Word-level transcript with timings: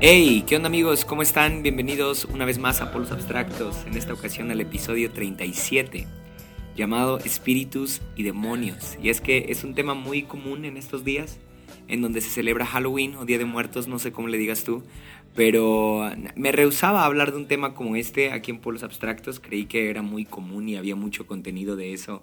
Hey, 0.00 0.44
¿qué 0.46 0.56
onda 0.56 0.68
amigos? 0.68 1.06
¿Cómo 1.06 1.22
están? 1.22 1.62
Bienvenidos 1.62 2.26
una 2.26 2.44
vez 2.44 2.58
más 2.58 2.82
a 2.82 2.92
Polos 2.92 3.10
Abstractos, 3.10 3.86
en 3.86 3.96
esta 3.96 4.12
ocasión 4.12 4.50
al 4.50 4.60
episodio 4.60 5.10
37, 5.10 6.06
llamado 6.78 7.18
Espíritus 7.18 8.00
y 8.16 8.22
Demonios. 8.22 8.96
Y 9.02 9.10
es 9.10 9.20
que 9.20 9.46
es 9.48 9.64
un 9.64 9.74
tema 9.74 9.94
muy 9.94 10.22
común 10.22 10.64
en 10.64 10.76
estos 10.76 11.04
días, 11.04 11.40
en 11.88 12.00
donde 12.00 12.20
se 12.20 12.30
celebra 12.30 12.64
Halloween 12.64 13.16
o 13.16 13.24
Día 13.24 13.36
de 13.36 13.44
Muertos, 13.44 13.88
no 13.88 13.98
sé 13.98 14.12
cómo 14.12 14.28
le 14.28 14.38
digas 14.38 14.62
tú, 14.62 14.84
pero 15.34 16.08
me 16.36 16.52
rehusaba 16.52 17.02
a 17.02 17.06
hablar 17.06 17.32
de 17.32 17.38
un 17.38 17.48
tema 17.48 17.74
como 17.74 17.96
este 17.96 18.30
aquí 18.30 18.52
en 18.52 18.60
Polos 18.60 18.84
Abstractos, 18.84 19.40
creí 19.40 19.66
que 19.66 19.90
era 19.90 20.02
muy 20.02 20.24
común 20.24 20.68
y 20.68 20.76
había 20.76 20.94
mucho 20.94 21.26
contenido 21.26 21.74
de 21.74 21.92
eso 21.92 22.22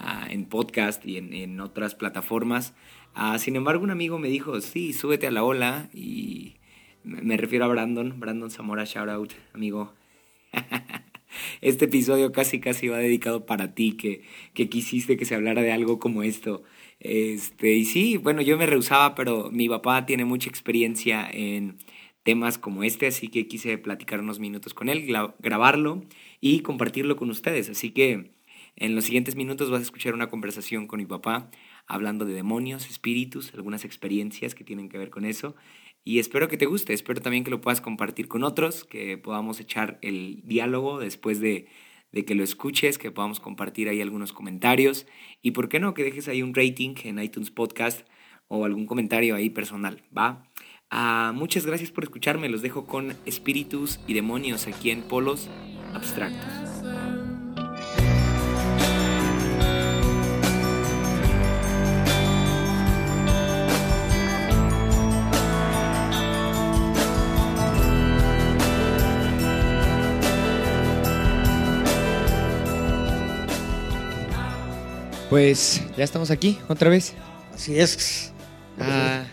uh, 0.00 0.28
en 0.28 0.46
podcast 0.46 1.06
y 1.06 1.18
en, 1.18 1.60
otras 1.60 1.94
plataformas. 1.94 2.74
Uh, 3.16 3.38
sin 3.38 3.54
embargo, 3.54 3.84
un 3.84 3.90
amigo 3.92 4.18
me 4.18 4.28
dijo, 4.28 4.60
sí, 4.60 4.92
súbete 4.92 5.28
a 5.28 5.30
la 5.30 5.44
ola 5.44 5.88
y 5.94 6.56
me 7.04 7.36
refiero 7.36 7.66
a 7.66 7.68
Brandon, 7.68 8.18
Brandon 8.18 8.50
Zamora, 8.50 8.84
shout 8.84 9.08
out, 9.08 9.32
amigo. 9.54 9.92
Este 11.60 11.86
episodio 11.86 12.32
casi 12.32 12.60
casi 12.60 12.88
va 12.88 12.98
dedicado 12.98 13.46
para 13.46 13.74
ti, 13.74 13.92
que, 13.92 14.22
que 14.54 14.68
quisiste 14.68 15.16
que 15.16 15.24
se 15.24 15.34
hablara 15.34 15.62
de 15.62 15.72
algo 15.72 15.98
como 15.98 16.22
esto. 16.22 16.62
Este, 17.00 17.72
y 17.74 17.84
sí, 17.84 18.16
bueno, 18.16 18.42
yo 18.42 18.56
me 18.56 18.66
rehusaba, 18.66 19.14
pero 19.14 19.50
mi 19.50 19.68
papá 19.68 20.06
tiene 20.06 20.24
mucha 20.24 20.48
experiencia 20.48 21.28
en 21.30 21.78
temas 22.22 22.58
como 22.58 22.84
este, 22.84 23.08
así 23.08 23.28
que 23.28 23.48
quise 23.48 23.78
platicar 23.78 24.20
unos 24.20 24.38
minutos 24.38 24.74
con 24.74 24.88
él, 24.88 25.06
grabarlo 25.40 26.04
y 26.40 26.60
compartirlo 26.60 27.16
con 27.16 27.30
ustedes. 27.30 27.68
Así 27.70 27.90
que 27.90 28.32
en 28.76 28.94
los 28.94 29.04
siguientes 29.04 29.36
minutos 29.36 29.70
vas 29.70 29.80
a 29.80 29.84
escuchar 29.84 30.14
una 30.14 30.28
conversación 30.28 30.86
con 30.86 31.00
mi 31.00 31.06
papá 31.06 31.50
hablando 31.86 32.24
de 32.24 32.34
demonios, 32.34 32.88
espíritus, 32.88 33.52
algunas 33.54 33.84
experiencias 33.84 34.54
que 34.54 34.64
tienen 34.64 34.88
que 34.88 34.98
ver 34.98 35.10
con 35.10 35.24
eso. 35.24 35.54
Y 36.04 36.18
espero 36.18 36.48
que 36.48 36.56
te 36.56 36.66
guste, 36.66 36.92
espero 36.92 37.20
también 37.20 37.44
que 37.44 37.50
lo 37.50 37.60
puedas 37.60 37.80
compartir 37.80 38.26
con 38.26 38.42
otros, 38.42 38.84
que 38.84 39.18
podamos 39.18 39.60
echar 39.60 39.98
el 40.02 40.40
diálogo 40.44 40.98
después 40.98 41.40
de, 41.40 41.68
que 42.26 42.34
lo 42.34 42.42
escuches, 42.42 42.98
que 42.98 43.12
podamos 43.12 43.38
compartir 43.38 43.88
ahí 43.88 44.00
algunos 44.00 44.32
comentarios 44.32 45.06
y, 45.42 45.52
¿por 45.52 45.68
qué 45.68 45.78
no?, 45.78 45.94
que 45.94 46.02
dejes 46.02 46.28
ahí 46.28 46.42
un 46.42 46.54
rating 46.54 46.94
en 47.04 47.20
iTunes 47.20 47.50
Podcast 47.50 48.06
o 48.48 48.64
algún 48.64 48.86
comentario 48.86 49.36
ahí 49.36 49.48
personal, 49.48 50.02
¿va? 50.16 50.48
Ah, 50.90 51.32
muchas 51.34 51.64
gracias 51.64 51.90
por 51.90 52.04
escucharme, 52.04 52.48
los 52.48 52.62
dejo 52.62 52.84
con 52.84 53.16
espíritus 53.24 54.00
y 54.06 54.14
demonios 54.14 54.66
aquí 54.66 54.90
en 54.90 55.02
Polos 55.02 55.48
Abstractos. 55.94 56.61
Pues 75.32 75.80
ya 75.96 76.04
estamos 76.04 76.30
aquí 76.30 76.58
otra 76.68 76.90
vez. 76.90 77.14
Así 77.54 77.80
es. 77.80 78.34
Ah, 78.78 79.24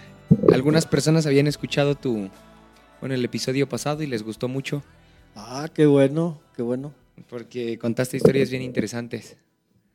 algunas 0.53 0.85
personas 0.85 1.25
habían 1.25 1.45
escuchado 1.45 1.95
tu, 1.95 2.29
bueno, 3.01 3.15
el 3.15 3.25
episodio 3.25 3.67
pasado 3.67 4.01
y 4.01 4.07
les 4.07 4.23
gustó 4.23 4.47
mucho. 4.47 4.81
Ah, 5.35 5.67
qué 5.73 5.87
bueno, 5.87 6.39
qué 6.55 6.61
bueno. 6.61 6.93
Porque 7.27 7.77
contaste 7.77 8.15
historias 8.15 8.49
bien 8.49 8.61
interesantes. 8.61 9.35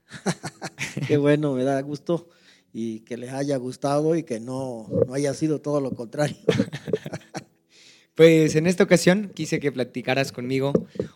qué 1.08 1.16
bueno, 1.16 1.54
me 1.54 1.64
da 1.64 1.80
gusto 1.80 2.28
y 2.70 3.00
que 3.00 3.16
les 3.16 3.32
haya 3.32 3.56
gustado 3.56 4.14
y 4.14 4.24
que 4.24 4.40
no, 4.40 4.86
no 5.06 5.14
haya 5.14 5.32
sido 5.32 5.62
todo 5.62 5.80
lo 5.80 5.92
contrario. 5.92 6.36
pues 8.14 8.56
en 8.56 8.66
esta 8.66 8.84
ocasión 8.84 9.32
quise 9.34 9.58
que 9.58 9.72
platicaras 9.72 10.32
conmigo 10.32 10.74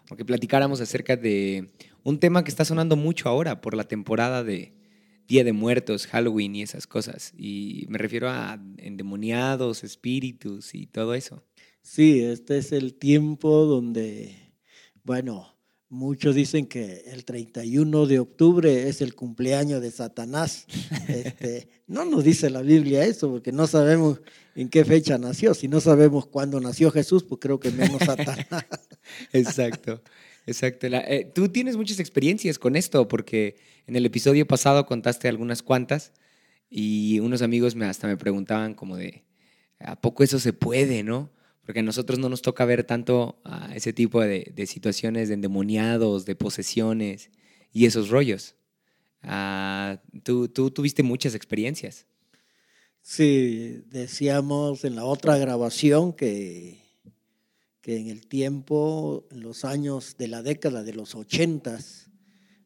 o 0.09 0.17
que 0.17 0.25
platicáramos 0.25 0.81
acerca 0.81 1.15
de 1.15 1.69
un 2.05 2.19
tema 2.19 2.43
que 2.43 2.51
está 2.51 2.65
sonando 2.65 2.97
mucho 2.97 3.29
ahora 3.29 3.61
por 3.61 3.75
la 3.75 3.85
temporada 3.85 4.43
de, 4.43 4.78
Día 5.29 5.45
de 5.45 5.53
Muertos, 5.53 6.07
Halloween 6.07 6.57
y 6.57 6.63
esas 6.63 6.87
cosas. 6.87 7.35
Y 7.37 7.85
me 7.91 7.99
refiero 7.99 8.31
a 8.31 8.59
endemoniados, 8.79 9.85
espíritus 9.85 10.75
y 10.75 10.87
todo 10.87 11.13
eso. 11.15 11.45
Sí, 11.83 12.21
este 12.21 12.57
es 12.57 12.73
el 12.73 12.95
tiempo 12.95 13.67
donde, 13.67 14.35
bueno, 15.05 15.55
muchos 15.91 16.35
dicen 16.35 16.67
que 16.67 17.03
el 17.07 17.27
31 17.27 18.07
de 18.07 18.21
octubre 18.21 18.89
es 18.89 19.03
el 19.03 19.15
cumpleaños 19.15 19.83
de 19.83 19.91
Satanás. 19.91 20.67
Este, 21.09 21.69
no 21.87 22.05
nos 22.05 22.25
dice 22.25 22.51
la 22.51 22.61
Biblia 22.61 23.05
eso, 23.05 23.31
porque 23.31 23.51
no 23.53 23.67
sabemos 23.67 24.21
en 24.55 24.69
qué 24.69 24.85
fecha 24.85 25.17
nació. 25.17 25.55
Si 25.55 25.69
no 25.69 25.81
sabemos 25.81 26.27
cuándo 26.27 26.61
nació 26.61 26.91
Jesús, 26.91 27.25
pues 27.25 27.39
creo 27.41 27.61
que 27.61 27.71
menos 27.71 28.01
Satanás. 28.05 28.67
Exacto. 29.33 30.03
Exacto. 30.49 30.87
Eh, 30.87 31.31
tú 31.35 31.51
tienes 31.51 31.77
muchas 31.77 32.01
experiencias 32.01 32.59
con 32.59 32.75
esto, 32.75 33.07
porque 33.07 33.57
en 33.87 33.97
el 33.97 34.07
episodio 34.07 34.47
pasado 34.47 34.87
contaste 34.87 35.29
algunas 35.29 35.63
cuantas 35.63 36.15
y 36.71 37.21
unos 37.21 37.43
amigos 37.43 37.75
me, 37.75 37.85
hasta 37.85 38.07
me 38.07 38.17
preguntaban 38.17 38.73
como 38.73 38.97
de, 38.97 39.25
¿a 39.79 40.01
poco 40.01 40.25
eso 40.25 40.39
se 40.39 40.55
puede, 40.55 41.03
no? 41.03 41.31
Porque 41.67 41.81
a 41.81 41.83
nosotros 41.83 42.19
no 42.19 42.31
nos 42.31 42.41
toca 42.41 42.65
ver 42.65 42.85
tanto 42.85 43.43
ese 43.75 43.93
tipo 43.93 44.23
de, 44.23 44.51
situaciones 44.67 45.29
de 45.29 45.35
endemoniados, 45.35 46.25
de 46.25 46.35
posesiones 46.35 47.31
y 47.71 47.85
esos 47.85 48.09
rollos. 48.09 48.55
Ah, 49.23 50.01
tú 50.23 50.49
tuviste 50.49 51.03
muchas 51.03 51.35
experiencias. 51.35 52.07
Sí, 53.03 53.83
decíamos 53.89 54.83
en 54.87 54.97
la 54.97 55.05
otra 55.05 55.37
grabación 55.37 56.15
que 56.15 56.88
que 57.89 57.97
en 57.97 58.09
el 58.09 58.27
tiempo, 58.27 59.25
en 59.31 59.41
los 59.41 59.65
años 59.65 60.17
de 60.19 60.29
la 60.29 60.43
década 60.43 60.83
de 60.83 60.93
los 60.93 61.15
ochentas, 61.15 62.11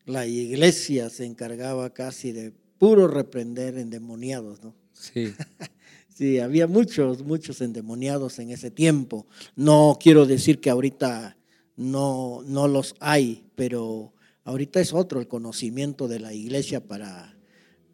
la 0.04 0.26
iglesia 0.26 1.10
se 1.10 1.24
encargaba 1.24 1.90
casi 1.90 2.32
de 2.32 2.50
puro 2.76 3.06
reprender 3.06 3.78
endemoniados, 3.78 4.64
¿no? 4.64 4.74
Sí. 4.92 5.32
sí, 6.08 6.40
había 6.40 6.66
muchos, 6.66 7.22
muchos 7.22 7.60
endemoniados 7.60 8.40
en 8.40 8.50
ese 8.50 8.72
tiempo. 8.72 9.28
No 9.54 9.96
quiero 10.00 10.26
decir 10.26 10.58
que 10.58 10.70
ahorita 10.70 11.36
no, 11.76 12.40
no 12.44 12.66
los 12.66 12.96
hay, 12.98 13.46
pero 13.54 14.14
ahorita 14.42 14.80
es 14.80 14.92
otro 14.92 15.20
el 15.20 15.28
conocimiento 15.28 16.08
de 16.08 16.18
la 16.18 16.34
iglesia 16.34 16.84
para, 16.84 17.38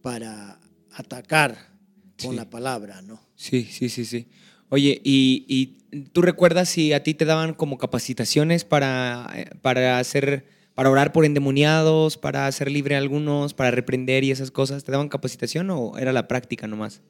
para 0.01 0.59
atacar 0.93 1.77
con 2.23 2.37
la 2.37 2.49
palabra, 2.49 3.03
¿no? 3.03 3.21
Sí, 3.37 3.65
sí, 3.71 3.91
sí, 3.91 4.07
sí. 4.07 4.29
Oye, 4.71 5.01
¿y, 5.05 5.77
tú 6.13 6.23
recuerdas 6.23 6.69
si 6.69 6.93
a 6.93 7.03
ti 7.03 7.15
te 7.15 7.25
daban 7.25 7.55
como 7.55 7.79
capacitaciones 7.79 8.65
para, 8.65 9.31
eh, 9.35 9.51
para 9.63 9.99
hacer, 9.99 10.45
para 10.75 10.91
orar 10.91 11.13
por 11.13 11.25
endemoniados, 11.25 12.19
para 12.19 12.47
hacer 12.47 12.71
libre 12.71 12.95
a 12.95 12.99
algunos, 12.99 13.55
para 13.55 13.71
reprender 13.71 14.25
y 14.25 14.31
esas 14.31 14.51
cosas? 14.51 14.85
¿Te 14.85 14.93
daban 14.93 15.09
capacitación 15.09 15.71
o 15.71 15.97
era 15.99 16.13
la 16.13 16.29
práctica 16.29 16.67
nomás? 16.67 17.01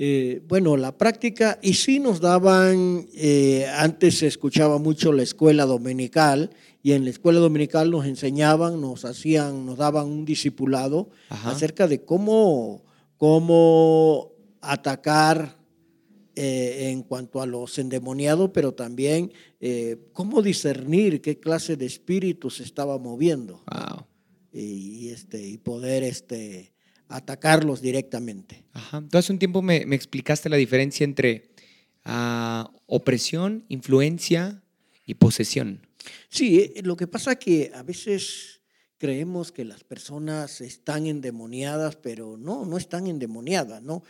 Eh, 0.00 0.42
bueno, 0.46 0.76
la 0.76 0.96
práctica, 0.96 1.58
y 1.60 1.74
sí 1.74 1.98
nos 1.98 2.20
daban, 2.20 3.08
eh, 3.14 3.66
antes 3.76 4.18
se 4.18 4.28
escuchaba 4.28 4.78
mucho 4.78 5.12
la 5.12 5.24
escuela 5.24 5.66
dominical, 5.66 6.50
y 6.84 6.92
en 6.92 7.04
la 7.04 7.10
escuela 7.10 7.40
dominical 7.40 7.90
nos 7.90 8.06
enseñaban, 8.06 8.80
nos 8.80 9.04
hacían, 9.04 9.66
nos 9.66 9.78
daban 9.78 10.06
un 10.06 10.24
discipulado 10.24 11.10
acerca 11.28 11.88
de 11.88 12.04
cómo, 12.04 12.84
cómo 13.16 14.30
atacar 14.60 15.57
eh, 16.40 16.90
en 16.90 17.02
cuanto 17.02 17.42
a 17.42 17.46
los 17.46 17.80
endemoniados, 17.80 18.52
pero 18.54 18.72
también 18.72 19.32
eh, 19.58 19.96
cómo 20.12 20.40
discernir 20.40 21.20
qué 21.20 21.40
clase 21.40 21.76
de 21.76 21.86
espíritu 21.86 22.48
se 22.48 22.62
estaba 22.62 22.96
moviendo 22.96 23.64
y, 24.52 25.08
este, 25.08 25.44
y 25.44 25.58
poder 25.58 26.04
este, 26.04 26.72
atacarlos 27.08 27.82
directamente. 27.82 28.62
Ajá. 28.72 29.02
hace 29.14 29.32
un 29.32 29.40
tiempo 29.40 29.62
me, 29.62 29.78
explicaste 29.78 30.48
la 30.48 30.56
diferencia 30.56 31.02
entre 31.02 31.50
ah, 32.04 32.70
opresión, 32.86 33.64
influencia 33.66 34.62
y 35.04 35.14
posesión. 35.14 35.88
Sí, 36.28 36.72
eh, 36.76 36.82
lo 36.84 36.96
que 36.96 37.08
pasa 37.08 37.32
es 37.32 37.38
que 37.38 37.72
a 37.74 37.82
veces 37.82 38.60
creemos 38.96 39.50
que 39.50 39.64
las 39.64 39.82
personas 39.82 40.60
están 40.60 41.06
endemoniadas, 41.06 41.96
pero 41.96 42.36
no, 42.36 42.64
no 42.64 42.76
están 42.76 43.08
endemoniadas, 43.08 43.82
¿no? 43.82 44.04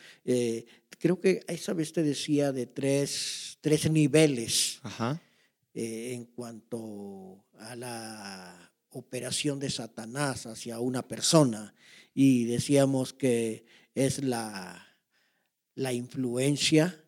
Creo 0.98 1.20
que 1.20 1.40
esa 1.48 1.72
vez 1.72 1.92
te 1.92 2.02
decía 2.02 2.52
de 2.52 2.66
tres, 2.66 3.58
tres 3.60 3.90
niveles 3.90 4.80
eh, 5.74 6.12
en 6.12 6.24
cuanto 6.26 7.44
a 7.58 7.76
la 7.76 8.72
operación 8.90 9.58
de 9.58 9.70
Satanás 9.70 10.46
hacia 10.46 10.80
una 10.80 11.06
persona. 11.06 11.74
Y 12.14 12.44
decíamos 12.44 13.12
que 13.12 13.64
es 13.94 14.22
la, 14.22 14.96
la 15.74 15.92
influencia, 15.92 17.04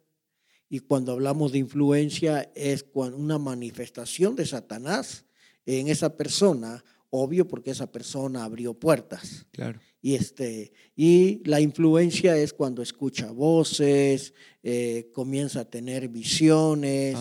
y 0.68 0.78
cuando 0.78 1.12
hablamos 1.12 1.50
de 1.50 1.58
influencia 1.58 2.50
es 2.54 2.86
una 2.94 3.38
manifestación 3.38 4.36
de 4.36 4.46
Satanás 4.46 5.24
en 5.66 5.88
esa 5.88 6.16
persona, 6.16 6.84
obvio 7.10 7.46
porque 7.46 7.72
esa 7.72 7.90
persona 7.90 8.44
abrió 8.44 8.74
puertas. 8.74 9.46
Claro. 9.52 9.80
Y, 10.00 10.14
este, 10.14 10.72
y 10.96 11.42
la 11.44 11.60
influencia 11.60 12.36
es 12.36 12.54
cuando 12.54 12.82
escucha 12.82 13.30
voces, 13.30 14.32
eh, 14.62 15.10
comienza 15.12 15.60
a 15.60 15.64
tener 15.64 16.08
visiones. 16.08 17.16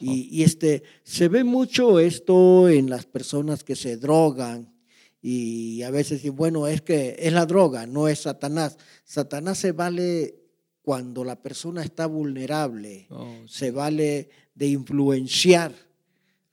y, 0.00 0.40
y, 0.40 0.42
este, 0.42 0.82
se 1.04 1.28
ve 1.28 1.44
mucho 1.44 2.00
esto 2.00 2.68
en 2.68 2.90
las 2.90 3.06
personas 3.06 3.62
que 3.62 3.76
se 3.76 3.96
drogan. 3.96 4.74
Y 5.22 5.82
a 5.82 5.90
veces, 5.90 6.28
bueno, 6.32 6.66
es 6.66 6.82
que 6.82 7.16
es 7.18 7.32
la 7.32 7.46
droga, 7.46 7.86
no 7.86 8.08
es 8.08 8.20
Satanás. 8.20 8.76
Satanás 9.04 9.58
se 9.58 9.72
vale 9.72 10.34
cuando 10.82 11.24
la 11.24 11.40
persona 11.40 11.82
está 11.82 12.04
vulnerable, 12.06 13.06
oh, 13.08 13.26
se 13.46 13.70
vale 13.70 14.28
de 14.54 14.66
influenciar 14.66 15.72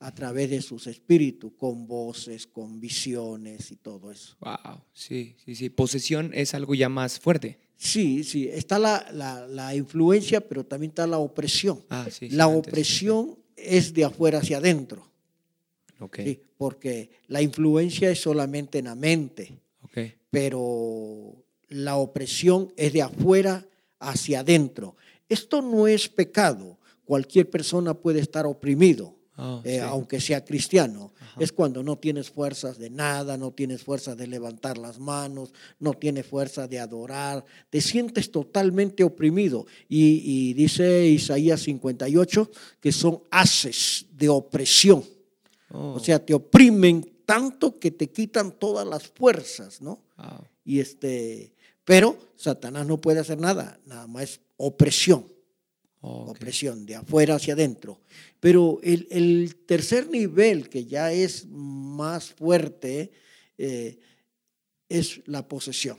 a 0.02 0.12
través 0.12 0.50
de 0.50 0.60
sus 0.60 0.88
espíritus, 0.88 1.52
con 1.56 1.86
voces, 1.86 2.46
con 2.46 2.80
visiones 2.80 3.70
y 3.70 3.76
todo 3.76 4.10
eso. 4.10 4.36
Wow, 4.40 4.80
sí, 4.92 5.36
sí, 5.44 5.54
sí. 5.54 5.70
Posesión 5.70 6.32
es 6.34 6.54
algo 6.54 6.74
ya 6.74 6.88
más 6.88 7.20
fuerte. 7.20 7.58
Sí, 7.76 8.24
sí. 8.24 8.48
Está 8.48 8.78
la, 8.80 9.06
la, 9.48 9.74
influencia, 9.76 10.40
pero 10.40 10.64
también 10.64 10.90
está 10.90 11.06
la 11.06 11.18
opresión. 11.18 11.84
Ah, 11.88 12.08
sí, 12.10 12.28
la 12.30 12.48
opresión 12.48 13.38
es 13.56 13.94
de 13.94 14.04
afuera 14.04 14.38
hacia 14.38 14.58
adentro. 14.58 15.08
Okay. 16.00 16.42
porque 16.56 17.10
la 17.28 17.42
influencia 17.42 18.10
es 18.10 18.20
solamente 18.20 18.80
en 18.80 18.86
la 18.86 18.96
mente. 18.96 19.56
Okay. 19.82 20.14
Pero 20.30 21.44
la 21.68 21.94
opresión 21.94 22.72
es 22.76 22.92
de 22.92 23.02
afuera 23.02 23.64
hacia 24.00 24.40
adentro. 24.40 24.96
Esto 25.28 25.62
no 25.62 25.86
es 25.86 26.08
pecado. 26.08 26.76
Cualquier 27.04 27.48
persona 27.48 27.94
puede 27.94 28.18
estar 28.18 28.46
oprimido. 28.46 29.14
Ah, 29.38 29.62
eh, 29.64 29.80
aunque 29.80 30.20
sea 30.20 30.44
cristiano. 30.44 31.12
Es 31.38 31.52
cuando 31.52 31.82
no 31.82 31.96
tienes 31.96 32.30
fuerzas 32.30 32.78
de 32.78 32.90
nada, 32.90 33.38
no 33.38 33.52
tienes 33.52 33.82
fuerzas 33.82 34.16
de 34.18 34.26
levantar 34.26 34.76
las 34.76 34.98
manos, 34.98 35.54
no 35.78 35.94
tienes 35.94 36.26
fuerza 36.26 36.68
de 36.68 36.78
adorar, 36.78 37.42
te 37.70 37.80
sientes 37.80 38.30
totalmente 38.30 39.02
oprimido. 39.02 39.66
Y, 39.88 40.52
dice 40.52 41.06
Isaías 41.06 41.62
58 41.62 42.50
que 42.80 42.92
son 42.92 43.22
haces 43.30 44.06
de 44.12 44.28
opresión. 44.28 45.02
O 45.70 45.98
sea, 45.98 46.22
te 46.22 46.34
oprimen 46.34 47.22
tanto 47.24 47.78
que 47.78 47.90
te 47.90 48.10
quitan 48.10 48.52
todas 48.52 48.86
las 48.86 49.08
fuerzas, 49.08 49.80
¿no? 49.80 50.02
Y 50.66 50.80
este, 50.80 51.54
pero 51.86 52.18
Satanás 52.36 52.86
no 52.86 53.00
puede 53.00 53.20
hacer 53.20 53.38
nada, 53.38 53.80
nada 53.86 54.06
más 54.06 54.40
opresión. 54.58 55.26
Opresión 56.04 56.84
de 56.84 56.96
afuera 56.96 57.36
hacia 57.36 57.54
adentro. 57.54 58.00
Pero 58.40 58.80
el, 58.82 59.56
tercer 59.66 60.10
nivel, 60.10 60.68
que 60.68 60.84
ya 60.84 61.12
es 61.12 61.46
más 61.46 62.32
fuerte, 62.32 63.12
eh, 63.56 63.98
es 64.88 65.22
la 65.26 65.46
posesión. 65.46 65.98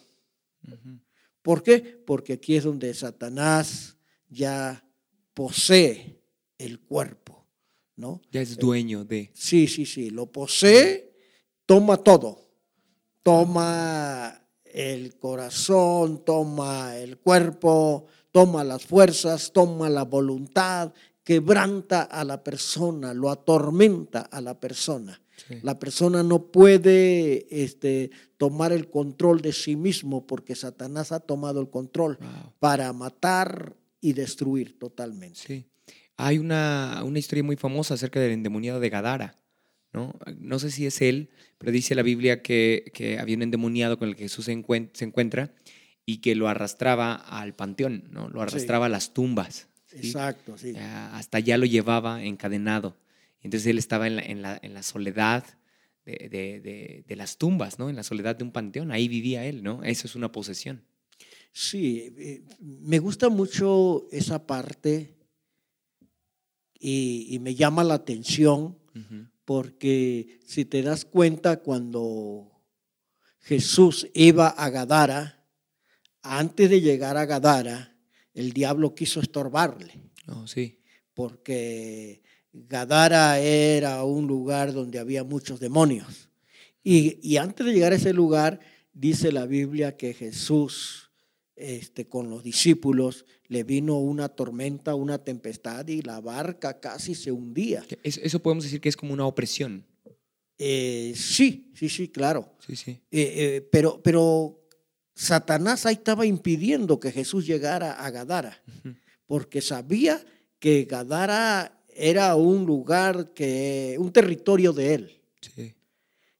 ¿Por 1.41 1.63
qué? 1.63 1.79
Porque 1.79 2.33
aquí 2.33 2.55
es 2.55 2.63
donde 2.63 2.93
Satanás 2.93 3.97
ya 4.29 4.85
posee 5.33 6.21
el 6.57 6.79
cuerpo, 6.79 7.45
¿no? 7.95 8.21
Ya 8.31 8.41
es 8.41 8.57
dueño 8.57 9.05
de. 9.05 9.31
Sí, 9.33 9.67
sí, 9.67 9.85
sí, 9.85 10.09
lo 10.09 10.31
posee, 10.31 11.13
toma 11.65 11.97
todo. 11.97 12.41
Toma 13.21 14.47
el 14.65 15.17
corazón, 15.17 16.25
toma 16.25 16.97
el 16.97 17.17
cuerpo, 17.19 18.07
toma 18.33 18.63
las 18.63 18.83
fuerzas, 18.83 19.53
toma 19.53 19.89
la 19.89 20.03
voluntad, 20.03 20.91
quebranta 21.23 22.01
a 22.01 22.25
la 22.25 22.43
persona, 22.43 23.13
lo 23.13 23.29
atormenta 23.29 24.21
a 24.21 24.41
la 24.41 24.59
persona. 24.59 25.21
La 25.61 25.77
persona 25.77 26.23
no 26.23 26.51
puede 26.51 27.47
este, 27.63 28.11
tomar 28.37 28.71
el 28.71 28.89
control 28.89 29.41
de 29.41 29.51
sí 29.51 29.75
mismo 29.75 30.25
porque 30.25 30.55
Satanás 30.55 31.11
ha 31.11 31.19
tomado 31.19 31.61
el 31.61 31.69
control 31.69 32.17
para 32.59 32.91
matar 32.93 33.75
y 33.99 34.13
destruir 34.13 34.79
totalmente. 34.79 35.39
Sí. 35.45 35.65
Hay 36.17 36.37
una, 36.37 37.01
una, 37.03 37.19
historia 37.19 37.43
muy 37.43 37.55
famosa 37.55 37.95
acerca 37.95 38.19
del 38.19 38.31
endemoniado 38.31 38.79
de 38.79 38.89
Gadara. 38.89 39.39
¿no? 39.91 40.13
no 40.39 40.59
sé 40.59 40.71
si 40.71 40.85
es 40.85 41.01
él, 41.01 41.29
pero 41.57 41.71
dice 41.71 41.93
la 41.93 42.03
Biblia 42.03 42.41
que, 42.41 42.91
que 42.93 43.19
había 43.19 43.35
un 43.35 43.43
endemoniado 43.43 43.99
con 43.99 44.09
el 44.09 44.15
que 44.15 44.23
Jesús 44.23 44.45
se, 44.45 44.51
encuentra 44.51 45.53
y 46.05 46.17
que 46.17 46.35
lo 46.35 46.47
arrastraba 46.47 47.15
al 47.15 47.53
panteón, 47.53 48.09
¿no? 48.11 48.29
lo 48.29 48.41
arrastraba 48.41 48.87
a 48.87 48.89
las 48.89 49.13
tumbas. 49.13 49.67
Exacto, 49.91 50.57
sí. 50.57 50.73
Hasta 50.75 51.37
allá 51.37 51.57
lo 51.57 51.65
llevaba 51.65 52.23
encadenado. 52.23 52.97
Entonces 53.41 53.67
él 53.67 53.77
estaba 53.77 54.07
en 54.07 54.15
la, 54.15 54.21
en 54.23 54.41
la, 54.41 54.59
en 54.61 54.73
la 54.73 54.83
soledad 54.83 55.45
de, 56.05 56.29
de, 56.29 57.03
de, 57.07 57.15
las 57.15 57.37
tumbas, 57.37 57.79
¿no? 57.79 57.89
En 57.89 57.95
la 57.95 58.03
soledad 58.03 58.35
de 58.35 58.43
un 58.43 58.51
panteón. 58.51 58.91
Ahí 58.91 59.07
vivía 59.07 59.45
él, 59.45 59.63
¿no? 59.63 59.83
Eso 59.83 60.07
es 60.07 60.15
una 60.15 60.31
posesión. 60.31 60.83
Sí, 61.51 62.13
eh, 62.17 62.43
me 62.59 62.99
gusta 62.99 63.29
mucho 63.29 64.07
esa 64.11 64.45
parte 64.45 65.15
y, 66.73 67.27
y 67.29 67.39
me 67.39 67.55
llama 67.55 67.83
la 67.83 67.93
atención 67.93 68.77
porque 69.45 70.39
si 70.45 70.65
te 70.65 70.81
das 70.81 71.05
cuenta 71.05 71.61
cuando 71.61 72.51
Jesús 73.39 74.07
iba 74.13 74.47
a 74.47 74.69
Gadara, 74.69 75.42
antes 76.23 76.69
de 76.69 76.81
llegar 76.81 77.17
a 77.17 77.25
Gadara, 77.25 77.95
el 78.33 78.53
diablo 78.53 78.95
quiso 78.95 79.19
estorbarle. 79.19 79.99
Oh, 80.27 80.47
sí. 80.47 80.79
Porque 81.13 82.23
Gadara 82.51 83.39
era 83.39 84.03
un 84.03 84.25
lugar 84.25 84.73
donde 84.73 84.99
había 84.99 85.23
muchos 85.23 85.59
demonios. 85.59 86.29
Y, 86.83 87.37
antes 87.37 87.65
de 87.65 87.73
llegar 87.73 87.93
a 87.93 87.95
ese 87.95 88.13
lugar, 88.13 88.59
dice 88.93 89.31
la 89.31 89.45
Biblia 89.45 89.95
que 89.95 90.13
Jesús, 90.13 91.11
este, 91.55 92.07
con 92.07 92.29
los 92.29 92.43
discípulos, 92.43 93.25
le 93.47 93.63
vino 93.63 93.99
una 93.99 94.27
tormenta, 94.29 94.95
una 94.95 95.23
tempestad 95.23 95.87
y 95.87 96.01
la 96.01 96.19
barca 96.19 96.79
casi 96.79 97.15
se 97.15 97.31
hundía. 97.31 97.85
Eso 98.03 98.39
podemos 98.39 98.65
decir 98.65 98.81
que 98.81 98.89
es 98.89 98.97
como 98.97 99.13
una 99.13 99.25
opresión. 99.25 99.85
Eh, 100.57 101.13
sí, 101.15 101.71
sí, 101.75 101.89
sí, 101.89 102.09
claro. 102.09 102.53
Sí, 102.65 102.75
sí. 102.75 102.91
Eh, 102.91 103.01
eh, 103.11 103.69
pero, 103.71 104.01
pero 104.03 104.62
Satanás 105.15 105.85
ahí 105.85 105.95
estaba 105.95 106.25
impidiendo 106.25 106.99
que 106.99 107.11
Jesús 107.11 107.45
llegara 107.45 107.93
a 107.93 108.09
Gadara, 108.09 108.61
porque 109.25 109.61
sabía 109.61 110.23
que 110.59 110.85
Gadara 110.85 111.83
era 111.95 112.35
un 112.35 112.65
lugar 112.65 113.33
que, 113.33 113.95
un 113.99 114.11
territorio 114.11 114.73
de 114.73 114.93
él. 114.95 115.21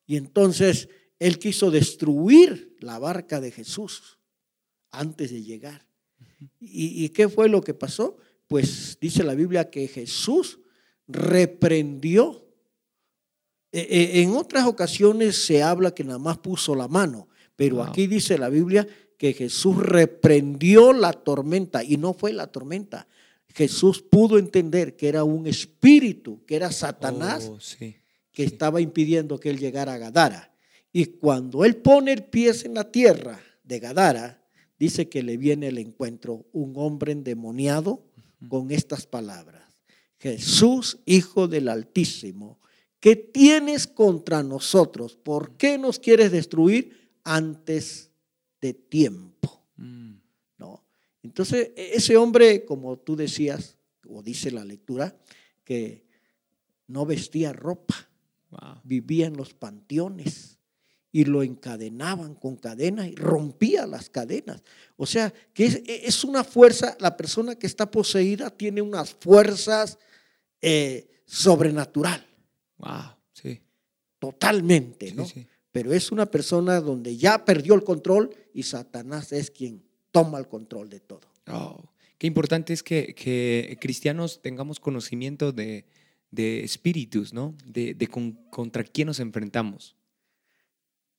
Y 0.06 0.18
entonces 0.18 0.89
él 1.20 1.39
quiso 1.39 1.72
destruir 1.72 2.75
la 2.80 3.00
barca 3.00 3.39
de 3.39 3.51
Jesús 3.51 4.18
antes 4.92 5.32
de 5.32 5.44
llegar. 5.44 5.86
¿Y, 6.60 7.10
qué 7.10 7.30
fue 7.30 7.48
lo 7.48 7.62
que 7.62 7.74
pasó? 7.74 8.18
Pues 8.48 8.98
dice 9.00 9.24
la 9.24 9.36
Biblia 9.36 9.70
que 9.70 9.88
Jesús 9.88 10.60
reprendió. 11.08 12.46
E, 13.72 13.80
e, 13.80 14.22
en 14.22 14.32
otras 14.32 14.68
ocasiones 14.68 15.46
se 15.46 15.63
habla 15.63 15.96
que 15.96 16.03
nada 16.03 16.20
más 16.20 16.38
puso 16.39 16.75
la 16.75 16.88
mano, 16.88 17.27
pero 17.55 17.83
aquí 17.83 18.07
dice 18.07 18.38
la 18.38 18.50
Biblia 18.50 18.88
que 19.17 19.33
Jesús 19.33 19.77
reprendió 19.77 20.91
la 20.91 21.13
tormenta 21.13 21.83
y 21.83 21.98
no 21.98 22.13
fue 22.13 22.33
la 22.33 22.48
tormenta. 22.48 23.07
Jesús 23.53 24.01
pudo 24.01 24.38
entender 24.39 24.95
que 24.95 25.07
era 25.07 25.24
un 25.24 25.45
espíritu, 25.48 26.43
que 26.45 26.55
era 26.55 26.72
Satanás, 26.72 27.51
oh, 27.51 27.60
que 28.31 28.43
estaba 28.43 28.81
impidiendo 28.81 29.39
que 29.39 29.50
él 29.50 29.60
llegara 29.60 29.93
a 29.93 29.98
Gadara. 29.98 30.51
Y 30.91 31.05
cuando 31.05 31.63
él 31.63 31.77
pone 31.77 32.12
el 32.13 32.24
pie 32.24 32.51
en 32.63 32.74
la 32.74 32.91
tierra 32.91 33.39
de 33.63 33.79
Gadara, 33.79 34.43
dice 34.79 35.07
que 35.07 35.24
le 35.24 35.38
viene 35.38 35.67
el 35.67 35.77
encuentro 35.77 36.45
un 36.51 36.74
hombre 36.75 37.12
endemoniado 37.12 38.03
con 38.50 38.72
estas 38.72 39.05
palabras. 39.05 39.63
Jesús, 40.19 41.00
Hijo 41.05 41.48
del 41.48 41.67
Altísimo, 41.67 42.60
¿qué 43.00 43.15
tienes 43.15 43.88
contra 43.88 44.41
nosotros? 44.41 45.15
¿Por 45.15 45.57
qué 45.57 45.77
nos 45.77 46.00
quieres 46.00 46.31
destruir? 46.31 47.02
Antes 47.24 48.12
de 48.62 48.74
tiempo. 48.74 49.63
Mm. 49.77 50.13
¿no? 50.58 50.84
Entonces, 51.22 51.72
e-, 51.75 51.96
ese 51.96 52.18
hombre, 52.18 52.65
como 52.65 52.98
tú 52.98 53.15
decías, 53.15 53.77
o 54.08 54.22
dice 54.22 54.51
la 54.51 54.65
lectura, 54.65 55.15
que 55.63 56.06
no 56.88 57.06
vestía 57.06 57.53
ropa, 57.53 58.10
vivía 58.84 59.25
en 59.25 59.36
los 59.36 59.53
panteones 59.53 60.60
y 61.12 61.25
lo 61.25 61.44
encadenaban 61.44 62.36
con 62.36 62.56
cadenas 62.56 63.08
y 63.08 63.15
rompía 63.15 63.86
las 63.88 64.10
cadenas. 64.10 64.63
O 64.96 65.06
sea, 65.06 65.34
que 65.53 65.65
es, 65.65 65.75
e-, 65.86 66.27
una 66.27 66.44
fuerza, 66.44 66.98
la 67.00 67.15
persona 67.15 67.56
que 67.56 67.68
está 67.68 67.89
poseída 67.89 68.50
tiene 68.50 68.82
unas 68.82 69.13
fuerzas 69.13 69.98
eh, 70.62 71.24
sobrenatural. 71.25 72.25
Wow, 72.77 73.15
sí. 73.32 73.62
Totalmente, 74.20 75.13
¿no? 75.13 75.25
Sí, 75.25 75.46
pero 75.74 75.92
es 75.92 76.13
una 76.13 76.27
persona 76.27 76.80
donde 76.80 77.18
ya 77.18 77.44
perdió 77.44 77.74
el 77.74 77.84
control 77.84 78.34
y 78.53 78.63
Satanás 78.63 79.34
es 79.34 79.51
quien 79.51 79.84
toma 80.12 80.39
el 80.39 80.48
control 80.48 80.89
de 80.89 81.01
todo. 81.01 81.27
Oh, 81.48 81.84
Qué 82.24 82.27
importante 82.27 82.72
es 82.72 82.84
que, 82.84 83.77
cristianos 83.82 84.42
tengamos 84.42 84.80
conocimiento 84.80 85.51
de, 85.51 85.84
espíritus, 86.32 87.34
¿no? 87.34 87.53
De, 87.65 88.08
contra 88.50 88.86
quién 88.86 89.08
nos 89.08 89.20
enfrentamos. 89.20 89.98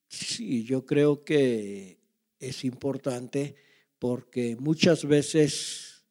Sí, 0.09 0.65
yo 0.65 0.87
creo 0.87 1.23
que 1.23 1.99
es 2.39 2.65
importante 2.65 3.55
porque 3.99 4.57
muchas 4.57 5.05
veces 5.05 6.05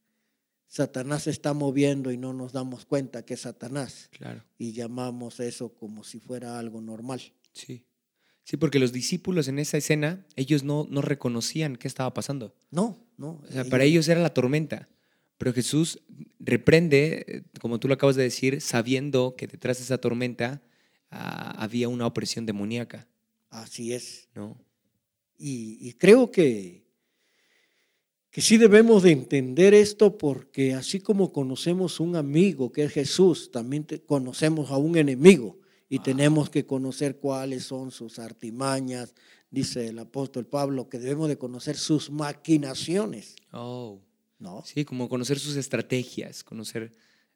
Satanás 0.68 1.24
se 1.24 1.32
está 1.32 1.54
moviendo 1.54 2.12
y 2.12 2.18
no 2.18 2.32
nos 2.32 2.54
damos 2.54 2.86
cuenta 2.86 3.26
que 3.26 3.34
es 3.34 3.42
Satanás. 3.42 4.10
Claro. 4.12 4.44
Y 4.60 4.74
llamamos 4.74 5.40
eso 5.40 5.74
como 5.74 6.04
si 6.04 6.20
fuera 6.20 6.60
algo 6.60 6.82
normal. 6.82 7.20
Sí. 7.54 7.84
Sí, 8.44 8.58
porque 8.58 8.80
los 8.80 8.92
discípulos 8.92 9.48
en 9.48 9.58
esa 9.58 9.78
escena, 9.78 10.26
ellos 10.36 10.64
no, 10.64 10.86
no 10.90 11.02
reconocían 11.02 11.78
qué 11.78 11.88
estaba 11.88 12.14
pasando. 12.14 12.54
No, 12.72 13.00
no. 13.18 13.42
O 13.48 13.52
sea, 13.52 13.64
para 13.66 13.86
ellos 13.86 14.08
era 14.10 14.22
la 14.22 14.34
tormenta. 14.34 14.90
Pero 15.38 15.54
Jesús 15.54 16.02
reprende, 16.40 17.46
como 17.60 17.80
tú 17.80 17.88
lo 17.88 17.94
acabas 17.94 18.16
de 18.16 18.24
decir, 18.24 18.62
sabiendo 18.62 19.36
que 19.38 19.48
detrás 19.48 19.78
de 19.78 19.84
esa 19.86 19.98
tormenta 19.98 20.62
ah, 21.10 21.56
había 21.58 21.88
una 21.88 22.06
opresión 22.06 22.46
demoníaca. 22.46 23.08
Así 23.50 23.94
es. 23.94 24.28
¿No? 24.36 24.58
Y, 25.38 25.94
creo 25.94 26.32
que, 26.32 26.86
que 28.30 28.42
sí 28.42 28.58
debemos 28.58 29.04
de 29.04 29.12
entender 29.12 29.74
esto 29.74 30.18
porque 30.18 30.74
así 30.74 31.00
como 31.00 31.34
conocemos 31.34 32.00
un 32.00 32.16
amigo 32.16 32.72
que 32.72 32.84
es 32.84 32.94
Jesús, 32.94 33.52
también 33.52 33.86
conocemos 34.06 34.72
a 34.72 34.78
un 34.78 34.98
enemigo 34.98 35.60
y 35.90 36.00
tenemos 36.00 36.50
que 36.50 36.66
conocer 36.66 37.18
cuáles 37.18 37.66
son 37.66 37.92
sus 37.92 38.20
artimañas, 38.20 39.14
dice 39.52 39.88
el 39.88 40.00
apóstol 40.00 40.48
Pablo, 40.48 40.90
que 40.90 41.00
debemos 41.00 41.28
de 41.28 41.38
conocer 41.38 41.78
sus 41.78 42.10
maquinaciones. 42.10 43.36
Oh. 43.52 44.02
¿No? 44.40 44.64
Sí, 44.66 44.84
como 44.84 45.08
conocer 45.08 45.40
sus 45.40 45.56
estrategias, 45.56 46.44
conocer 46.44 46.94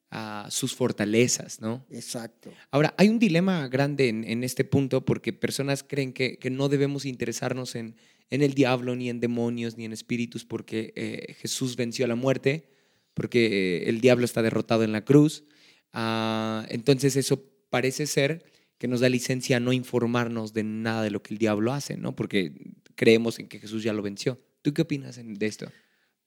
a 0.09 0.47
sus 0.49 0.73
fortalezas, 0.73 1.61
¿no? 1.61 1.85
Exacto. 1.89 2.51
Ahora, 2.71 2.93
hay 2.97 3.09
un 3.09 3.19
dilema 3.19 3.67
grande 3.67 4.09
en, 4.09 4.43
este 4.43 4.63
punto 4.63 5.03
porque 5.03 5.33
personas 5.33 5.83
creen 5.83 6.13
que, 6.13 6.39
no 6.49 6.69
debemos 6.69 7.05
interesarnos 7.05 7.75
en, 7.75 7.95
en, 8.29 8.41
el 8.41 8.53
diablo, 8.53 8.95
ni 8.95 9.09
en 9.09 9.19
demonios, 9.19 9.77
ni 9.77 9.85
en 9.85 9.93
espíritus, 9.93 10.45
porque 10.45 10.93
eh, 10.95 11.35
Jesús 11.39 11.75
venció 11.75 12.05
a 12.05 12.07
la 12.07 12.15
muerte, 12.15 12.69
porque 13.13 13.83
el 13.87 13.99
diablo 13.99 14.25
está 14.25 14.41
derrotado 14.41 14.83
en 14.83 14.91
la 14.91 15.03
cruz. 15.03 15.43
Ah, 15.91 16.65
entonces 16.69 17.15
eso 17.15 17.43
parece 17.69 18.07
ser 18.07 18.43
que 18.77 18.87
nos 18.87 18.99
da 18.99 19.09
licencia 19.09 19.57
a 19.57 19.59
no 19.59 19.73
informarnos 19.73 20.53
de 20.53 20.63
nada 20.63 21.03
de 21.03 21.11
lo 21.11 21.23
que 21.23 21.33
el 21.33 21.39
diablo 21.39 21.73
hace, 21.73 21.97
¿no? 21.97 22.15
Porque 22.15 22.53
creemos 22.95 23.39
en 23.39 23.47
que 23.47 23.59
Jesús 23.59 23.83
ya 23.83 23.93
lo 23.93 24.01
venció. 24.01 24.39
¿Tú 24.61 24.73
qué 24.73 24.83
opinas 24.83 25.19
de 25.21 25.45
esto? 25.45 25.67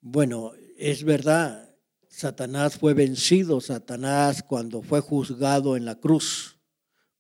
Bueno, 0.01 0.53
es 0.77 1.05
verdad 1.05 1.71
Satanás 2.09 2.77
fue 2.77 2.93
vencido, 2.93 3.61
Satanás 3.61 4.43
cuando 4.43 4.83
fue 4.83 5.01
juzgado 5.01 5.77
en 5.77 5.85
la 5.85 5.95
cruz, 5.95 6.59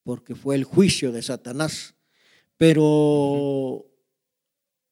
porque 0.02 0.34
fue 0.34 0.56
el 0.56 0.64
juicio 0.64 1.12
de 1.12 1.22
Satanás. 1.22 1.94
Pero 2.56 3.86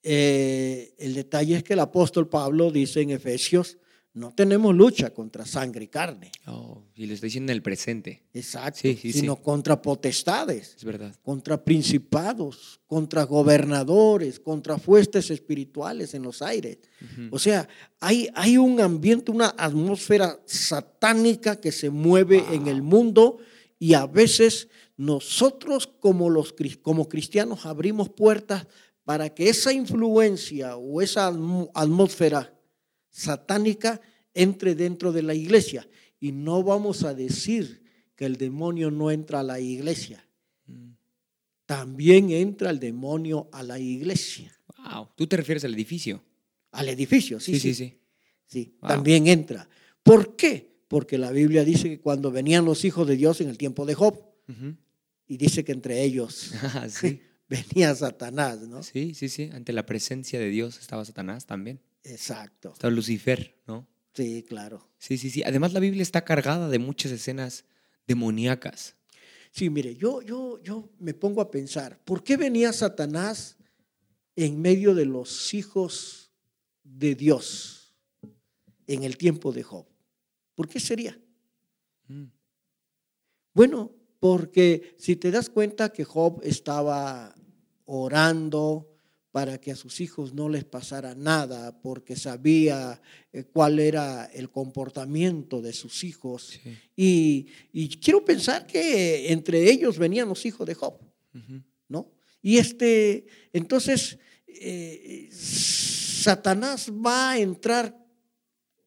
eh, 0.02 0.94
el 0.98 1.14
detalle 1.14 1.56
es 1.56 1.64
que 1.64 1.72
el 1.72 1.80
apóstol 1.80 2.28
Pablo 2.28 2.70
dice 2.70 3.00
en 3.00 3.10
Efesios 3.10 3.78
no 4.18 4.34
tenemos 4.34 4.74
lucha 4.74 5.10
contra 5.10 5.46
sangre 5.46 5.84
y 5.84 5.88
carne. 5.88 6.32
Oh, 6.46 6.82
y 6.94 7.06
lo 7.06 7.14
está 7.14 7.26
diciendo 7.26 7.52
en 7.52 7.56
el 7.56 7.62
presente. 7.62 8.24
Exacto. 8.34 8.80
sino 8.82 9.36
contra 9.36 9.80
potestades. 9.80 10.74
Es 10.76 10.84
verdad. 10.84 11.14
Contra 11.22 11.62
principados, 11.62 12.80
contra 12.86 13.22
gobernadores, 13.22 14.40
contra 14.40 14.76
fuestes 14.78 15.30
espirituales 15.30 16.14
en 16.14 16.22
los 16.22 16.42
aires. 16.42 16.78
O 17.30 17.38
sea, 17.38 17.68
hay, 18.00 18.28
hay 18.34 18.58
un 18.58 18.80
ambiente, 18.80 19.30
una 19.30 19.54
atmósfera 19.56 20.38
satánica 20.44 21.60
que 21.60 21.70
se 21.70 21.88
mueve 21.88 22.44
en 22.52 22.66
el 22.66 22.82
mundo 22.82 23.38
y 23.78 23.94
a 23.94 24.06
veces 24.06 24.68
nosotros 24.96 25.86
como, 25.86 26.28
los, 26.28 26.54
como 26.82 27.08
cristianos 27.08 27.66
abrimos 27.66 28.08
puertas 28.08 28.66
para 29.04 29.32
que 29.32 29.48
esa 29.48 29.72
influencia 29.72 30.76
o 30.76 31.00
esa 31.00 31.28
atmósfera 31.74 32.57
satánica 33.18 34.00
entre 34.32 34.74
dentro 34.76 35.12
de 35.12 35.22
la 35.22 35.34
iglesia. 35.34 35.88
Y 36.20 36.32
no 36.32 36.62
vamos 36.62 37.02
a 37.02 37.14
decir 37.14 37.82
que 38.14 38.24
el 38.26 38.36
demonio 38.36 38.90
no 38.90 39.10
entra 39.10 39.40
a 39.40 39.42
la 39.42 39.60
iglesia. 39.60 40.24
También 41.66 42.30
entra 42.30 42.70
el 42.70 42.78
demonio 42.78 43.48
a 43.52 43.62
la 43.62 43.78
iglesia. 43.78 44.56
Wow. 44.78 45.08
¿Tú 45.16 45.26
te 45.26 45.36
refieres 45.36 45.64
al 45.64 45.74
edificio? 45.74 46.22
Al 46.70 46.88
edificio, 46.88 47.40
sí. 47.40 47.58
Sí, 47.58 47.74
sí, 47.74 47.98
sí. 48.46 48.76
También 48.80 49.26
entra. 49.26 49.68
¿Por 50.02 50.36
qué? 50.36 50.78
Porque 50.86 51.18
la 51.18 51.30
Biblia 51.30 51.64
dice 51.64 51.88
que 51.88 52.00
cuando 52.00 52.30
venían 52.30 52.64
los 52.64 52.84
hijos 52.84 53.06
de 53.06 53.16
Dios 53.16 53.40
en 53.40 53.48
el 53.48 53.58
tiempo 53.58 53.84
de 53.84 53.94
Job, 53.94 54.18
y 55.26 55.36
dice 55.36 55.64
que 55.64 55.72
entre 55.72 56.02
ellos 56.02 56.52
ah, 56.62 56.86
venía 57.48 57.94
Satanás, 57.94 58.60
¿no? 58.62 58.82
Sí, 58.82 59.12
sí, 59.14 59.28
sí. 59.28 59.50
Ante 59.52 59.72
la 59.72 59.84
presencia 59.84 60.38
de 60.38 60.48
Dios 60.48 60.78
estaba 60.78 61.04
Satanás 61.04 61.46
también. 61.46 61.80
Exacto. 62.08 62.72
Está 62.72 62.90
Lucifer, 62.90 63.54
¿no? 63.66 63.86
Sí, 64.14 64.44
claro. 64.48 64.88
Sí, 64.98 65.18
sí, 65.18 65.30
sí. 65.30 65.42
Además 65.44 65.72
la 65.72 65.80
Biblia 65.80 66.02
está 66.02 66.24
cargada 66.24 66.68
de 66.68 66.78
muchas 66.78 67.12
escenas 67.12 67.64
demoníacas. 68.06 68.96
Sí, 69.50 69.70
mire, 69.70 69.94
yo, 69.96 70.22
yo, 70.22 70.60
yo 70.62 70.90
me 70.98 71.14
pongo 71.14 71.40
a 71.40 71.50
pensar, 71.50 71.98
¿por 72.04 72.22
qué 72.22 72.36
venía 72.36 72.72
Satanás 72.72 73.56
en 74.36 74.60
medio 74.60 74.94
de 74.94 75.04
los 75.04 75.54
hijos 75.54 76.30
de 76.82 77.14
Dios 77.14 77.94
en 78.86 79.04
el 79.04 79.16
tiempo 79.16 79.52
de 79.52 79.62
Job? 79.62 79.86
¿Por 80.54 80.68
qué 80.68 80.80
sería? 80.80 81.18
Mm. 82.08 82.24
Bueno, 83.54 83.92
porque 84.20 84.94
si 84.98 85.16
te 85.16 85.30
das 85.30 85.48
cuenta 85.48 85.92
que 85.92 86.04
Job 86.04 86.40
estaba 86.42 87.34
orando, 87.84 88.97
para 89.30 89.60
que 89.60 89.70
a 89.70 89.76
sus 89.76 90.00
hijos 90.00 90.32
no 90.32 90.48
les 90.48 90.64
pasara 90.64 91.14
nada, 91.14 91.80
porque 91.80 92.16
sabía 92.16 93.00
eh, 93.32 93.44
cuál 93.44 93.78
era 93.78 94.24
el 94.26 94.50
comportamiento 94.50 95.60
de 95.60 95.72
sus 95.72 96.02
hijos. 96.04 96.58
Y, 96.96 97.46
quiero 98.02 98.24
pensar 98.24 98.66
que 98.66 99.32
entre 99.32 99.70
ellos 99.70 99.98
venían 99.98 100.28
los 100.28 100.46
hijos 100.46 100.66
de 100.66 100.74
Job, 100.74 100.98
¿no? 101.88 102.12
Y 102.40 102.58
este, 102.58 103.26
entonces, 103.52 104.18
eh, 104.46 105.28
Satanás 105.30 106.90
va 106.90 107.32
a 107.32 107.38
entrar 107.38 107.96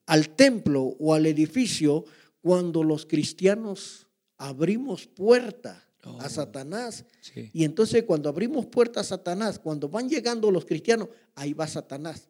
al 0.06 0.30
templo 0.30 0.82
o 0.82 1.14
al 1.14 1.26
edificio 1.26 2.04
cuando 2.40 2.82
los 2.82 3.06
cristianos 3.06 4.08
abrimos 4.36 5.06
puerta 5.06 5.88
a 6.02 6.10
oh, 6.10 6.28
Satanás. 6.28 7.04
Y 7.52 7.64
entonces 7.64 8.04
cuando 8.04 8.28
abrimos 8.28 8.66
puertas 8.66 9.06
a 9.06 9.16
Satanás, 9.16 9.58
cuando 9.58 9.88
van 9.88 10.08
llegando 10.08 10.50
los 10.50 10.64
cristianos, 10.64 11.08
ahí 11.34 11.52
va 11.52 11.66
Satanás, 11.66 12.28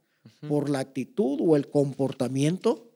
por 0.49 0.69
la 0.69 0.81
actitud 0.81 1.39
o 1.41 1.57
el 1.57 1.69
comportamiento 1.69 2.91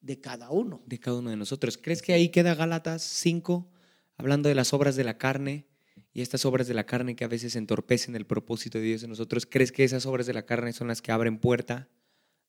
de 0.00 0.20
cada 0.20 0.50
uno. 0.50 0.82
De 0.86 0.98
cada 0.98 1.18
uno 1.18 1.30
de 1.30 1.36
nosotros. 1.36 1.78
¿Crees 1.78 2.02
que 2.02 2.12
ahí 2.12 2.28
queda 2.28 2.54
Gálatas 2.54 3.02
5, 3.02 3.68
hablando 4.16 4.48
de 4.48 4.54
las 4.54 4.72
obras 4.72 4.96
de 4.96 5.04
la 5.04 5.18
carne? 5.18 5.66
Y 6.14 6.20
estas 6.20 6.44
obras 6.44 6.66
de 6.66 6.74
la 6.74 6.84
carne 6.84 7.16
que 7.16 7.24
a 7.24 7.28
veces 7.28 7.56
entorpecen 7.56 8.14
el 8.16 8.26
propósito 8.26 8.78
de 8.78 8.84
Dios 8.84 9.02
en 9.02 9.10
nosotros, 9.10 9.46
¿crees 9.46 9.72
que 9.72 9.82
esas 9.82 10.04
obras 10.04 10.26
de 10.26 10.34
la 10.34 10.44
carne 10.44 10.72
son 10.72 10.88
las 10.88 11.00
que 11.00 11.10
abren 11.10 11.38
puerta 11.38 11.88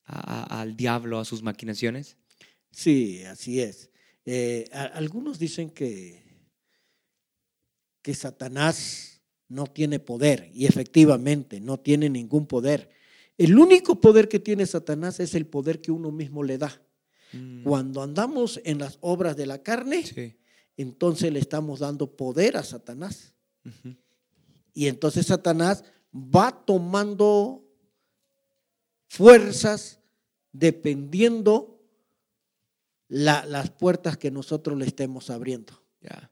al 0.06 0.76
diablo, 0.76 1.20
a 1.20 1.26
sus 1.26 1.44
maquinaciones? 1.44 2.18
Sí, 2.72 3.24
así 3.24 3.62
es. 3.62 3.90
Eh, 4.26 4.70
algunos 4.72 5.40
dicen 5.40 5.70
que 5.70 6.23
que 8.04 8.14
Satanás 8.14 9.22
no 9.48 9.66
tiene 9.66 10.00
poder 10.00 10.52
y 10.54 10.68
efectivamente 10.68 11.60
no 11.60 11.80
tiene 11.80 12.10
ningún 12.10 12.46
poder. 12.46 12.90
El 13.38 13.58
único 13.58 14.00
poder 14.00 14.30
que 14.30 14.40
tiene 14.40 14.66
Satanás 14.68 15.20
es 15.20 15.34
el 15.34 15.48
poder 15.48 15.82
que 15.82 15.92
uno 15.92 16.12
mismo 16.12 16.44
le 16.44 16.60
da. 16.60 16.82
Mm. 17.32 17.64
Cuando 17.64 18.04
andamos 18.04 18.62
en 18.64 18.78
las 18.78 19.00
obras 19.02 19.36
de 19.36 19.48
la 19.48 19.64
carne, 19.64 20.04
entonces 20.78 21.32
le 21.32 21.40
estamos 21.40 21.80
dando 21.80 22.16
poder 22.16 22.58
a 22.58 22.64
Satanás. 22.64 23.34
Y 24.74 24.88
entonces 24.88 25.28
Satanás 25.28 25.84
va 26.14 26.66
tomando 26.66 27.64
fuerzas 29.08 30.00
dependiendo 30.52 31.80
las 33.08 33.70
puertas 33.72 34.18
que 34.18 34.30
nosotros 34.30 34.78
le 34.78 34.86
estemos 34.86 35.30
abriendo. 35.30 35.82
Ya, 36.02 36.32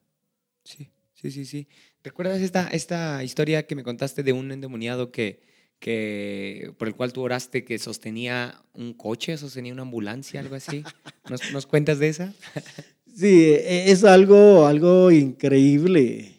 sí. 0.63 0.91
Sí, 1.21 1.29
sí, 1.29 1.45
sí. 1.45 1.67
¿Recuerdas 2.03 2.41
esta, 2.41 2.67
esta 2.69 3.23
historia 3.23 3.67
que 3.67 3.75
me 3.75 3.83
contaste 3.83 4.23
de 4.23 4.33
un 4.33 4.51
endemoniado 4.51 5.11
que, 5.11 5.39
que, 5.77 6.73
por 6.79 6.87
el 6.87 6.95
cual 6.95 7.13
tú 7.13 7.21
oraste 7.21 7.63
que 7.63 7.77
sostenía 7.77 8.63
un 8.73 8.93
coche, 8.93 9.37
sostenía 9.37 9.71
una 9.71 9.83
ambulancia, 9.83 10.39
algo 10.39 10.55
así? 10.55 10.83
¿Nos, 11.29 11.51
nos 11.51 11.67
cuentas 11.67 11.99
de 11.99 12.09
esa? 12.09 12.33
Sí, 13.13 13.43
e, 13.43 13.91
es 13.91 14.05
algo, 14.05 14.65
algo 14.65 15.11
increíble. 15.11 16.31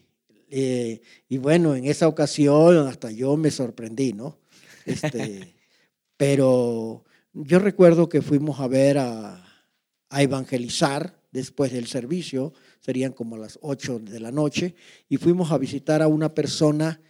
Eh, 0.48 1.02
y 1.28 1.36
bueno, 1.36 1.76
en 1.76 1.84
esa 1.84 2.08
ocasión 2.08 2.88
hasta 2.88 3.10
yo 3.10 3.36
me 3.36 3.50
sorprendí, 3.50 4.14
¿no? 4.14 4.38
Este, 4.86 5.54
pero 6.16 7.04
yo 7.34 7.58
recuerdo 7.58 8.08
que 8.08 8.22
fuimos 8.22 8.58
a 8.58 8.68
ver 8.68 8.96
a, 8.96 9.66
a 10.08 10.22
evangelizar 10.22 11.20
después 11.30 11.72
del 11.72 11.88
servicio, 11.88 12.54
serían 12.82 13.12
como 13.12 13.38
las 13.38 13.58
8 13.62 14.00
de 14.00 14.20
la 14.20 14.32
noche, 14.32 14.74
y 15.08 15.16
fuimos 15.16 15.52
a 15.52 15.58
visitar 15.58 16.02
a 16.02 16.08
una 16.08 16.34
persona 16.34 17.00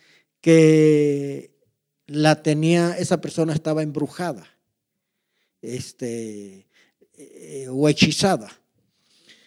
que 0.40 1.52
la 2.06 2.42
tenía, 2.42 2.96
esa 2.98 3.20
persona 3.20 3.54
estaba 3.54 3.82
embrujada 3.82 4.46
este, 5.62 6.68
eh, 7.14 7.66
o 7.70 7.88
hechizada. 7.88 8.50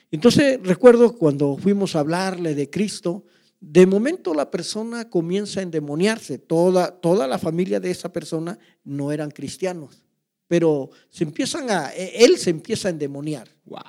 Entonces 0.10 0.60
recuerdo 0.64 1.16
cuando 1.16 1.58
fuimos 1.58 1.96
a 1.96 2.00
hablarle 2.00 2.56
de 2.56 2.70
Cristo, 2.70 3.26
de 3.60 3.86
momento 3.86 4.34
la 4.34 4.50
persona 4.50 5.10
comienza 5.10 5.60
a 5.60 5.64
endemoniarse. 5.64 6.38
Toda, 6.38 6.92
toda 6.92 7.28
la 7.28 7.38
familia 7.38 7.80
de 7.80 7.92
esa 7.92 8.12
persona 8.12 8.58
no 8.84 9.12
eran 9.12 9.32
cristianos, 9.32 10.04
pero 10.48 10.90
se 11.10 11.24
empiezan 11.24 11.70
a, 11.70 11.94
e, 11.94 12.24
él 12.24 12.38
se 12.38 12.50
empieza 12.50 12.88
a 12.88 12.92
endemoniar. 12.92 13.48
Wow. 13.66 13.82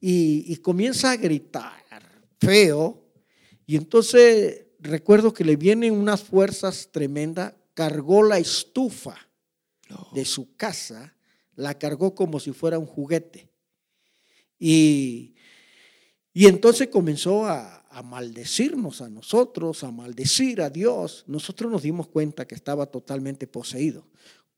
Y, 0.00 0.56
comienza 0.56 1.10
a 1.10 1.16
gritar 1.16 1.82
feo. 2.38 3.02
Y 3.66 3.76
entonces 3.76 4.66
recuerdo 4.78 5.32
que 5.32 5.44
le 5.44 5.56
vienen 5.56 5.92
unas 5.92 6.22
fuerzas 6.22 6.90
tremendas, 6.92 7.54
cargó 7.74 8.22
la 8.22 8.38
estufa 8.38 9.16
de 10.12 10.24
su 10.24 10.54
casa, 10.56 11.14
la 11.54 11.78
cargó 11.78 12.14
como 12.14 12.38
si 12.40 12.52
fuera 12.52 12.78
un 12.78 12.86
juguete. 12.86 13.48
Y, 14.58 15.34
y 16.32 16.46
entonces 16.46 16.88
comenzó 16.88 17.46
a, 17.46 17.86
a 17.96 18.02
maldecirnos 18.02 19.00
a 19.00 19.08
nosotros, 19.08 19.82
a 19.82 19.90
maldecir 19.90 20.60
a 20.60 20.68
Dios. 20.68 21.24
Nosotros 21.26 21.72
nos 21.72 21.82
dimos 21.82 22.08
cuenta 22.08 22.46
que 22.46 22.54
estaba 22.54 22.84
totalmente 22.84 23.46
poseído. 23.46 24.06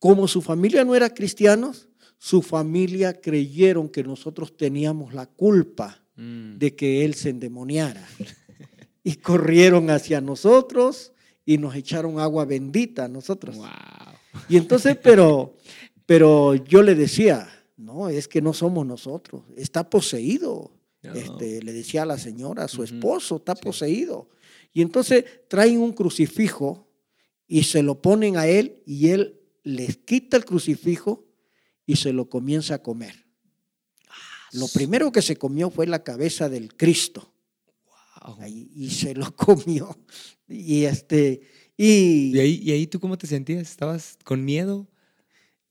Como 0.00 0.26
su 0.26 0.42
familia 0.42 0.85
no 0.85 0.97
era 0.97 1.14
cristianos, 1.14 1.88
su 2.19 2.43
familia 2.43 3.21
creyeron 3.21 3.89
que 3.89 4.03
nosotros 4.03 4.57
teníamos 4.57 5.15
la 5.15 5.27
culpa 5.27 6.03
Mm. 6.21 6.59
de 6.59 6.75
que 6.75 7.05
él 7.05 7.15
se 7.15 7.31
endemoniara. 7.31 8.05
Y 9.05 9.15
corrieron 9.15 9.89
hacia 9.89 10.21
nosotros 10.21 11.13
y 11.47 11.59
nos 11.59 11.77
echaron 11.77 12.19
agua 12.19 12.45
bendita 12.45 13.05
a 13.05 13.09
nosotros. 13.09 13.57
Wow. 13.57 13.69
Y 14.49 14.57
entonces, 14.57 14.97
pero, 15.01 15.55
pero 16.07 16.57
yo 16.57 16.83
le 16.83 16.97
decía, 16.97 17.49
no, 17.77 18.09
es 18.09 18.27
que 18.27 18.43
no 18.43 18.53
somos 18.53 18.85
nosotros, 18.85 19.45
está 19.57 19.89
poseído. 19.89 20.73
No. 21.05 21.15
Este, 21.15 21.63
le 21.63 21.73
decía 21.73 22.03
a 22.03 22.07
la 22.07 22.19
señora, 22.19 22.65
a 22.65 22.69
su 22.69 22.83
esposo, 22.83 23.37
está 23.37 23.55
Sí. 23.55 23.63
poseído. 23.63 24.29
Y 24.73 24.83
entonces 24.83 25.25
traen 25.47 25.79
un 25.81 25.93
crucifijo 25.93 26.89
y 27.47 27.63
se 27.63 27.81
lo 27.85 28.03
ponen 28.03 28.37
a 28.37 28.49
él 28.49 28.83
y 28.85 29.11
él 29.11 29.39
les 29.63 29.97
quita 29.99 30.37
el 30.37 30.45
crucifijo 30.45 31.28
y 31.88 31.97
se 31.97 32.12
lo 32.12 32.28
comienza 32.28 32.75
a 32.75 32.83
comer. 32.83 33.25
Lo 34.52 34.68
primero 34.68 35.11
que 35.11 35.23
se 35.23 35.37
comió 35.37 35.71
fue 35.71 35.87
la 35.87 36.04
cabeza 36.04 36.49
del 36.49 36.76
Cristo 36.76 37.33
Wow. 38.25 38.37
ahí, 38.42 38.71
y 38.75 38.90
se 38.90 39.14
lo 39.14 39.35
comió. 39.37 39.99
Y 40.47 40.85
este, 40.85 41.40
y, 41.78 42.37
¿Y 42.37 42.38
ahí, 42.40 42.61
¿Y 42.62 42.71
ahí 42.73 42.87
tú 42.87 43.00
cómo 43.00 43.16
te 43.16 43.26
sentías? 43.26 43.62
¿Estabas 43.62 44.18
con 44.23 44.45
miedo? 44.45 44.87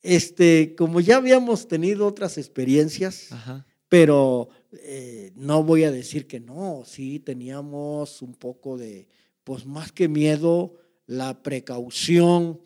este, 0.01 0.73
como 0.75 1.01
ya 1.01 1.17
habíamos 1.17 1.67
tenido 1.67 2.07
otras 2.07 2.37
experiencias, 2.37 3.31
Ajá. 3.31 3.65
pero 3.89 4.47
eh, 4.71 5.31
no 5.35 5.63
voy 5.63 5.83
a 5.83 5.91
decir 5.91 6.27
que 6.27 6.39
no, 6.39 6.83
sí 6.85 7.19
teníamos 7.19 8.21
un 8.21 8.33
poco 8.33 8.77
de, 8.77 9.07
pues 9.43 9.65
más 9.65 9.91
que 9.91 10.07
miedo, 10.07 10.77
la 11.07 11.43
precaución 11.43 12.61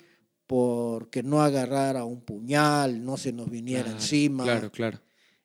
porque 0.51 1.23
no 1.23 1.41
agarrara 1.41 2.03
un 2.03 2.19
puñal, 2.19 3.05
no 3.05 3.15
se 3.15 3.31
nos 3.31 3.49
viniera 3.49 3.83
Claro, 3.83 3.97
encima, 3.99 4.43
Claro, 4.43 4.69
claro. 4.69 5.01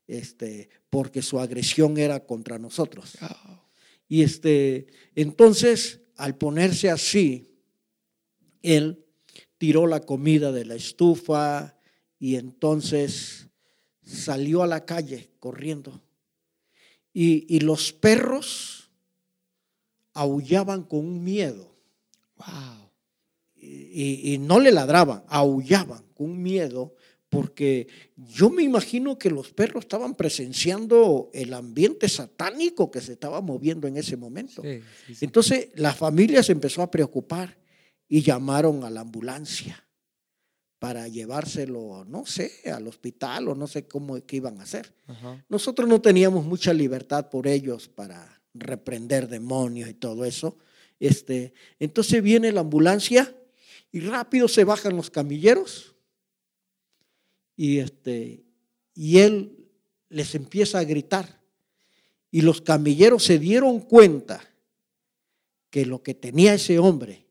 este, 0.09 0.69
porque 0.91 1.23
su 1.23 1.39
agresión 1.39 1.97
era 1.97 2.27
contra 2.27 2.59
nosotros. 2.59 3.17
Oh. 3.23 3.69
Y 4.09 4.25
este, 4.25 4.89
entonces, 5.15 6.01
al 6.17 6.37
ponerse 6.37 6.91
así, 6.91 7.55
él 8.63 9.05
tiró 9.59 9.87
la 9.87 10.01
comida 10.01 10.51
de 10.51 10.65
la 10.65 10.75
estufa 10.75 11.79
y 12.19 12.35
entonces 12.35 13.47
salió 14.05 14.65
a 14.65 14.67
la 14.67 14.85
calle 14.87 15.31
corriendo. 15.39 16.03
Y, 17.13 17.47
y 17.55 17.61
los 17.61 17.93
perros 17.93 18.91
aullaban 20.15 20.83
con 20.83 21.07
un 21.07 21.23
miedo. 21.23 21.77
Wow. 22.39 22.86
Y, 23.59 24.35
y 24.35 24.39
no 24.39 24.61
le 24.61 24.71
ladraban, 24.71 25.25
aullaban 25.29 26.05
con 26.15 26.41
miedo, 26.41 26.95
porque 27.29 27.89
yo 28.17 28.51
me 28.51 28.63
imagino 28.63 29.19
que 29.19 29.31
los 29.31 29.53
perros 29.53 29.85
estaban 29.85 30.15
presenciando 30.15 31.31
el 31.33 31.53
ambiente 31.55 32.09
satánico 32.09 32.91
que 32.91 33.01
se 33.01 33.13
estaba 33.13 33.41
moviendo 33.41 33.89
en 33.89 33.97
ese 33.97 34.17
momento. 34.17 34.63
Sí, 34.63 34.81
sí, 35.07 35.15
sí. 35.17 35.25
Entonces 35.25 35.69
la 35.75 35.93
familia 35.93 36.43
se 36.43 36.53
empezó 36.53 36.83
a 36.83 36.91
preocupar 36.91 37.59
y 38.09 38.23
llamaron 38.23 38.85
a 38.85 38.91
la 38.91 39.01
ambulancia 39.01 39.85
para 40.79 41.09
llevárselo, 41.09 42.05
no 42.05 42.27
sé, 42.27 42.53
al 42.73 42.87
hospital 42.87 43.49
o 43.49 43.55
no 43.55 43.67
sé 43.67 43.87
cómo 43.89 44.25
que 44.25 44.37
iban 44.37 44.61
a 44.61 44.65
hacer. 44.65 44.95
Ajá. 45.07 45.45
Nosotros 45.49 45.89
no 45.89 46.01
teníamos 46.01 46.45
mucha 46.45 46.73
libertad 46.73 47.29
por 47.29 47.49
ellos 47.49 47.89
para 47.89 48.41
reprender 48.55 49.29
demonios 49.29 49.89
y 49.89 49.95
todo 49.95 50.25
eso. 50.25 50.59
Este, 51.01 51.53
entonces 51.79 52.23
viene 52.23 52.53
la 52.53 52.61
ambulancia 52.61 53.35
y 53.97 54.01
rápido 54.01 54.47
se 54.47 54.63
bajan 54.63 54.95
los 54.95 55.09
camilleros 55.09 55.95
y, 57.57 57.79
este, 57.79 58.45
y 58.95 59.21
él 59.21 59.71
les 60.11 60.35
empieza 60.35 60.79
a 60.81 60.85
gritar. 60.85 61.41
Y 62.31 62.43
los 62.43 62.61
camilleros 62.61 63.25
se 63.25 63.39
dieron 63.39 63.81
cuenta 63.81 64.47
que 65.71 65.87
lo 65.87 66.03
que 66.03 66.13
tenía 66.13 66.53
ese 66.53 66.79
hombre 66.79 67.27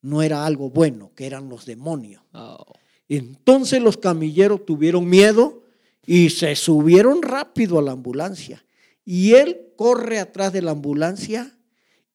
no 0.00 0.22
era 0.22 0.46
algo 0.46 0.70
bueno, 0.70 1.10
que 1.16 1.26
eran 1.26 1.48
los 1.48 1.66
demonios. 1.66 2.22
Oh. 2.32 2.74
Entonces 3.08 3.82
los 3.82 3.96
camilleros 3.96 4.64
tuvieron 4.64 5.08
miedo 5.08 5.64
y 6.06 6.30
se 6.30 6.54
subieron 6.54 7.22
rápido 7.22 7.76
a 7.76 7.82
la 7.82 7.90
ambulancia. 7.90 8.64
Y 9.04 9.32
él 9.32 9.72
corre 9.74 10.20
atrás 10.20 10.52
de 10.52 10.62
la 10.62 10.70
ambulancia 10.70 11.58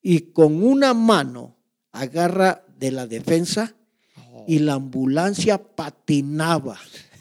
y 0.01 0.31
con 0.31 0.63
una 0.63 0.93
mano 0.93 1.57
agarra 1.91 2.62
de 2.79 2.91
la 2.91 3.07
defensa 3.07 3.75
Oh. 4.35 4.45
y 4.47 4.59
la 4.59 4.73
ambulancia 4.73 5.57
patinaba. 5.57 6.79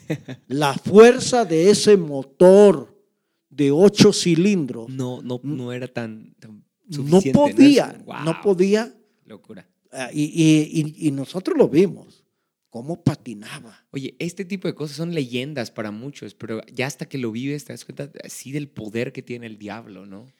La 0.49 0.75
fuerza 0.75 1.45
de 1.45 1.71
ese 1.71 1.97
motor 1.97 2.95
de 3.49 3.71
ocho 3.71 4.13
cilindros 4.13 4.89
No, 4.91 5.23
no, 5.23 5.41
no 5.43 5.73
era 5.73 5.89
tan, 5.89 6.35
tan 6.39 6.65
no 6.89 7.21
podía, 7.33 8.03
Wow. 8.05 8.17
no 8.25 8.41
podía. 8.43 8.95
Locura. 9.25 9.67
ah, 9.91 10.11
Y, 10.13 10.25
y- 10.25 10.81
y- 10.81 11.09
y 11.09 11.11
nosotros 11.13 11.57
lo 11.57 11.69
vimos, 11.69 12.25
cómo 12.69 13.03
patinaba. 13.03 13.87
Oye, 13.91 14.17
este 14.19 14.45
tipo 14.45 14.69
de 14.69 14.75
cosas 14.75 14.97
son 14.97 15.15
leyendas 15.15 15.71
para 15.71 15.91
muchos, 15.91 16.35
pero 16.35 16.61
ya 16.75 16.87
hasta 16.87 17.07
que 17.07 17.17
lo 17.19 17.31
vives 17.33 17.65
te 17.65 17.73
das 17.73 17.85
cuenta 17.85 18.11
así 18.25 18.53
del 18.53 18.69
poder 18.69 19.13
que 19.13 19.23
tiene 19.23 19.47
el 19.47 19.57
diablo, 19.59 20.05
¿no? 20.07 20.21
O 20.23 20.31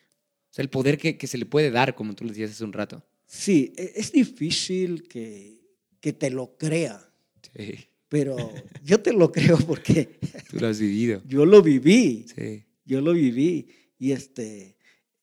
sea, 0.51 0.63
el 0.63 0.69
poder 0.71 0.99
que, 0.99 1.17
que 1.17 1.27
se 1.27 1.39
le 1.39 1.47
puede 1.47 1.71
dar, 1.71 1.95
como 1.95 2.15
tú 2.15 2.25
le 2.25 2.31
decías 2.31 2.51
hace 2.51 2.65
un 2.65 2.73
rato. 2.75 3.03
Sí, 3.35 3.73
e- 3.79 3.93
es 3.97 4.13
difícil 4.13 5.09
que, 5.09 5.59
que 6.01 6.13
te 6.13 6.29
lo 6.31 6.55
crea, 6.59 7.11
Sí, 7.57 7.75
pero 8.09 8.37
yo 8.85 9.01
te 9.01 9.13
lo 9.15 9.33
creo 9.33 9.57
porque 9.59 10.19
tú 10.51 10.59
lo 10.61 10.69
has 10.69 10.79
vivido. 10.79 11.23
yo 11.27 11.47
lo 11.47 11.63
viví, 11.63 12.27
Sí. 12.37 12.65
yo 12.85 13.01
lo 13.01 13.15
viví. 13.15 13.69
Y 13.99 14.13
este, 14.13 14.77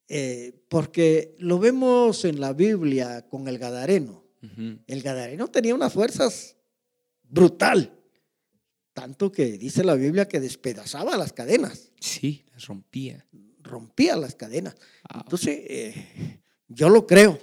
eh, 0.08 0.60
porque 0.70 1.36
lo 1.38 1.60
vemos 1.60 2.26
en 2.26 2.40
la 2.40 2.54
Biblia 2.54 3.28
con 3.30 3.48
el 3.48 3.60
Gadareno. 3.60 4.26
El 4.88 5.02
Gadareno 5.04 5.50
tenía 5.50 5.76
unas 5.76 5.94
fuerzas 5.94 6.56
brutal, 7.24 7.94
tanto 8.94 9.32
que 9.32 9.58
dice 9.58 9.84
la 9.84 9.94
Biblia 9.96 10.28
que 10.28 10.40
despedazaba 10.40 11.16
las 11.18 11.32
cadenas, 11.34 11.92
Sí, 12.00 12.46
las 12.54 12.66
rompía. 12.66 13.28
rompía 13.62 14.16
las 14.16 14.34
cadenas. 14.36 14.76
Wow. 15.14 15.22
Entonces, 15.26 15.60
eh, 15.68 16.40
yo 16.70 16.90
lo 16.90 17.06
creo, 17.06 17.38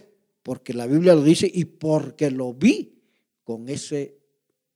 porque 0.47 0.75
la 0.75 0.87
Biblia 0.87 1.17
lo 1.17 1.25
dice 1.25 1.51
y 1.53 1.65
porque 1.65 2.31
lo 2.31 2.55
vi 2.55 3.03
con 3.43 3.69
ese 3.69 4.17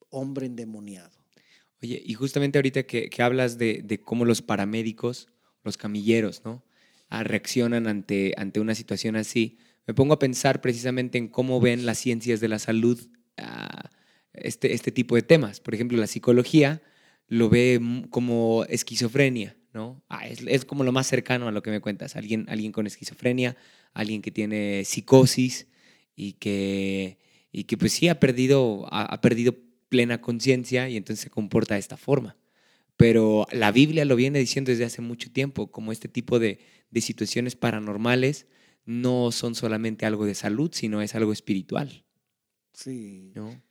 hombre 0.09 0.47
endemoniado. 0.47 1.17
Oye, 1.81 2.03
y 2.05 2.15
justamente 2.15 2.59
ahorita 2.59 2.83
que, 2.83 3.09
hablas 3.23 3.57
de, 3.57 4.01
cómo 4.05 4.25
los 4.25 4.43
paramédicos, 4.43 5.29
los 5.63 5.77
camilleros, 5.77 6.43
¿no? 6.45 6.65
Ah, 7.09 7.23
reaccionan 7.23 7.87
ante, 7.87 8.35
ante 8.37 8.59
una 8.59 8.75
situación 8.75 9.15
así, 9.15 9.59
me 9.87 9.95
pongo 9.95 10.15
a 10.15 10.19
pensar 10.19 10.61
precisamente 10.61 11.19
en 11.19 11.29
cómo 11.29 11.61
ven 11.61 11.87
las 11.87 11.99
ciencias 11.99 12.41
de 12.41 12.49
la 12.49 12.59
salud 12.59 13.09
ah, 13.37 13.91
este, 14.33 14.73
este 14.73 14.91
tipo 14.91 15.15
de 15.15 15.23
temas. 15.23 15.61
Por 15.61 15.77
ejemplo, 15.77 15.97
la 15.99 16.09
psicología 16.09 16.83
lo 17.29 17.49
ve 17.49 17.81
como 18.11 18.65
esquizofrenia, 18.65 19.57
¿no? 19.73 20.03
Ah, 20.09 20.27
es, 20.27 20.41
es 20.47 20.65
como 20.65 20.85
lo 20.85 20.93
más 20.93 21.07
cercano 21.07 21.49
a 21.49 21.53
lo 21.53 21.63
que 21.63 21.71
me 21.71 21.81
cuentas. 21.81 22.17
Alguien, 22.17 22.47
alguien 22.49 22.73
con 22.73 22.87
esquizofrenia, 22.87 23.57
alguien 23.95 24.23
que 24.23 24.31
tiene 24.31 24.85
psicosis 24.85 25.67
y 26.17 26.35
que, 26.35 27.19
y 27.53 27.65
que 27.65 27.77
pues 27.77 27.93
sí 27.93 28.09
ha 28.09 28.19
perdido, 28.21 28.87
ha, 28.93 29.03
ha 29.03 29.21
perdido 29.21 29.55
plena 29.89 30.21
conciencia 30.21 30.89
y 30.89 30.97
entonces 30.97 31.23
se 31.25 31.31
comporta 31.31 31.75
de 31.75 31.81
esta 31.81 31.97
forma. 31.97 32.37
pero 32.97 33.47
la 33.53 33.73
Biblia 33.73 34.05
lo 34.05 34.15
viene 34.15 34.39
diciendo 34.39 34.71
desde 34.71 34.85
hace 34.85 35.01
mucho 35.03 35.31
tiempo, 35.33 35.71
como 35.71 35.91
este 35.93 36.09
tipo 36.09 36.39
de, 36.39 36.59
de 36.91 37.01
situaciones 37.01 37.57
paranormales 37.57 38.47
no 38.85 39.33
son 39.33 39.55
solamente 39.55 40.05
algo 40.07 40.27
de 40.27 40.35
salud, 40.35 40.71
sino 40.75 41.01
es 41.01 41.15
algo 41.15 41.33
espiritual. 41.33 42.05
Sí. 42.75 43.33
¿no? 43.35 43.63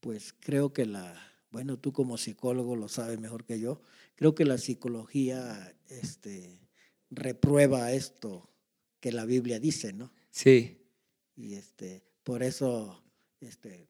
Pues 0.00 0.34
creo 0.40 0.72
que 0.72 0.84
la, 0.86 1.14
bueno, 1.50 1.78
tú 1.78 1.92
como 1.92 2.18
psicólogo 2.18 2.74
lo 2.76 2.88
sabes 2.88 3.20
mejor 3.20 3.44
que 3.44 3.60
yo, 3.60 3.80
creo 4.16 4.34
que 4.34 4.44
la 4.44 4.58
psicología 4.58 5.74
este, 5.88 6.58
reprueba 7.10 7.92
esto 7.92 8.50
que 9.00 9.12
la 9.12 9.24
Biblia 9.24 9.60
dice, 9.60 9.92
¿no? 9.92 10.12
Sí. 10.30 10.78
Y 11.36 11.54
este, 11.54 12.02
por 12.24 12.42
eso 12.42 13.04
este, 13.40 13.88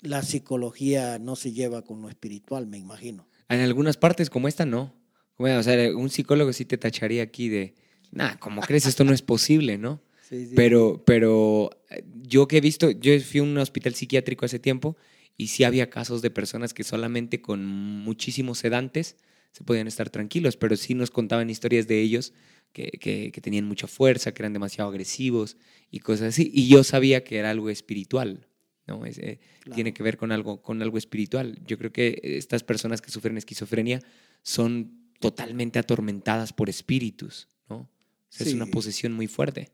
la 0.00 0.22
psicología 0.22 1.18
no 1.18 1.36
se 1.36 1.52
lleva 1.52 1.82
con 1.82 2.02
lo 2.02 2.08
espiritual, 2.08 2.66
me 2.66 2.78
imagino. 2.78 3.28
En 3.48 3.60
algunas 3.60 3.96
partes 3.96 4.30
como 4.30 4.48
esta, 4.48 4.66
no. 4.66 4.94
o 5.38 5.62
sea, 5.62 5.96
un 5.96 6.10
psicólogo 6.10 6.52
sí 6.52 6.64
te 6.64 6.76
tacharía 6.76 7.22
aquí 7.22 7.48
de, 7.48 7.74
nah, 8.10 8.36
¿cómo 8.36 8.60
crees? 8.62 8.86
Esto 8.86 9.04
no 9.04 9.12
es 9.12 9.22
posible, 9.22 9.78
¿no? 9.78 10.02
Sí, 10.32 10.46
sí. 10.46 10.52
Pero, 10.56 11.02
pero 11.04 11.68
eh, 11.90 12.04
yo 12.22 12.48
que 12.48 12.56
he 12.56 12.60
visto, 12.62 12.90
yo 12.90 13.20
fui 13.20 13.40
a 13.40 13.42
un 13.42 13.58
hospital 13.58 13.94
psiquiátrico 13.94 14.46
hace 14.46 14.58
tiempo 14.58 14.96
y 15.36 15.48
sí 15.48 15.62
había 15.62 15.90
casos 15.90 16.22
de 16.22 16.30
personas 16.30 16.72
que 16.72 16.84
solamente 16.84 17.42
con 17.42 17.66
muchísimos 17.66 18.56
sedantes 18.58 19.16
se 19.52 19.64
podían 19.64 19.86
estar 19.86 20.10
tranquilos, 20.10 20.56
pero 20.56 20.76
sí 20.76 20.94
nos 20.94 21.10
contaban 21.10 21.50
historias 21.50 21.86
de 21.86 22.00
ellos 22.00 22.32
que, 22.72 22.90
que, 23.32 23.40
tenían 23.40 23.66
mucha 23.66 23.86
fuerza, 23.86 24.32
que 24.32 24.42
eran 24.42 24.54
demasiado 24.54 24.88
agresivos 24.88 25.56
y 25.90 26.00
cosas 26.00 26.28
así. 26.28 26.50
Y 26.52 26.68
yo 26.68 26.82
sabía 26.84 27.22
que 27.22 27.36
era 27.36 27.50
algo 27.50 27.68
espiritual, 27.68 28.48
¿no? 28.86 29.04
Eh, 29.04 29.40
tiene 29.74 29.92
que 29.92 30.02
ver 30.02 30.16
con 30.16 30.32
algo, 30.32 30.62
con 30.62 30.80
algo 30.80 30.96
espiritual. 30.96 31.60
Yo 31.66 31.76
creo 31.76 31.92
que 31.92 32.18
estas 32.22 32.64
personas 32.64 33.02
que 33.02 33.10
sufren 33.10 33.36
esquizofrenia 33.36 34.00
son 34.42 35.10
totalmente 35.20 35.78
atormentadas 35.78 36.52
por 36.52 36.70
espíritus, 36.70 37.48
¿no? 37.68 37.90
Es 38.38 38.54
una 38.54 38.66
posesión 38.66 39.12
muy 39.12 39.26
fuerte. 39.26 39.70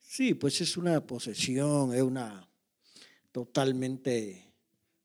Sí, 0.00 0.34
pues 0.34 0.60
es 0.60 0.76
una 0.76 1.06
posesión, 1.06 1.94
es 1.94 2.02
una 2.02 2.46
totalmente 3.32 4.52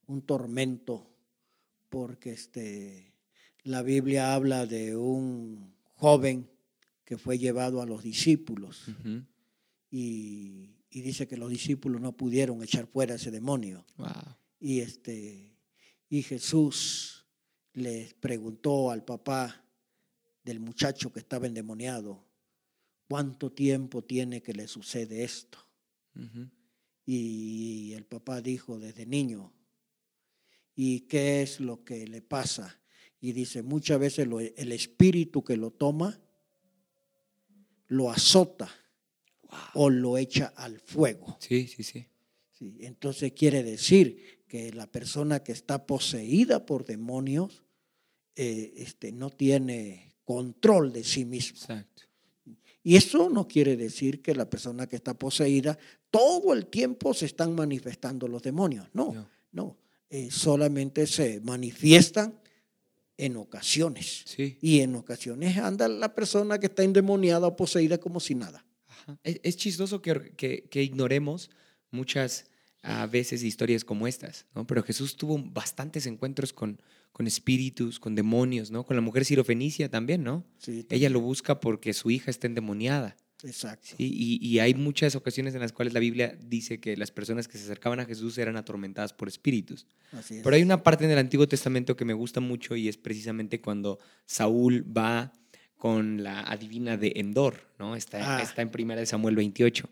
un 0.08 0.22
tormento, 0.22 1.10
porque 1.90 2.32
este, 2.32 3.14
la 3.68 3.82
Biblia 3.82 4.34
habla 4.34 4.66
de 4.66 4.96
un 4.96 5.74
joven 5.96 6.50
que 7.04 7.18
fue 7.18 7.38
llevado 7.38 7.82
a 7.82 7.86
los 7.86 8.02
discípulos 8.02 8.86
y, 9.92 10.74
dice 10.90 11.28
que 11.28 11.36
los 11.36 11.50
discípulos 11.50 12.02
no 12.02 12.16
pudieron 12.16 12.64
echar 12.64 12.88
fuera 12.88 13.16
ese 13.16 13.30
demonio. 13.30 13.86
Y, 14.60 14.80
este, 14.80 15.54
y 16.10 16.24
Jesús 16.24 17.26
les 17.74 18.14
preguntó 18.14 18.90
al 18.90 19.04
papá 19.04 19.64
del 20.44 20.62
muchacho 20.62 21.12
que 21.12 21.20
estaba 21.20 21.46
endemoniado, 21.46 22.26
¿cuánto 23.10 23.52
tiempo 23.52 24.02
tiene 24.02 24.42
que 24.42 24.54
le 24.54 24.68
sucede 24.70 25.26
esto? 25.26 25.60
Y 27.06 27.92
el 27.94 28.06
papá 28.06 28.42
dijo 28.42 28.80
desde 28.80 29.06
niño, 29.06 29.54
¿y 30.74 31.02
qué 31.02 31.42
es 31.42 31.60
lo 31.60 31.84
que 31.84 32.08
le 32.08 32.22
pasa? 32.22 32.80
Y 33.20 33.32
dice, 33.32 33.64
muchas 33.64 34.00
veces 34.00 34.28
el 34.56 34.72
espíritu 34.72 35.44
que 35.44 35.58
lo 35.58 35.72
toma 35.72 36.20
lo 37.88 38.12
azota 38.12 38.70
o 39.74 39.90
lo 39.90 40.18
echa 40.18 40.54
al 40.56 40.80
fuego. 40.80 41.38
Sí, 41.40 41.68
sí, 41.68 41.84
sí, 41.84 42.08
sí. 42.52 42.78
Entonces 42.82 43.32
quiere 43.34 43.64
decir 43.64 44.44
que 44.48 44.72
la 44.74 44.88
persona 44.88 45.44
que 45.44 45.52
está 45.52 45.86
poseída 45.86 46.66
por 46.66 46.86
demonios 46.86 47.64
eh, 48.36 48.74
este, 48.78 49.12
no 49.12 49.30
tiene 49.30 50.16
control 50.24 50.92
de 50.92 51.04
sí 51.04 51.26
mismo. 51.26 51.60
Exacto. 51.60 52.04
Y 52.84 52.96
eso 52.96 53.30
no 53.30 53.48
quiere 53.48 53.76
decir 53.76 54.22
que 54.22 54.34
la 54.34 54.50
persona 54.50 54.88
que 54.88 54.96
está 54.96 55.14
poseída 55.14 55.78
todo 56.10 56.54
el 56.54 56.68
tiempo 56.68 57.14
se 57.14 57.26
están 57.26 57.54
manifestando 57.54 58.28
los 58.28 58.42
demonios. 58.42 58.88
No, 58.94 59.30
no. 59.52 59.78
Eh, 60.10 60.30
solamente 60.32 61.06
se 61.06 61.42
manifiestan 61.42 62.40
en 63.18 63.36
ocasiones. 63.38 64.26
Y 64.62 64.80
en 64.80 64.96
ocasiones 64.96 65.58
anda 65.58 65.88
la 65.88 66.14
persona 66.14 66.60
que 66.60 66.68
está 66.68 66.84
endemoniada 66.84 67.48
o 67.48 67.56
poseída 67.56 67.98
como 67.98 68.20
si 68.20 68.36
nada. 68.36 68.64
Es, 69.24 69.58
chistoso 69.58 70.02
que, 70.02 70.34
que, 70.36 70.84
ignoremos 70.84 71.50
muchas 71.92 72.46
a 72.84 73.06
veces 73.08 73.42
historias 73.44 73.84
como 73.84 74.08
estas, 74.08 74.46
¿no? 74.54 74.68
Pero 74.68 74.84
Jesús 74.84 75.16
tuvo 75.16 75.38
bastantes 75.40 76.06
encuentros 76.06 76.54
con, 76.54 76.82
con 77.12 77.26
espíritus, 77.26 78.00
con 78.00 78.16
demonios, 78.16 78.70
¿no? 78.70 78.86
Con 78.86 78.96
la 78.96 79.02
mujer 79.02 79.26
sirofenicia 79.26 79.90
también, 79.90 80.24
¿no? 80.24 80.46
Ella 80.90 81.10
lo 81.10 81.22
busca 81.22 81.60
porque 81.60 81.94
su 81.94 82.12
hija 82.12 82.30
está 82.30 82.48
endemoniada. 82.48 83.16
Exacto. 83.44 83.90
Y, 83.98 84.60
hay 84.60 84.74
muchas 84.74 85.16
ocasiones 85.16 85.54
en 85.54 85.62
las 85.62 85.72
cuales 85.72 85.94
la 85.94 86.00
Biblia 86.00 86.38
dice 86.42 86.80
que 86.80 86.98
las 86.98 87.12
personas 87.12 87.48
que 87.48 87.58
se 87.58 87.66
acercaban 87.66 88.00
a 88.00 88.06
Jesús 88.06 88.38
eran 88.38 88.58
atormentadas 88.58 89.14
por 89.14 89.28
espíritus. 89.28 89.86
Pero 90.30 90.56
hay 90.56 90.64
una 90.64 90.82
parte 90.82 91.06
en 91.06 91.12
el 91.12 91.18
Antiguo 91.18 91.48
Testamento 91.48 91.96
que 91.96 92.06
me 92.06 92.14
gusta 92.14 92.40
mucho 92.40 92.76
y 92.76 92.88
es 92.88 92.98
precisamente 92.98 93.62
cuando 93.62 94.00
Saúl 94.26 94.86
va 94.96 95.34
con 95.76 96.24
la 96.24 96.42
adivina 96.42 96.98
de 96.98 97.14
Endor, 97.18 97.70
¿no? 97.78 97.96
Está, 97.96 98.38
ah. 98.38 98.42
está 98.42 98.64
en 98.64 98.72
Primera 98.72 99.00
de 99.00 99.06
Samuel 99.06 99.36
28 99.36 99.88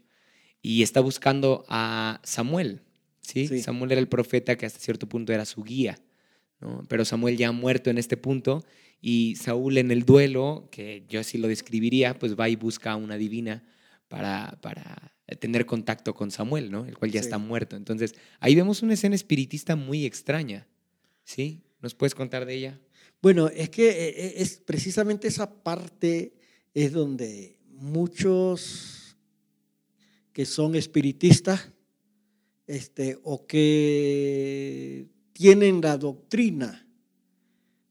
y 0.61 0.81
está 0.81 0.99
buscando 0.99 1.63
a 1.69 2.19
Samuel, 2.23 2.81
¿sí? 3.21 3.61
Samuel 3.61 3.91
era 3.91 4.01
el 4.01 4.07
profeta 4.07 4.57
que 4.57 4.65
hasta 4.65 4.79
cierto 4.79 5.07
punto 5.07 5.31
era 5.31 5.45
su 5.45 5.63
guía, 5.63 5.99
¿no? 6.65 6.85
Pero 6.87 7.05
Samuel 7.05 7.37
ya 7.37 7.49
ha 7.49 7.51
muerto 7.51 7.89
en 7.89 7.97
este 7.97 8.17
punto 8.17 8.63
y 9.01 9.35
Saúl 9.35 9.77
en 9.77 9.91
el 9.91 10.03
duelo, 10.03 10.67
que 10.71 11.05
yo 11.07 11.19
así 11.19 11.37
lo 11.37 11.47
describiría, 11.47 12.17
pues 12.17 12.35
va 12.35 12.49
y 12.49 12.55
busca 12.55 12.91
a 12.91 12.95
una 12.95 13.17
divina 13.17 13.63
para, 14.07 14.57
para 14.61 15.13
tener 15.39 15.65
contacto 15.65 16.13
con 16.13 16.31
Samuel, 16.31 16.71
¿no? 16.71 16.85
El 16.85 16.97
cual 16.97 17.11
ya 17.11 17.19
está 17.19 17.37
muerto. 17.37 17.75
Entonces, 17.75 18.15
ahí 18.39 18.55
vemos 18.55 18.81
una 18.81 18.93
escena 18.93 19.15
espiritista 19.15 19.75
muy 19.75 20.05
extraña, 20.05 20.67
¿sí? 21.23 21.61
¿Nos 21.81 21.93
puedes 21.93 22.15
contar 22.15 22.45
de 22.45 22.55
ella? 22.55 22.79
Bueno, 23.21 23.47
es 23.47 23.69
que 23.69 23.89
eh, 23.89 24.09
eh, 24.09 24.33
es 24.37 24.57
precisamente 24.57 25.27
esa 25.27 25.63
parte 25.63 26.33
es 26.73 26.91
donde 26.91 27.59
muchos 27.67 29.17
que 30.33 30.45
son 30.45 30.75
espiritistas 30.75 31.71
este, 32.67 33.17
o 33.23 33.45
que 33.45 35.07
tienen 35.35 35.81
la 35.81 35.97
doctrina 35.97 36.87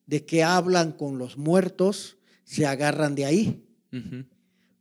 de 0.06 0.24
que 0.24 0.42
hablan 0.42 0.92
con 0.92 1.18
los 1.18 1.36
muertos, 1.36 2.16
se 2.42 2.64
agarran 2.64 3.14
de 3.14 3.26
ahí. 3.26 3.64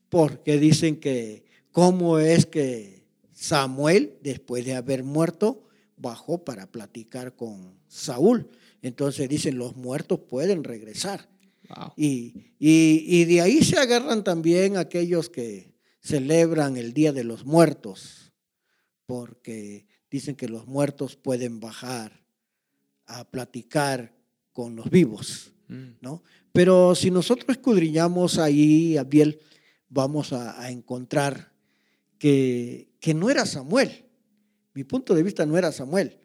Porque 0.08 0.58
dicen 0.58 0.96
que 1.00 1.44
cómo 1.72 2.20
es 2.20 2.46
que 2.46 3.06
Samuel, 3.34 4.18
después 4.22 4.64
de 4.66 4.76
haber 4.76 5.04
muerto, 5.04 5.68
bajó 5.98 6.46
para 6.46 6.72
platicar 6.72 7.36
con 7.36 7.78
Saúl. 7.88 8.50
Entonces 8.82 9.28
dicen, 9.28 9.58
los 9.58 9.76
muertos 9.76 10.22
pueden 10.22 10.64
regresar. 10.64 11.30
Y, 11.98 12.54
y, 12.60 13.26
de 13.26 13.42
ahí 13.42 13.62
se 13.62 13.78
agarran 13.78 14.24
también 14.24 14.78
aquellos 14.78 15.30
que 15.30 15.74
celebran 16.00 16.78
el 16.78 16.94
Día 16.94 17.12
de 17.12 17.24
los 17.24 17.46
Muertos, 17.46 18.32
porque 19.06 19.86
dicen 20.10 20.36
que 20.36 20.48
los 20.48 20.68
muertos 20.68 21.16
pueden 21.16 21.60
bajar 21.60 22.23
a 23.20 23.24
platicar 23.26 24.14
con 24.52 24.76
los 24.76 24.90
vivos, 24.90 25.54
mm. 25.68 25.90
¿no? 26.02 26.24
Pero 26.52 26.94
si 26.94 27.10
nosotros 27.10 27.50
escudriñamos 27.50 28.38
ahí, 28.38 28.98
Abiel, 28.98 29.40
vamos 29.90 30.34
a, 30.34 30.70
encontrar 30.70 31.52
que, 32.20 32.90
que, 33.00 33.14
no 33.14 33.30
era 33.30 33.46
Samuel. 33.46 34.06
Mi 34.74 34.84
punto 34.84 35.16
de 35.16 35.24
vista 35.24 35.46
no 35.46 35.58
era 35.58 35.72
Samuel. 35.72 36.20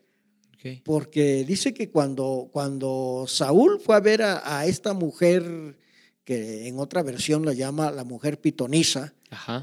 Porque 0.84 1.44
dice 1.44 1.72
que 1.72 1.90
cuando, 1.90 2.48
cuando 2.52 3.26
Saúl 3.28 3.80
fue 3.80 3.94
a 3.96 4.00
ver 4.00 4.22
a, 4.22 4.66
esta 4.66 4.92
mujer, 4.92 5.76
que 6.24 6.66
en 6.66 6.78
otra 6.78 7.02
versión 7.02 7.44
la 7.44 7.52
llama 7.52 7.90
la 7.90 8.04
mujer 8.04 8.40
pitonisa, 8.40 9.14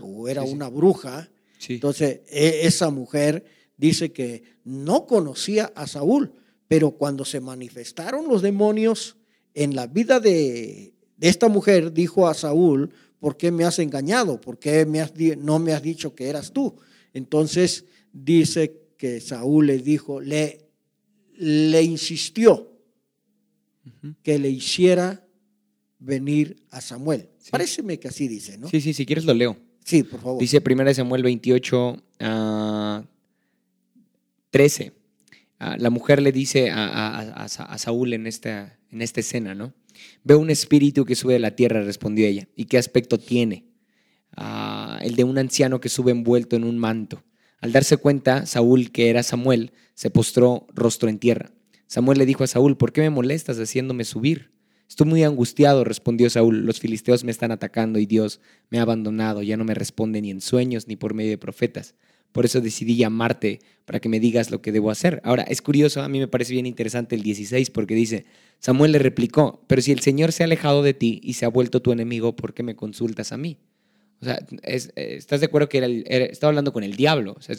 o 0.01 0.27
era 0.27 0.43
una 0.43 0.69
bruja, 0.69 1.29
entonces 1.67 2.21
e, 2.27 2.61
esa 2.63 2.89
mujer 2.89 3.45
dice 3.77 4.13
que 4.13 4.43
no 4.63 5.05
conocía 5.05 5.71
a 5.75 5.85
Saúl, 5.85 6.33
pero 6.67 6.91
cuando 6.91 7.25
se 7.25 7.39
manifestaron 7.39 8.27
los 8.27 8.41
demonios 8.41 9.17
en 9.53 9.75
la 9.75 9.87
vida 9.87 10.19
de, 10.19 10.93
esta 11.21 11.47
mujer, 11.47 11.93
dijo 11.93 12.27
a 12.27 12.33
Saúl, 12.33 12.91
¿por 13.19 13.37
qué 13.37 13.51
me 13.51 13.63
has 13.63 13.79
engañado? 13.79 14.39
¿Por 14.41 14.59
qué 14.59 14.85
me 14.85 15.01
has, 15.01 15.13
no 15.37 15.59
me 15.59 15.73
has 15.73 15.81
dicho 15.81 16.13
que 16.13 16.27
eras 16.27 16.51
tú? 16.51 16.75
Entonces 17.13 17.85
dice 18.11 18.81
que 18.97 19.21
Saúl 19.21 19.67
le 19.67 19.79
dijo, 19.79 20.19
le, 20.19 20.69
le 21.37 21.81
insistió 21.81 22.71
que 24.23 24.39
le 24.39 24.49
hiciera 24.49 25.25
venir 25.99 26.63
a 26.69 26.81
Samuel. 26.81 27.29
Sí. 27.39 27.51
Paréceme 27.51 27.99
que 27.99 28.07
así 28.07 28.27
dice, 28.27 28.57
¿no? 28.57 28.67
Sí, 28.69 28.81
sí, 28.81 28.93
si 28.93 29.05
quieres 29.05 29.25
lo 29.25 29.33
leo. 29.33 29.57
Sí, 29.83 30.03
por 30.03 30.19
favor. 30.19 30.41
Dice 30.41 30.61
1 30.65 30.93
Samuel 30.93 31.23
28, 31.23 32.03
13. 34.49 35.04
La 35.77 35.89
mujer 35.89 36.21
le 36.21 36.31
dice 36.31 36.69
a, 36.71 37.47
Saúl 37.77 38.13
en 38.13 38.27
esta, 38.27 38.77
en 38.91 39.01
esta 39.01 39.19
escena, 39.19 39.55
¿no? 39.55 39.73
Veo 40.23 40.39
un 40.39 40.49
espíritu 40.49 41.05
que 41.05 41.15
sube 41.15 41.33
de 41.33 41.39
la 41.39 41.55
tierra, 41.55 41.81
respondió 41.81 42.27
ella. 42.27 42.47
¿Y 42.55 42.65
qué 42.65 42.77
aspecto 42.77 43.17
tiene? 43.17 43.65
Ah, 44.35 44.99
el 45.01 45.15
de 45.15 45.23
un 45.23 45.37
anciano 45.37 45.79
que 45.79 45.89
sube 45.89 46.11
envuelto 46.11 46.55
en 46.55 46.63
un 46.63 46.77
manto. 46.77 47.23
Al 47.61 47.71
darse 47.71 47.97
cuenta, 47.97 48.45
Saúl, 48.45 48.91
que 48.91 49.09
era 49.09 49.23
Samuel, 49.23 49.71
se 49.93 50.09
postró 50.09 50.67
rostro 50.73 51.09
en 51.09 51.19
tierra. 51.19 51.51
Samuel 51.87 52.17
le 52.17 52.25
dijo 52.25 52.43
a 52.43 52.47
Saúl, 52.47 52.77
¿por 52.77 52.91
qué 52.91 53.01
me 53.01 53.09
molestas 53.09 53.57
haciéndome 53.57 54.03
subir? 54.03 54.51
Estoy 54.87 55.07
muy 55.07 55.23
angustiado, 55.23 55.83
respondió 55.83 56.29
Saúl. 56.29 56.65
Los 56.65 56.79
filisteos 56.79 57.23
me 57.23 57.31
están 57.31 57.51
atacando 57.51 57.97
y 57.99 58.05
Dios 58.05 58.39
me 58.69 58.79
ha 58.79 58.83
abandonado. 58.83 59.41
Ya 59.41 59.57
no 59.57 59.63
me 59.63 59.73
responde 59.73 60.21
ni 60.21 60.31
en 60.31 60.41
sueños 60.41 60.87
ni 60.87 60.95
por 60.95 61.13
medio 61.13 61.31
de 61.31 61.37
profetas. 61.37 61.95
Por 62.31 62.45
eso 62.45 62.61
decidí 62.61 62.97
llamarte 62.97 63.61
para 63.85 63.99
que 63.99 64.09
me 64.09 64.19
digas 64.19 64.51
lo 64.51 64.61
que 64.61 64.71
debo 64.71 64.91
hacer. 64.91 65.21
Ahora, 65.23 65.43
es 65.43 65.61
curioso, 65.61 66.01
a 66.01 66.09
mí 66.09 66.19
me 66.19 66.27
parece 66.27 66.53
bien 66.53 66.65
interesante 66.65 67.15
el 67.15 67.21
16 67.21 67.69
porque 67.69 67.95
dice, 67.95 68.25
Samuel 68.59 68.91
le 68.91 68.99
replicó, 68.99 69.63
pero 69.67 69.81
si 69.81 69.91
el 69.91 69.99
Señor 69.99 70.31
se 70.31 70.43
ha 70.43 70.45
alejado 70.45 70.81
de 70.83 70.93
ti 70.93 71.21
y 71.23 71.33
se 71.33 71.45
ha 71.45 71.49
vuelto 71.49 71.81
tu 71.81 71.91
enemigo, 71.91 72.35
¿por 72.35 72.53
qué 72.53 72.63
me 72.63 72.75
consultas 72.75 73.31
a 73.31 73.37
mí? 73.37 73.57
O 74.21 74.25
sea, 74.25 74.39
¿estás 74.63 75.39
de 75.39 75.45
acuerdo 75.45 75.69
que 75.69 75.77
era 75.77 76.25
estaba 76.25 76.49
hablando 76.49 76.73
con 76.73 76.83
el 76.83 76.95
diablo? 76.95 77.35
O 77.37 77.41
sea, 77.41 77.55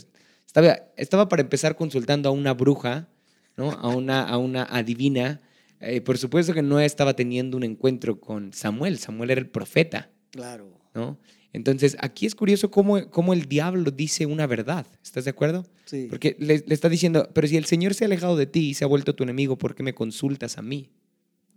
estaba, 0.46 0.78
estaba 0.96 1.28
para 1.28 1.42
empezar 1.42 1.76
consultando 1.76 2.28
a 2.28 2.32
una 2.32 2.54
bruja, 2.54 3.08
¿no? 3.56 3.70
a, 3.70 3.88
una, 3.88 4.22
a 4.22 4.36
una 4.38 4.64
adivina. 4.64 5.40
Eh, 5.80 6.00
por 6.00 6.18
supuesto 6.18 6.54
que 6.54 6.62
no 6.62 6.80
estaba 6.80 7.14
teniendo 7.14 7.56
un 7.56 7.62
encuentro 7.62 8.20
con 8.20 8.52
Samuel. 8.52 8.98
Samuel 8.98 9.30
era 9.30 9.40
el 9.40 9.48
profeta. 9.48 10.10
Claro. 10.30 10.76
¿no? 10.94 11.18
Entonces, 11.56 11.96
aquí 12.00 12.26
es 12.26 12.34
curioso 12.34 12.70
cómo, 12.70 13.08
cómo, 13.08 13.32
el 13.32 13.46
diablo 13.46 13.90
dice 13.90 14.26
una 14.26 14.46
verdad. 14.46 14.86
¿Estás 15.02 15.24
de 15.24 15.30
acuerdo? 15.30 15.64
Sí. 15.86 16.06
Porque 16.10 16.36
le, 16.38 16.62
le, 16.66 16.74
está 16.74 16.90
diciendo, 16.90 17.30
pero 17.32 17.48
si 17.48 17.56
el 17.56 17.64
Señor 17.64 17.94
se 17.94 18.04
ha 18.04 18.08
alejado 18.08 18.36
de 18.36 18.44
ti 18.44 18.68
y 18.68 18.74
se 18.74 18.84
ha 18.84 18.86
vuelto 18.86 19.14
tu 19.14 19.24
enemigo, 19.24 19.56
¿por 19.56 19.74
qué 19.74 19.82
me 19.82 19.94
consultas 19.94 20.58
a 20.58 20.62
mí? 20.62 20.90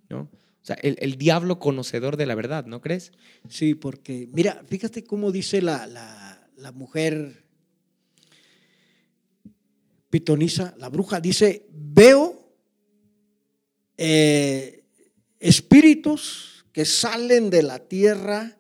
¿No? 0.09 0.21
O 0.21 0.65
sea, 0.65 0.77
el, 0.81 0.95
el 1.01 1.17
diablo 1.17 1.59
conocedor 1.59 2.15
de 2.15 2.27
la 2.27 2.35
verdad, 2.35 2.65
¿no 2.65 2.79
crees? 2.79 3.11
Sí, 3.49 3.75
porque, 3.75 4.29
mira, 4.31 4.63
fíjate 4.69 5.03
cómo 5.03 5.33
dice 5.33 5.61
la, 5.61 5.85
la, 5.85 6.47
la 6.55 6.71
mujer 6.71 7.43
pitonisa, 10.09 10.75
la 10.77 10.87
bruja, 10.87 11.19
dice, 11.19 11.67
veo 11.73 12.53
eh, 13.97 14.85
espíritus 15.41 16.65
que 16.71 16.85
salen 16.85 17.49
de 17.49 17.63
la 17.63 17.79
tierra 17.79 18.58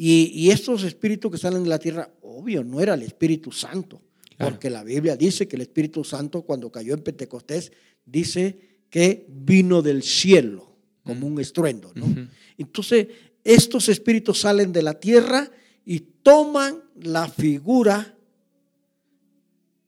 y, 0.00 0.30
y, 0.32 0.50
estos 0.52 0.84
espíritus 0.84 1.32
que 1.32 1.38
salen 1.38 1.64
de 1.64 1.68
la 1.68 1.80
tierra, 1.80 2.08
obvio, 2.22 2.62
no 2.62 2.80
era 2.80 2.94
el 2.94 3.02
Espíritu 3.02 3.50
Santo, 3.50 4.00
claro. 4.36 4.52
porque 4.52 4.70
la 4.70 4.84
Biblia 4.84 5.16
dice 5.16 5.48
que 5.48 5.56
el 5.56 5.62
Espíritu 5.62 6.04
Santo 6.04 6.42
cuando 6.42 6.70
cayó 6.70 6.94
en 6.94 7.02
Pentecostés 7.02 7.72
dice 8.06 8.84
que 8.88 9.26
vino 9.28 9.82
del 9.82 10.04
cielo 10.04 10.76
como 11.02 11.26
un 11.26 11.40
estruendo, 11.40 11.90
¿no? 11.96 12.04
Uh 12.04 12.08
-huh. 12.10 12.28
Entonces, 12.58 13.08
estos 13.42 13.88
espíritus 13.88 14.40
salen 14.40 14.72
de 14.72 14.82
la 14.82 15.00
tierra 15.00 15.50
y 15.84 16.00
toman 16.22 16.84
la 17.00 17.28
figura 17.28 18.14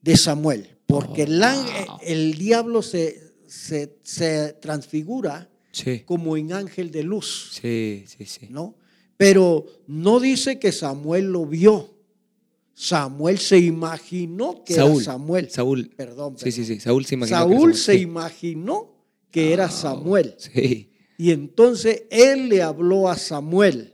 de 0.03 0.17
Samuel, 0.17 0.77
porque 0.87 1.23
oh, 1.23 1.27
el, 1.27 1.39
wow. 1.39 1.99
el, 2.03 2.35
diablo 2.35 2.83
se, 2.83 3.35
se, 3.47 3.99
se 4.03 4.55
transfigura 4.55 5.51
sí. 5.73 6.01
como 6.01 6.37
en 6.37 6.53
ángel 6.53 6.91
de 6.91 7.03
luz. 7.03 7.51
Sí, 7.61 8.05
sí, 8.07 8.25
sí. 8.25 8.47
¿no? 8.51 8.77
Pero 9.21 9.67
no 9.87 10.19
dice 10.19 10.59
que 10.59 10.73
Samuel 10.73 11.27
lo 11.27 11.45
vio. 11.45 11.91
Samuel 12.73 13.39
se 13.39 13.59
imaginó 13.59 14.65
que 14.65 14.73
Saúl, 14.73 14.95
era 14.95 15.05
Samuel. 15.05 15.51
Saúl. 15.51 15.91
Perdón, 15.95 16.37
perdón. 16.37 16.39
Sí, 16.39 16.51
sí, 16.51 16.65
sí. 16.65 16.81
Saúl 16.81 17.05
se 17.05 17.17
imaginó. 17.17 17.37
Saúl, 17.37 17.53
Samuel. 17.55 17.75
se 17.75 17.93
sí. 17.93 17.99
imaginó 18.01 18.95
que 19.31 19.53
era 19.53 19.69
Samuel. 19.69 20.37
Sí. 20.39 20.91
Y 21.19 21.33
entonces 21.33 22.05
él 22.09 22.49
le 22.49 22.63
habló 22.63 23.11
a 23.11 23.19
Samuel, 23.19 23.93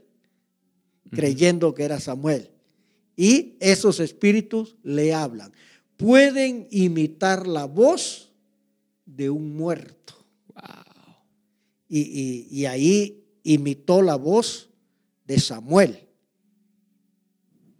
creyendo 1.11 1.73
que 1.73 1.83
era 1.83 1.99
Samuel. 1.99 2.49
Y 3.17 3.57
esos 3.59 3.99
espíritus 3.99 4.77
le 4.81 5.13
hablan. 5.13 5.51
Pueden 5.97 6.69
imitar 6.71 7.47
la 7.47 7.65
voz 7.65 8.31
de 9.05 9.29
un 9.29 9.57
muerto. 9.57 10.13
Wow. 10.55 11.15
Y, 11.89 11.99
y, 11.99 12.47
y 12.49 12.65
ahí 12.65 13.25
imitó 13.43 14.01
la 14.01 14.15
voz 14.15 14.67
de 15.27 15.39
Samuel. 15.39 16.07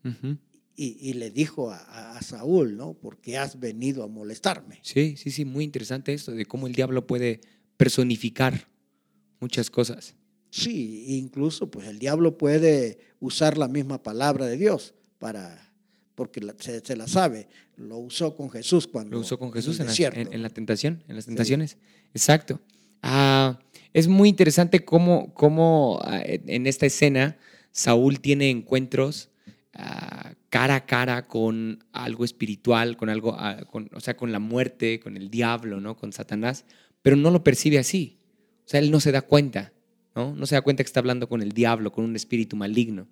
Uh 0.03 0.09
-huh. 0.09 0.37
y, 0.75 1.09
y, 1.09 1.13
le 1.13 1.31
dijo 1.31 1.71
a, 1.71 2.17
a, 2.17 2.21
Saúl, 2.21 2.77
¿no? 2.77 2.93
Porque 2.93 3.37
has 3.37 3.59
venido 3.59 4.03
a 4.03 4.07
molestarme. 4.07 4.79
Sí, 4.83 5.15
sí, 5.17 5.31
sí, 5.31 5.43
muy 5.43 5.63
interesante 5.63 6.13
esto 6.13 6.31
de 6.31 6.45
cómo 6.45 6.67
el 6.67 6.73
diablo 6.73 7.07
puede 7.07 7.41
personificar 7.77 8.67
muchas 9.39 9.69
cosas. 9.69 10.15
Sí, 10.49 11.17
incluso 11.17 11.69
pues 11.69 11.87
el 11.87 11.99
diablo 11.99 12.37
puede 12.37 12.99
usar 13.19 13.57
la 13.57 13.67
misma 13.67 14.01
palabra 14.01 14.45
de 14.45 14.57
Dios 14.57 14.93
para 15.19 15.63
porque 16.15 16.41
se, 16.59 16.79
se, 16.79 16.95
la 16.95 17.07
sabe. 17.07 17.47
Lo 17.75 17.97
usó 17.97 18.35
con 18.35 18.49
Jesús 18.49 18.87
cuando 18.87 19.17
lo 19.17 19.21
usó 19.21 19.37
con 19.37 19.53
Jesús 19.53 19.79
en, 19.79 19.87
en, 19.87 19.95
la, 19.95 20.07
en, 20.07 20.33
en 20.33 20.41
la, 20.41 20.49
tentación, 20.49 21.03
en 21.07 21.15
las 21.15 21.25
tentaciones. 21.25 21.71
Sí. 21.71 21.77
Exacto. 22.13 22.59
Ah, 23.01 23.59
es 23.93 24.07
muy 24.07 24.29
interesante 24.29 24.83
cómo, 24.85 25.33
cómo 25.33 25.99
ah, 26.03 26.21
en 26.23 26.67
esta 26.67 26.85
escena 26.85 27.37
Saúl 27.71 28.19
tiene 28.19 28.49
encuentros 28.49 29.29
ah, 29.73 30.33
cara 30.49 30.75
a 30.75 30.85
cara 30.85 31.27
con 31.27 31.83
algo 31.91 32.25
espiritual, 32.25 32.97
con 32.97 33.09
algo, 33.09 33.37
con, 33.69 33.89
o 33.93 33.99
sea, 33.99 34.17
con 34.17 34.31
la 34.31 34.39
muerte, 34.39 34.99
con 34.99 35.17
el 35.17 35.29
diablo, 35.29 35.79
¿no? 35.79 35.95
Con 35.97 36.13
Satanás, 36.13 36.65
pero 37.01 37.15
no 37.15 37.31
lo 37.31 37.43
percibe 37.43 37.77
así. 37.77 38.17
O 38.65 38.69
sea, 38.69 38.79
él 38.79 38.91
no 38.91 38.99
se 38.99 39.11
da 39.11 39.21
cuenta, 39.21 39.73
¿no? 40.15 40.35
No 40.35 40.45
se 40.45 40.55
da 40.55 40.61
cuenta 40.61 40.83
que 40.83 40.87
está 40.87 40.99
hablando 40.99 41.29
con 41.29 41.41
el 41.41 41.51
diablo, 41.51 41.91
con 41.91 42.03
un 42.03 42.15
espíritu 42.15 42.55
maligno. 42.55 43.07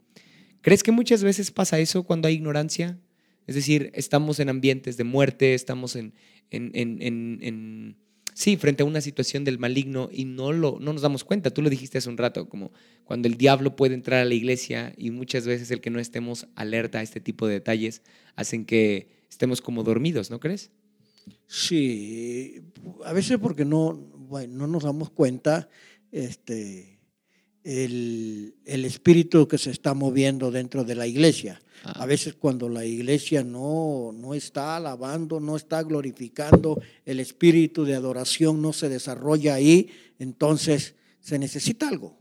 ¿Crees 0.61 0.81
que 0.81 0.91
muchas 0.91 1.23
veces 1.23 1.51
pasa 1.51 1.79
eso 1.79 2.03
cuando 2.03 2.27
hay 2.27 2.33
ignorancia? 2.33 2.99
Es 3.47 3.55
decir, 3.55 3.91
estamos 3.93 4.39
en 4.39 4.49
ambientes 4.49 4.97
de 4.97 5.03
muerte, 5.03 5.53
estamos 5.53 5.95
en, 5.95 6.13
sí, 8.35 8.57
frente 8.57 8.83
a 8.83 8.85
una 8.85 9.01
situación 9.01 9.45
del 9.45 9.57
maligno 9.57 10.09
y 10.11 10.25
no, 10.25 10.51
lo, 10.51 10.77
no 10.79 10.93
nos 10.93 11.01
damos 11.01 11.23
cuenta. 11.23 11.49
Tú 11.49 11.61
lo 11.61 11.69
dijiste 11.69 11.97
hace 11.97 12.09
un 12.09 12.17
rato, 12.17 12.47
como 12.47 12.71
cuando 13.05 13.27
el 13.27 13.37
diablo 13.37 13.75
puede 13.75 13.95
entrar 13.95 14.19
a 14.19 14.25
la 14.25 14.33
iglesia 14.33 14.93
y 14.97 15.09
muchas 15.09 15.47
veces 15.47 15.71
el 15.71 15.81
que 15.81 15.89
no 15.89 15.99
estemos 15.99 16.47
alerta 16.53 16.99
a 16.99 17.01
este 17.01 17.21
tipo 17.21 17.47
de 17.47 17.53
detalles 17.53 18.03
hacen 18.35 18.65
que 18.65 19.07
estemos 19.29 19.61
como 19.61 19.83
dormidos, 19.83 20.29
¿no 20.29 20.39
crees? 20.39 20.69
Sí, 21.47 22.61
a 23.05 23.13
veces 23.13 23.39
porque 23.39 23.63
no, 23.63 23.93
no 24.49 24.67
nos 24.67 24.83
damos 24.83 25.09
cuenta 25.09 25.69
este, 26.11 26.94
el, 27.65 28.53
el, 28.63 28.85
espíritu 28.85 29.47
que 29.47 29.57
se 29.57 29.71
está 29.71 29.95
moviendo 29.95 30.51
dentro 30.51 30.83
de 30.83 30.93
la 30.93 31.07
iglesia. 31.07 31.59
Ah. 31.83 32.03
A 32.03 32.05
veces 32.05 32.35
cuando 32.35 32.69
la 32.69 32.85
iglesia 32.85 33.43
no, 33.43 34.11
no 34.13 34.35
está 34.35 34.77
alabando, 34.77 35.39
no 35.39 35.55
está 35.55 35.81
glorificando, 35.81 36.79
el 37.05 37.19
espíritu 37.19 37.83
de 37.83 37.95
adoración 37.95 38.61
no 38.61 38.71
se 38.71 38.87
desarrolla 38.87 39.55
ahí, 39.55 39.89
entonces 40.19 40.93
se 41.19 41.39
necesita 41.39 41.89
algo. 41.89 42.15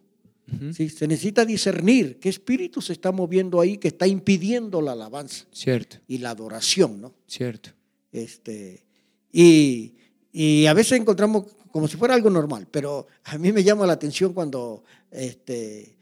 Uh 0.51 0.57
-huh. 0.57 0.73
¿sí? 0.73 0.89
Se 0.89 1.07
necesita 1.07 1.45
discernir 1.45 2.19
qué 2.19 2.31
espíritu 2.31 2.81
se 2.81 2.95
está 2.95 3.13
moviendo 3.13 3.61
ahí 3.61 3.77
que 3.77 3.89
está 3.89 4.07
impidiendo 4.07 4.81
la 4.81 4.93
alabanza. 4.93 5.45
Cierto. 5.53 5.99
Y 6.09 6.19
la 6.19 6.31
adoración, 6.31 7.03
¿no? 7.03 7.15
Cierto. 7.27 7.71
Este, 8.13 8.83
y, 9.31 9.95
y, 10.33 10.67
a 10.67 10.73
veces 10.73 11.01
encontramos 11.01 11.47
como 11.75 11.89
si 11.89 11.97
fuera 11.97 12.15
algo 12.15 12.31
normal, 12.31 12.69
pero 12.71 13.09
a 13.25 13.37
mí 13.37 13.51
me 13.51 13.65
llama 13.65 13.85
la 13.85 13.95
atención 13.95 14.33
cuando 14.33 14.85
este, 15.11 15.97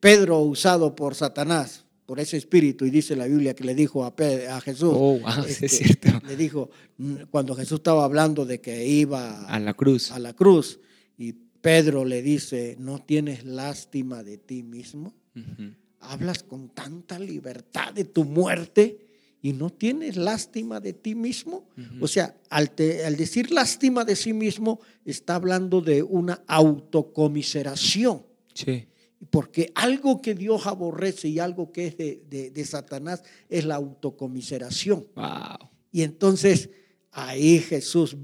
Pedro, 0.00 0.40
usado 0.40 0.96
por 0.96 1.14
Satanás, 1.14 1.84
por 2.06 2.18
ese 2.18 2.36
espíritu, 2.36 2.84
y 2.84 2.90
dice 2.90 3.14
la 3.14 3.26
Biblia 3.26 3.54
que 3.54 3.62
le 3.62 3.76
dijo 3.76 4.04
a, 4.04 4.16
Pedro, 4.16 4.52
a 4.52 4.60
Jesús, 4.60 4.90
oh, 4.92 5.20
wow, 5.20 5.44
este, 5.46 5.66
es 5.66 5.78
cierto. 5.78 6.08
le 6.26 6.36
dijo, 6.36 6.70
mm, 6.98 7.14
cuando 7.30 7.54
Jesús 7.54 7.76
estaba 7.76 8.02
hablando 8.02 8.44
de 8.44 8.60
que 8.60 8.84
iba 8.84 9.46
a 9.46 9.60
la 9.60 9.74
cruz, 9.74 10.10
a 10.10 10.18
la 10.18 10.32
cruz 10.32 10.80
y 11.16 11.34
Pedro 11.60 12.04
le 12.04 12.20
dice, 12.20 12.74
¿no 12.80 12.98
tienes 12.98 13.44
lástima 13.44 14.24
de 14.24 14.38
ti 14.38 14.64
mismo? 14.64 15.14
Uh 15.36 15.38
-huh. 15.38 15.74
Hablas 16.00 16.42
con 16.42 16.70
tanta 16.70 17.20
libertad 17.20 17.94
de 17.94 18.06
tu 18.06 18.24
muerte 18.24 19.05
y 19.42 19.52
no 19.52 19.70
tienes 19.70 20.16
lástima 20.16 20.80
de 20.80 20.92
ti 20.92 21.14
mismo. 21.14 21.68
Uh 21.76 21.80
-huh. 21.80 22.02
O 22.02 22.08
sea, 22.08 22.36
al, 22.50 22.70
te, 22.70 23.04
al, 23.04 23.16
decir 23.16 23.50
lástima 23.50 24.04
de 24.04 24.16
sí 24.16 24.32
mismo, 24.32 24.80
está 25.04 25.36
hablando 25.36 25.80
de 25.80 26.02
una 26.02 26.42
autocomiseración. 26.46 28.24
Sí. 28.54 28.86
Porque 29.30 29.72
algo 29.74 30.20
que 30.20 30.34
Dios 30.34 30.66
aborrece 30.66 31.28
y 31.28 31.38
algo 31.38 31.72
que 31.72 31.86
es 31.86 31.96
de, 31.96 32.22
de, 32.28 32.50
de 32.50 32.64
Satanás 32.64 33.22
es 33.48 33.64
la 33.64 33.76
autocomiseración. 33.76 35.06
Wow. 35.14 35.70
Y 35.92 36.02
entonces 36.02 36.70
ahí 37.12 37.58
Jesús 37.60 38.16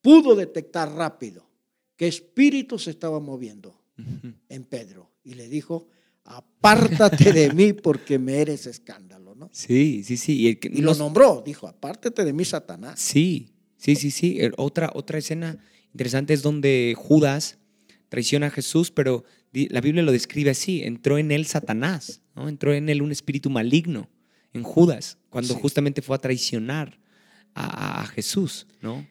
pudo 0.00 0.34
detectar 0.34 0.92
rápido 0.92 1.48
qué 1.96 2.08
espíritu 2.08 2.78
se 2.78 2.90
estaba 2.90 3.20
moviendo 3.20 3.80
uh 3.98 4.02
-huh. 4.02 4.34
en 4.48 4.64
Pedro. 4.64 5.10
Y 5.22 5.34
le 5.34 5.48
dijo, 5.48 5.88
apártate 6.24 7.32
de 7.32 7.52
mí 7.52 7.72
porque 7.72 8.18
me 8.18 8.38
eres 8.40 8.66
escándalo, 8.66 9.34
¿no? 9.34 9.50
Sí, 9.52 10.02
sí, 10.04 10.16
sí. 10.16 10.40
Y, 10.40 10.48
el, 10.48 10.58
y 10.62 10.82
lo 10.82 10.94
nombró, 10.94 11.42
dijo, 11.44 11.68
apártate 11.68 12.24
de 12.24 12.32
mí, 12.32 12.44
Satanás. 12.44 12.98
Sí, 13.00 13.54
sí, 13.76 13.96
sí, 13.96 14.10
sí. 14.10 14.38
Otra, 14.56 14.90
otra 14.94 15.18
escena 15.18 15.58
interesante 15.92 16.34
es 16.34 16.42
donde 16.42 16.94
Judas 16.96 17.58
traiciona 18.08 18.46
a 18.46 18.50
Jesús, 18.50 18.90
pero 18.90 19.24
la 19.52 19.80
Biblia 19.80 20.02
lo 20.02 20.12
describe 20.12 20.50
así, 20.50 20.82
entró 20.82 21.18
en 21.18 21.30
él 21.30 21.46
Satanás, 21.46 22.20
¿no? 22.34 22.48
entró 22.48 22.72
en 22.72 22.88
él 22.88 23.02
un 23.02 23.12
espíritu 23.12 23.50
maligno, 23.50 24.08
en 24.52 24.62
Judas, 24.62 25.18
cuando 25.30 25.54
justamente 25.54 26.00
fue 26.00 26.14
a 26.16 26.20
traicionar 26.20 26.98
a, 27.54 28.06
Jesús, 28.06 28.66
¿no? 28.80 29.06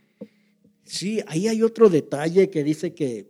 Sí, 0.85 1.21
ahí 1.27 1.47
hay 1.47 1.61
otro 1.61 1.89
detalle 1.89 2.49
que 2.49 2.63
dice 2.63 2.93
que 2.93 3.29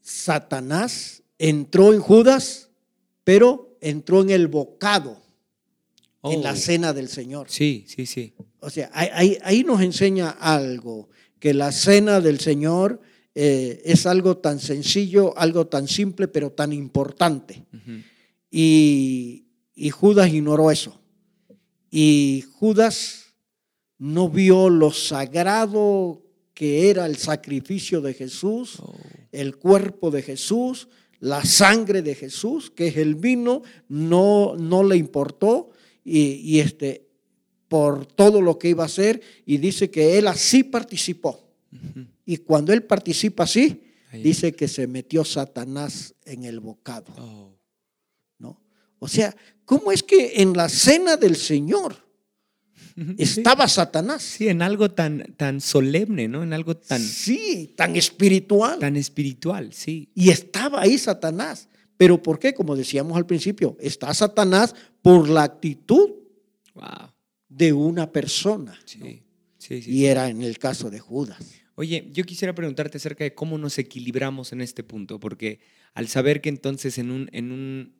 Satanás 0.00 1.22
entró 1.38 1.92
en 1.92 2.00
Judas, 2.00 2.70
pero 3.24 3.76
entró 3.80 4.22
en 4.22 4.30
el 4.30 4.48
bocado, 4.48 5.20
en 6.22 6.42
la 6.42 6.52
oh. 6.52 6.56
cena 6.56 6.92
del 6.92 7.08
Señor. 7.08 7.48
Sí, 7.50 7.84
sí, 7.88 8.06
sí. 8.06 8.34
O 8.60 8.70
sea, 8.70 8.90
ahí, 8.92 9.38
ahí 9.42 9.64
nos 9.64 9.80
enseña 9.80 10.30
algo, 10.30 11.08
que 11.38 11.52
la 11.52 11.72
cena 11.72 12.20
del 12.20 12.38
Señor 12.38 13.00
eh, 13.34 13.82
es 13.84 14.06
algo 14.06 14.36
tan 14.36 14.60
sencillo, 14.60 15.36
algo 15.36 15.66
tan 15.66 15.88
simple, 15.88 16.28
pero 16.28 16.52
tan 16.52 16.72
importante. 16.72 17.64
y, 18.50 19.46
y 19.74 19.90
Judas 19.90 20.32
ignoró 20.32 20.70
eso. 20.70 21.00
Y 21.90 22.44
Judas 22.54 23.34
no 23.98 24.28
vio 24.28 24.68
lo 24.68 24.92
sagrado 24.92 26.22
que 26.54 26.90
era 26.90 27.06
el 27.06 27.16
sacrificio 27.16 28.00
de 28.00 28.14
Jesús, 28.14 28.78
oh. 28.80 28.94
el 29.32 29.56
cuerpo 29.56 30.10
de 30.10 30.22
Jesús, 30.22 30.88
la 31.22 31.44
sangre 31.44 32.02
de 32.02 32.16
Jesús, 32.16 32.68
que 32.72 32.88
es 32.88 32.96
el 32.96 33.14
vino, 33.14 33.62
no, 33.88 34.56
no 34.56 34.82
le 34.82 34.96
importó 34.96 35.70
y, 36.04 36.58
este, 36.58 37.06
por 37.68 38.06
todo 38.06 38.42
lo 38.42 38.58
que 38.58 38.70
iba 38.70 38.82
a 38.82 38.86
hacer 38.86 39.22
y 39.46 39.58
dice 39.58 39.88
que 39.88 40.18
él 40.18 40.26
así 40.26 40.64
participó. 40.64 41.48
Y 42.26 42.38
cuando 42.38 42.72
él 42.72 42.82
participa 42.82 43.44
así, 43.44 43.84
dice 44.12 44.52
que 44.52 44.66
se 44.66 44.88
metió 44.88 45.24
Satanás 45.24 46.12
en 46.24 46.42
el 46.42 46.58
bocado. 46.58 47.12
Oh. 47.16 47.56
¿No? 48.38 48.60
O 48.98 49.06
sea, 49.06 49.34
¿cómo 49.64 49.92
es 49.92 50.02
que 50.02 50.42
en 50.42 50.54
la 50.54 50.68
cena 50.68 51.16
del 51.16 51.36
Señor 51.36 52.01
estaba 53.18 53.68
Satanás? 53.68 54.22
Sí, 54.22 54.48
en 54.48 54.62
algo 54.62 54.90
tan, 54.90 55.34
tan 55.36 55.60
solemne, 55.60 56.28
¿no? 56.28 56.42
En 56.42 56.52
algo 56.52 56.76
tan... 56.76 57.00
Sí, 57.00 57.72
tan 57.76 57.96
espiritual. 57.96 58.78
Tan 58.78 58.96
espiritual, 58.96 59.72
sí. 59.72 60.10
Y 60.14 60.30
estaba 60.30 60.82
ahí 60.82 60.98
Satanás. 60.98 61.68
¿Pero 61.96 62.22
por 62.22 62.38
qué? 62.38 62.52
Como 62.52 62.74
decíamos 62.74 63.16
al 63.16 63.26
principio, 63.26 63.76
está 63.80 64.12
Satanás 64.12 64.74
por 65.02 65.28
la 65.28 65.44
actitud 65.44 66.10
de 67.48 67.72
una 67.72 68.10
persona. 68.10 68.78
Sí, 68.84 69.22
sí, 69.58 69.82
sí, 69.82 69.90
y 69.90 70.06
era 70.06 70.28
en 70.28 70.42
el 70.42 70.58
caso 70.58 70.90
de 70.90 70.98
Judas. 70.98 71.38
Oye, 71.74 72.10
yo 72.12 72.24
quisiera 72.24 72.54
preguntarte 72.54 72.98
acerca 72.98 73.24
de 73.24 73.34
cómo 73.34 73.56
nos 73.56 73.78
equilibramos 73.78 74.52
en 74.52 74.60
este 74.60 74.82
punto, 74.82 75.18
porque 75.18 75.60
al 75.94 76.08
saber 76.08 76.40
que 76.40 76.48
entonces 76.48 76.98
en 76.98 77.10
un, 77.10 77.28
en 77.32 77.52
un, 77.52 77.94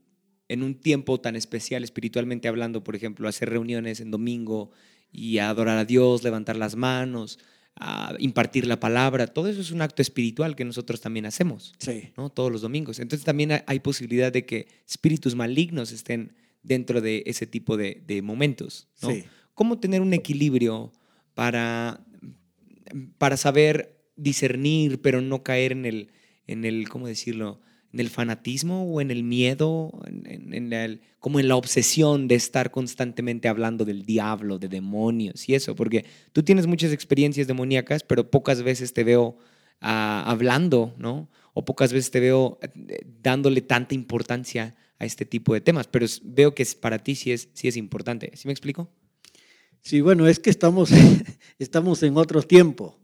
en 0.48 0.62
un 0.62 0.74
tiempo 0.74 1.20
tan 1.20 1.36
especial, 1.36 1.84
espiritualmente 1.84 2.48
hablando, 2.48 2.84
por 2.84 2.96
ejemplo, 2.96 3.28
hacer 3.28 3.50
reuniones 3.50 4.00
en 4.00 4.10
domingo 4.10 4.70
y 5.10 5.38
adorar 5.38 5.78
a 5.78 5.84
Dios, 5.84 6.24
levantar 6.24 6.56
las 6.56 6.76
manos, 6.76 7.38
a 7.76 8.14
impartir 8.18 8.66
la 8.66 8.80
palabra, 8.80 9.26
todo 9.26 9.48
eso 9.48 9.60
es 9.60 9.70
un 9.70 9.80
acto 9.80 10.02
espiritual 10.02 10.56
que 10.56 10.64
nosotros 10.64 11.00
también 11.00 11.24
hacemos, 11.24 11.74
sí. 11.78 12.12
¿no? 12.16 12.28
Todos 12.28 12.52
los 12.52 12.60
domingos. 12.60 12.98
Entonces 12.98 13.24
también 13.24 13.62
hay 13.66 13.80
posibilidad 13.80 14.30
de 14.30 14.44
que 14.44 14.68
espíritus 14.86 15.34
malignos 15.34 15.90
estén 15.90 16.34
dentro 16.62 17.00
de 17.00 17.22
ese 17.26 17.46
tipo 17.46 17.76
de, 17.76 18.02
de 18.06 18.20
momentos, 18.20 18.88
¿no? 19.00 19.10
Sí. 19.10 19.24
¿Cómo 19.54 19.78
tener 19.78 20.00
un 20.00 20.12
equilibrio 20.12 20.92
para 21.34 22.04
para 23.18 23.36
saber 23.36 23.98
discernir, 24.16 25.00
pero 25.00 25.20
no 25.20 25.42
caer 25.42 25.72
en 25.72 25.86
el, 25.86 26.12
en 26.46 26.64
el 26.64 26.88
¿cómo 26.88 27.06
decirlo? 27.06 27.60
En 27.92 28.00
el 28.00 28.08
fanatismo 28.08 28.84
o 28.84 29.00
en 29.00 29.10
el 29.10 29.22
miedo, 29.22 29.92
en, 30.06 30.72
el, 30.72 31.00
como 31.18 31.40
en 31.40 31.48
la 31.48 31.56
obsesión 31.56 32.26
de 32.26 32.36
estar 32.36 32.70
constantemente 32.70 33.48
hablando 33.48 33.84
del 33.84 34.04
diablo, 34.04 34.58
de 34.58 34.68
demonios 34.68 35.48
y 35.48 35.54
eso, 35.54 35.74
porque 35.74 36.06
tú 36.32 36.42
tienes 36.42 36.66
muchas 36.66 36.92
experiencias 36.92 37.46
demoníacas, 37.46 38.02
pero 38.02 38.30
pocas 38.30 38.62
veces 38.62 38.94
te 38.94 39.04
veo 39.04 39.36
ah, 39.80 40.24
hablando, 40.26 40.94
¿no? 40.96 41.28
O 41.52 41.64
pocas 41.66 41.92
veces 41.92 42.10
te 42.10 42.20
veo 42.20 42.58
eh, 42.62 43.04
dándole 43.22 43.60
tanta 43.60 43.94
importancia 43.94 44.74
a 44.98 45.04
este 45.04 45.26
tipo 45.26 45.52
de 45.52 45.60
temas, 45.60 45.88
pero 45.88 46.06
veo 46.22 46.54
que 46.54 46.64
para 46.80 46.98
ti 46.98 47.14
sí 47.14 47.32
es, 47.32 47.48
sí 47.52 47.68
es 47.68 47.76
importante. 47.76 48.30
¿Sí 48.34 48.46
me 48.46 48.52
explico? 48.52 48.88
Sí, 49.80 50.00
bueno, 50.00 50.28
es 50.28 50.38
que 50.38 50.48
estamos, 50.48 50.90
estamos 51.58 52.02
en 52.04 52.16
otro 52.16 52.42
tiempo. 52.42 52.96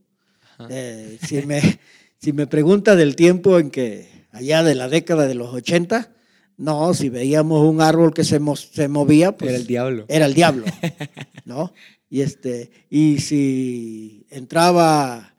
Eh, 0.70 1.18
si, 1.26 1.42
me, 1.42 1.60
si 2.18 2.32
me 2.32 2.46
pregunta 2.46 2.94
del 2.94 3.16
tiempo 3.16 3.58
en 3.58 3.70
que, 3.70 4.17
allá 4.30 4.62
de 4.62 4.74
la 4.74 4.88
década 4.88 5.26
de 5.26 5.34
los 5.34 5.52
80, 5.52 6.12
no, 6.58 6.92
si 6.92 7.08
veíamos 7.08 7.64
un 7.64 7.80
árbol 7.80 8.12
que 8.12 8.24
se, 8.24 8.40
se 8.72 8.88
movía, 8.88 9.36
pues... 9.36 9.50
Era 9.50 9.58
el 9.58 9.66
diablo. 9.66 10.04
Era 10.08 10.26
el 10.26 10.34
diablo, 10.34 10.64
¿no? 11.44 11.72
Y, 12.10 12.22
este, 12.22 12.70
y 12.90 13.18
si 13.18 14.26
entraba 14.30 15.34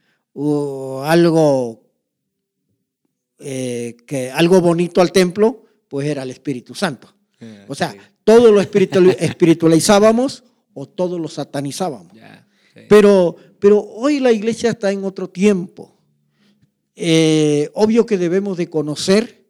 algo, 1.04 1.84
eh, 3.40 3.98
que, 4.08 4.32
algo 4.32 4.62
bonito 4.62 5.02
al 5.02 5.12
templo, 5.12 5.66
pues 5.90 6.08
era 6.08 6.24
el 6.24 6.32
Espíritu 6.32 6.74
Santo. 6.74 7.14
Eh, 7.40 7.66
o 7.68 7.76
sea, 7.76 7.94
todo 8.24 8.52
lo 8.52 8.62
espiritualizábamos 8.62 10.44
o 10.74 10.88
todos 10.88 11.20
lo 11.20 11.28
satanizábamos. 11.28 12.14
pero, 12.88 13.36
pero 13.60 13.82
hoy 13.82 14.20
la 14.20 14.32
iglesia 14.32 14.70
está 14.70 14.92
en 14.92 15.04
otro 15.04 15.30
tiempo. 15.30 15.99
Eh, 17.02 17.72
obvio 17.76 18.06
que 18.06 18.18
debemos 18.18 18.58
de 18.58 18.70
conocer 18.70 19.48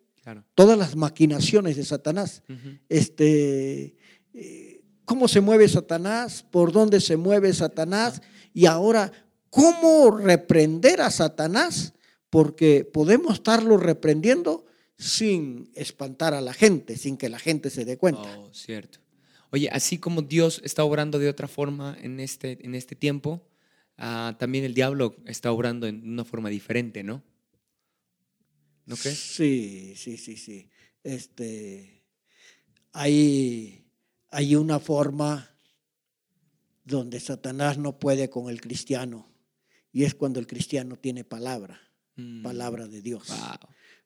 todas 0.53 0.77
las 0.77 0.95
maquinaciones 0.95 1.75
de 1.77 1.83
Satanás. 1.83 2.43
este, 2.88 3.95
eh, 4.35 4.81
cómo 5.03 5.27
se 5.27 5.41
mueve 5.41 5.67
Satanás, 5.67 6.45
por 6.51 6.71
dónde 6.71 7.01
se 7.01 7.17
mueve 7.17 7.51
Satanás 7.53 8.21
y 8.53 8.67
ahora 8.67 9.12
cómo 9.49 10.15
reprender 10.15 11.01
a 11.01 11.09
Satanás, 11.09 11.93
porque 12.29 12.85
podemos 12.85 13.33
estarlo 13.33 13.77
reprendiendo 13.77 14.67
sin 14.95 15.71
espantar 15.73 16.35
a 16.35 16.41
la 16.41 16.53
gente, 16.53 16.97
sin 16.97 17.17
que 17.17 17.29
la 17.29 17.39
gente 17.39 17.71
se 17.71 17.83
dé 17.83 17.97
cuenta. 17.97 18.38
Oh, 18.38 18.53
cierto. 18.53 18.99
Oye, 19.49 19.69
así 19.71 19.97
como 19.97 20.21
Dios 20.21 20.62
está 20.63 20.83
obrando 20.83 21.17
de 21.17 21.29
otra 21.29 21.47
forma 21.47 21.97
en 21.99 22.19
este, 22.19 22.63
en 22.63 22.75
este 22.75 22.95
tiempo, 22.95 23.41
ah, 23.97 24.35
también 24.38 24.65
el 24.65 24.75
diablo 24.75 25.15
está 25.25 25.51
obrando 25.51 25.88
en 25.88 26.07
una 26.07 26.25
forma 26.25 26.49
diferente, 26.49 27.01
¿no? 27.01 27.23
¿No 28.89 28.97
crees? 28.97 29.19
Sí, 29.19 29.93
sí, 29.95 30.17
sí, 30.17 30.36
sí. 30.36 30.67
Este, 31.04 32.04
hay, 32.91 33.86
hay 34.32 34.56
una 34.56 34.80
forma 34.80 35.47
donde 36.84 37.19
Satanás 37.19 37.78
no 37.78 37.99
puede 37.99 38.32
con 38.32 38.49
el 38.49 38.60
cristiano 38.60 39.28
y 39.91 40.06
es 40.06 40.15
cuando 40.15 40.39
el 40.39 40.47
cristiano 40.47 40.95
tiene 40.95 41.23
palabra, 41.23 41.80
mm. 42.15 42.41
palabra 42.41 42.88
de 42.88 43.04
Dios. 43.04 43.28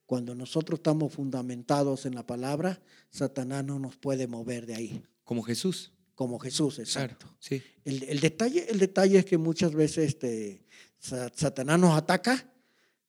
Cuando 0.06 0.36
nosotros 0.36 0.80
estamos 0.80 1.13
fundamentados 1.13 2.06
en 2.06 2.15
la 2.15 2.28
palabra, 2.28 2.82
Satanás 3.10 3.63
no 3.63 3.80
nos 3.80 3.96
puede 3.96 4.28
mover 4.28 4.65
de 4.65 4.76
ahí. 4.76 5.02
Como 5.24 5.43
Jesús. 5.43 5.93
Como 6.13 6.39
Jesús, 6.39 6.78
exacto. 6.80 7.26
sí. 7.39 7.63
El, 7.86 8.19
detalle, 8.19 8.69
el 8.69 8.80
detalle 8.80 9.19
es 9.19 9.26
que 9.26 9.38
muchas 9.38 9.74
veces 9.74 10.10
este, 10.10 10.65
Satanás 11.00 11.80
nos 11.80 11.98
ataca, 11.98 12.52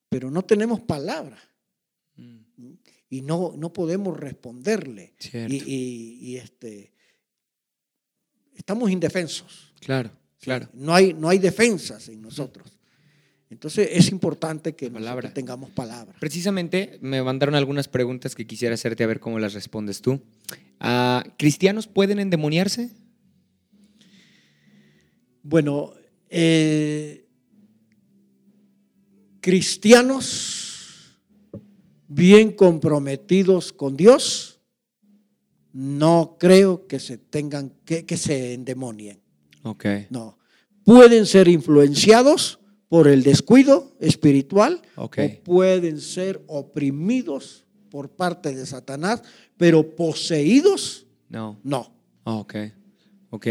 pero 0.09 0.31
no 0.31 0.43
tenemos 0.43 0.81
palabra. 0.81 1.43
Mm. 2.16 2.72
Y 3.11 3.22
no, 3.22 3.55
no 3.57 3.72
podemos 3.72 4.18
responderle. 4.18 5.14
Y, 5.33 5.62
y, 6.20 6.37
este, 6.37 6.92
estamos 8.55 8.90
indefensos. 8.90 9.72
Claro, 9.81 10.11
claro. 10.40 10.68
No 10.72 10.95
hay, 10.95 11.14
no 11.14 11.28
hay 11.28 11.39
defensas 11.39 12.09
en 12.09 12.22
nosotros. 12.22 12.74
Entonces 13.51 13.89
es 13.93 14.11
importante 14.11 14.74
que 14.74 14.91
tengamos 15.32 15.70
palabra. 15.70 16.16
Precisamente 16.18 16.99
me 17.01 17.22
mandaron 17.22 17.55
algunas 17.55 17.86
preguntas 17.86 18.34
que 18.34 18.47
quisiera 18.47 18.74
hacerte 18.74 19.05
a 19.05 19.07
ver 19.07 19.20
cómo 19.20 19.39
las 19.39 19.55
respondes 19.55 20.01
tú. 20.01 20.20
Ah, 20.80 21.24
¿Cristianos 21.39 21.86
pueden 21.86 22.18
endemoniarse? 22.18 22.91
Bueno, 25.45 25.93
eh, 26.30 27.28
cristianos 29.41 30.64
bien 32.09 32.52
comprometidos 32.52 33.72
con 33.72 33.96
Dios, 33.96 34.61
no 35.72 36.36
creo 36.38 36.86
que 36.86 37.00
se 37.00 37.18
tengan 37.18 37.70
que, 37.84 38.05
que 38.07 38.16
se 38.16 38.55
endemonien. 38.55 39.20
Ok. 39.62 39.86
No. 40.11 40.38
Pueden 40.84 41.26
ser 41.26 41.48
influenciados 41.48 42.61
por 42.88 43.09
el 43.09 43.22
descuido 43.22 43.96
espiritual 43.98 44.82
o 44.94 45.11
pueden 45.42 46.00
ser 46.00 46.44
oprimidos 46.46 47.66
por 47.90 48.11
parte 48.11 48.55
de 48.55 48.66
Satanás, 48.66 49.22
pero 49.57 49.96
poseídos, 49.96 51.07
no. 51.28 51.59
No. 51.64 51.92
Ok, 52.24 52.55
ok. 53.30 53.46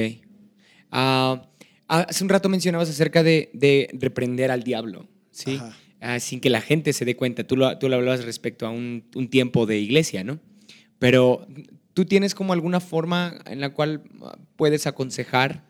Ah, 0.91 1.49
hace 1.87 2.23
un 2.23 2.29
rato 2.29 2.49
mencionabas 2.49 2.89
acerca 2.89 3.23
de, 3.23 3.89
reprender 3.99 4.51
al 4.51 4.63
diablo, 4.63 5.07
¿sí? 5.31 5.59
Ah, 6.03 6.19
sin 6.19 6.39
que 6.39 6.49
la 6.49 6.61
gente 6.61 6.93
se 6.93 7.05
dé 7.05 7.15
cuenta. 7.15 7.43
Tú 7.43 7.57
lo, 7.57 7.77
tú 7.79 7.89
lo 7.89 7.95
hablabas 7.95 8.25
respecto 8.25 8.67
a 8.67 8.69
un, 8.69 9.05
un 9.15 9.29
tiempo 9.29 9.65
de 9.65 9.79
iglesia, 9.79 10.23
¿no? 10.23 10.39
Pero 10.99 11.47
tú 11.93 12.05
tienes 12.05 12.35
como 12.35 12.53
alguna 12.53 12.79
forma 12.79 13.41
en 13.45 13.61
la 13.61 13.73
cual 13.73 14.03
ah, 14.21 14.37
puedes 14.55 14.85
aconsejar, 14.85 15.65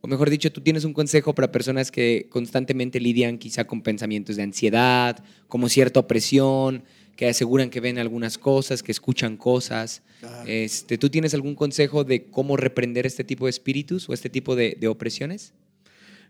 o 0.00 0.06
mejor 0.06 0.30
dicho, 0.30 0.52
tú 0.52 0.60
tienes 0.60 0.84
un 0.84 0.92
consejo 0.92 1.34
para 1.34 1.50
personas 1.50 1.90
que 1.90 2.28
constantemente 2.30 3.00
lidian 3.00 3.38
quizá 3.38 3.64
con 3.64 3.82
pensamientos 3.82 4.36
de 4.36 4.42
ansiedad, 4.44 5.24
como 5.48 5.68
cierta 5.68 6.00
opresión, 6.00 6.84
que 7.18 7.26
aseguran 7.26 7.68
que 7.68 7.80
ven 7.80 7.98
algunas 7.98 8.38
cosas, 8.38 8.84
que 8.84 8.92
escuchan 8.92 9.36
cosas. 9.36 10.02
Este, 10.46 10.98
¿Tú 10.98 11.10
tienes 11.10 11.34
algún 11.34 11.56
consejo 11.56 12.04
de 12.04 12.26
cómo 12.26 12.56
reprender 12.56 13.06
este 13.06 13.24
tipo 13.24 13.46
de 13.46 13.50
espíritus 13.50 14.08
o 14.08 14.12
este 14.12 14.30
tipo 14.30 14.54
de, 14.54 14.78
opresiones? 14.86 15.52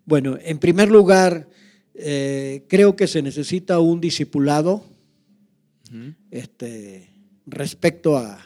Bueno, 0.06 0.38
en 0.40 0.58
primer 0.58 0.90
lugar, 0.90 1.46
eh, 1.98 2.64
creo 2.68 2.96
que 2.96 3.06
se 3.06 3.22
necesita 3.22 3.80
un 3.80 4.00
discipulado 4.00 4.84
este, 6.30 7.10
respecto 7.46 8.16
a, 8.16 8.38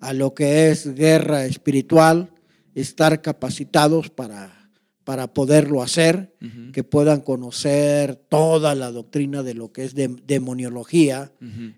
a 0.00 0.12
lo 0.12 0.34
que 0.34 0.70
es 0.70 0.94
guerra 0.94 1.44
espiritual, 1.44 2.30
estar 2.74 3.22
capacitados 3.22 4.10
para, 4.10 4.59
para 5.04 5.32
poderlo 5.32 5.82
hacer, 5.82 6.34
que 6.72 6.84
puedan 6.84 7.20
conocer 7.20 8.16
toda 8.16 8.74
la 8.74 8.92
doctrina 8.92 9.42
de 9.42 9.54
lo 9.54 9.72
que 9.72 9.84
es 9.84 9.94
demoniología 9.94 11.32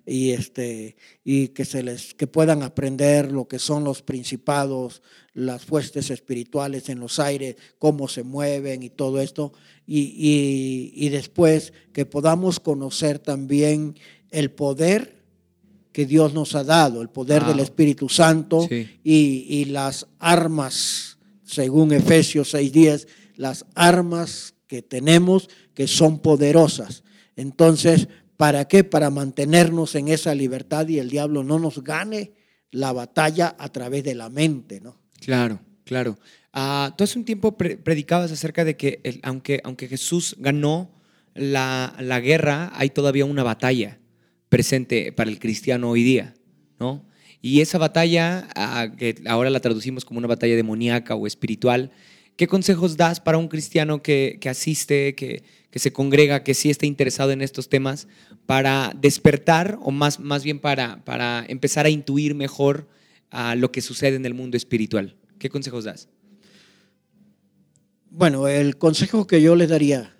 y, 0.05 0.31
este, 0.31 0.97
y 1.25 1.49
que, 1.49 1.64
se 1.64 1.83
les, 1.83 2.14
que 2.14 2.27
puedan 2.27 2.62
aprender 2.62 3.33
lo 3.33 3.47
que 3.49 3.59
son 3.59 3.85
los 3.85 4.03
principados, 4.03 5.03
las 5.33 5.64
fuerzas 5.64 6.11
espirituales 6.11 6.89
en 6.89 7.01
los 7.01 7.18
aires, 7.18 7.57
cómo 7.79 8.09
se 8.09 8.23
mueven 8.23 8.83
y 8.83 8.91
todo 8.91 9.20
esto, 9.20 9.53
y, 9.87 10.93
y 10.95 11.09
después 11.09 11.73
que 11.93 12.05
podamos 12.05 12.61
conocer 12.61 13.18
también 13.18 13.95
el 14.31 14.51
poder 14.51 15.23
que 15.93 16.07
Dios 16.07 16.35
nos 16.35 16.55
ha 16.55 16.64
dado, 16.64 17.03
el 17.03 17.11
poder 17.11 17.45
del 17.45 17.61
Espíritu 17.61 18.09
Santo 18.09 18.66
y, 19.05 19.64
las 19.66 20.07
armas, 20.18 21.11
según 21.53 21.92
Efesios 21.92 22.55
6:10, 22.55 23.07
las 23.36 23.66
armas 23.74 24.55
que 24.66 24.82
tenemos 24.82 25.50
que 25.74 25.86
son 25.86 26.20
poderosas. 26.20 27.05
Entonces, 27.36 28.09
¿para 28.36 28.66
qué? 28.66 28.84
Para 28.84 29.11
mantenernos 29.11 29.94
en 29.94 30.09
esa 30.09 30.34
libertad 30.34 30.88
y 30.88 30.98
el 30.98 31.11
diablo 31.11 31.44
no 31.44 31.59
nos 31.59 31.84
gane 31.84 32.32
la 32.70 32.92
batalla 32.92 33.55
a 33.59 33.68
través 33.68 34.03
de 34.03 34.14
la 34.14 34.30
mente, 34.30 34.80
¿no? 34.80 34.98
Claro, 35.20 35.61
claro. 35.84 36.18
Uh, 36.55 36.90
tú 36.96 37.05
hace 37.05 37.18
un 37.18 37.24
tiempo 37.24 37.57
predicabas 37.57 38.32
acerca 38.32 38.64
de 38.64 38.76
que 38.76 39.20
aunque, 39.22 39.61
aunque 39.64 39.88
Jesús 39.88 40.36
ganó 40.38 40.90
la, 41.34 41.94
la 42.00 42.20
guerra, 42.20 42.72
hay 42.74 42.90
todavía 42.90 43.24
una 43.24 43.42
batalla 43.42 43.98
presente 44.48 45.12
para 45.12 45.30
el 45.30 45.38
cristiano 45.38 45.90
hoy 45.90 46.03
día, 46.03 46.34
¿no? 46.78 47.07
Y 47.45 47.61
esa 47.61 47.76
batalla, 47.76 48.49
que 48.97 49.16
ahora 49.26 49.51
la 49.51 49.59
traducimos 49.59 50.05
como 50.05 50.18
una 50.18 50.28
batalla 50.28 50.55
demoníaca 50.55 51.16
o 51.16 51.26
espiritual, 51.26 51.90
¿qué 52.36 52.47
consejos 52.47 52.97
das 52.97 53.18
para 53.18 53.36
un 53.36 53.49
cristiano 53.49 54.01
que, 54.01 54.38
asiste, 54.49 55.16
que, 55.16 55.43
se 55.74 55.93
congrega, 55.93 56.45
que 56.45 56.55
sí 56.55 56.70
está 56.70 56.86
interesado 56.86 57.32
en 57.32 57.43
estos 57.43 57.68
temas, 57.68 58.07
para 58.47 58.93
despertar 59.01 59.76
o 59.82 59.90
más, 59.90 60.20
más 60.20 60.45
bien 60.45 60.61
para, 60.61 61.05
para 61.05 61.45
empezar 61.49 61.84
a 61.84 61.90
intuir 61.90 62.36
mejor 62.36 62.88
lo 63.57 63.72
que 63.72 63.82
sucede 63.82 64.14
en 64.14 64.24
el 64.24 64.34
mundo 64.34 64.57
espiritual? 64.57 65.16
¿Qué 65.40 65.51
consejos 65.51 65.82
das? 65.82 66.09
Bueno, 68.09 68.47
el 68.47 68.78
consejo 68.78 69.26
que 69.26 69.43
yo 69.43 69.57
les 69.57 69.68
daría 69.68 70.14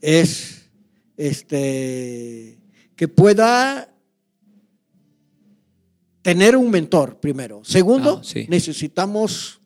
es 0.00 0.70
este, 1.16 2.58
que 2.94 3.08
pueda 3.08 3.95
tener 6.26 6.56
un 6.56 6.68
mentor 6.72 7.20
primero. 7.20 7.62
Segundo, 7.64 8.20
ah, 8.20 8.40
necesitamos 8.48 9.60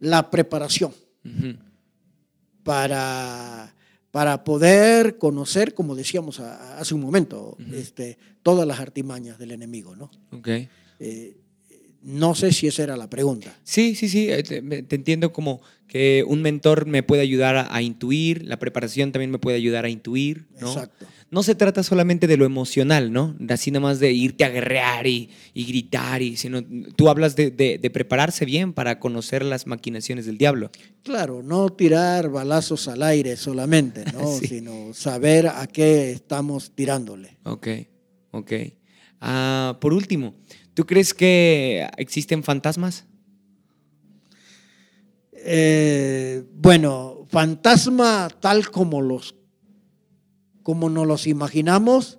la 0.00 0.30
preparación 0.30 0.94
para, 2.62 3.74
para 4.10 4.44
poder 4.44 5.18
conocer, 5.18 5.74
como 5.74 5.94
decíamos 5.94 6.40
hace 6.40 6.94
un 6.94 7.02
momento, 7.02 7.58
este, 7.74 8.16
todas 8.42 8.66
las 8.66 8.80
artimañas 8.80 9.38
del 9.38 9.50
enemigo. 9.50 9.94
¿no? 9.94 10.10
Okay. 10.32 10.70
Eh, 11.00 11.36
no 12.00 12.34
sé 12.34 12.52
si 12.52 12.66
esa 12.66 12.82
era 12.82 12.96
la 12.96 13.10
pregunta. 13.10 13.54
Sí, 13.62 13.94
sí, 13.94 14.08
sí, 14.08 14.30
eh, 14.30 14.42
te, 14.42 14.94
entiendo 14.94 15.34
como 15.34 15.60
que 15.88 16.24
un 16.26 16.42
mentor 16.42 16.86
me 16.86 17.02
puede 17.02 17.22
ayudar 17.22 17.68
a, 17.70 17.82
intuir, 17.82 18.44
la 18.44 18.58
preparación 18.58 19.12
también 19.12 19.30
me 19.30 19.38
puede 19.38 19.56
ayudar 19.56 19.84
a 19.84 19.88
intuir, 19.88 20.46
¿no? 20.60 20.68
Exacto. 20.72 21.06
No 21.30 21.42
se 21.42 21.54
trata 21.54 21.82
solamente 21.82 22.26
de 22.26 22.36
lo 22.36 22.44
emocional, 22.44 23.12
¿no? 23.12 23.36
Así 23.48 23.70
nada 23.70 23.80
más 23.80 23.98
de 23.98 24.12
irte 24.12 24.44
a 24.44 24.50
guerrear 24.50 25.06
y, 25.06 25.30
gritar, 25.54 26.22
y, 26.22 26.36
sino 26.36 26.62
tú 26.94 27.08
hablas 27.08 27.34
de, 27.34 27.90
prepararse 27.92 28.44
bien 28.44 28.72
para 28.72 29.00
conocer 29.00 29.44
las 29.44 29.66
maquinaciones 29.66 30.26
del 30.26 30.38
diablo. 30.38 30.70
Claro, 31.02 31.42
no 31.42 31.70
tirar 31.70 32.28
balazos 32.30 32.86
al 32.88 33.02
aire 33.02 33.36
solamente, 33.36 34.04
¿no? 34.12 34.26
Sino 34.38 34.94
saber 34.94 35.48
a 35.48 35.66
qué 35.66 36.12
estamos 36.12 36.70
tirándole. 36.74 37.38
Ok, 37.44 37.68
ok. 38.30 38.52
Ah, 39.20 39.78
por 39.80 39.92
último, 39.92 40.34
¿Tú 40.74 40.86
crees 40.86 41.14
que 41.14 41.88
existen 41.96 42.42
fantasmas? 42.42 43.06
Eh, 45.46 46.42
bueno, 46.54 47.26
fantasma 47.28 48.28
tal 48.40 48.70
como 48.70 49.02
los 49.02 49.34
como 50.62 50.88
nos 50.88 51.06
los 51.06 51.26
imaginamos, 51.26 52.18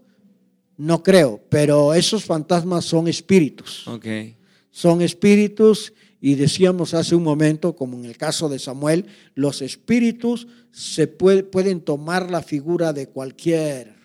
no 0.78 1.02
creo, 1.02 1.44
pero 1.50 1.96
esos 1.96 2.24
fantasmas 2.24 2.86
son 2.86 3.08
espíritus. 3.08 3.88
Okay. 3.88 4.38
Son 4.70 5.02
espíritus 5.02 5.94
y 6.22 6.36
decíamos 6.36 6.94
hace 6.94 7.16
un 7.16 7.24
momento, 7.24 7.76
como 7.76 7.98
en 7.98 8.06
el 8.06 8.18
caso 8.18 8.48
de 8.48 8.60
Samuel, 8.60 9.08
los 9.34 9.64
espíritus 9.64 10.48
se 10.72 11.08
pueden 11.08 11.82
tomar 11.82 12.30
la 12.30 12.44
figura 12.44 12.94
de 12.94 13.08
cualquier 13.10 13.96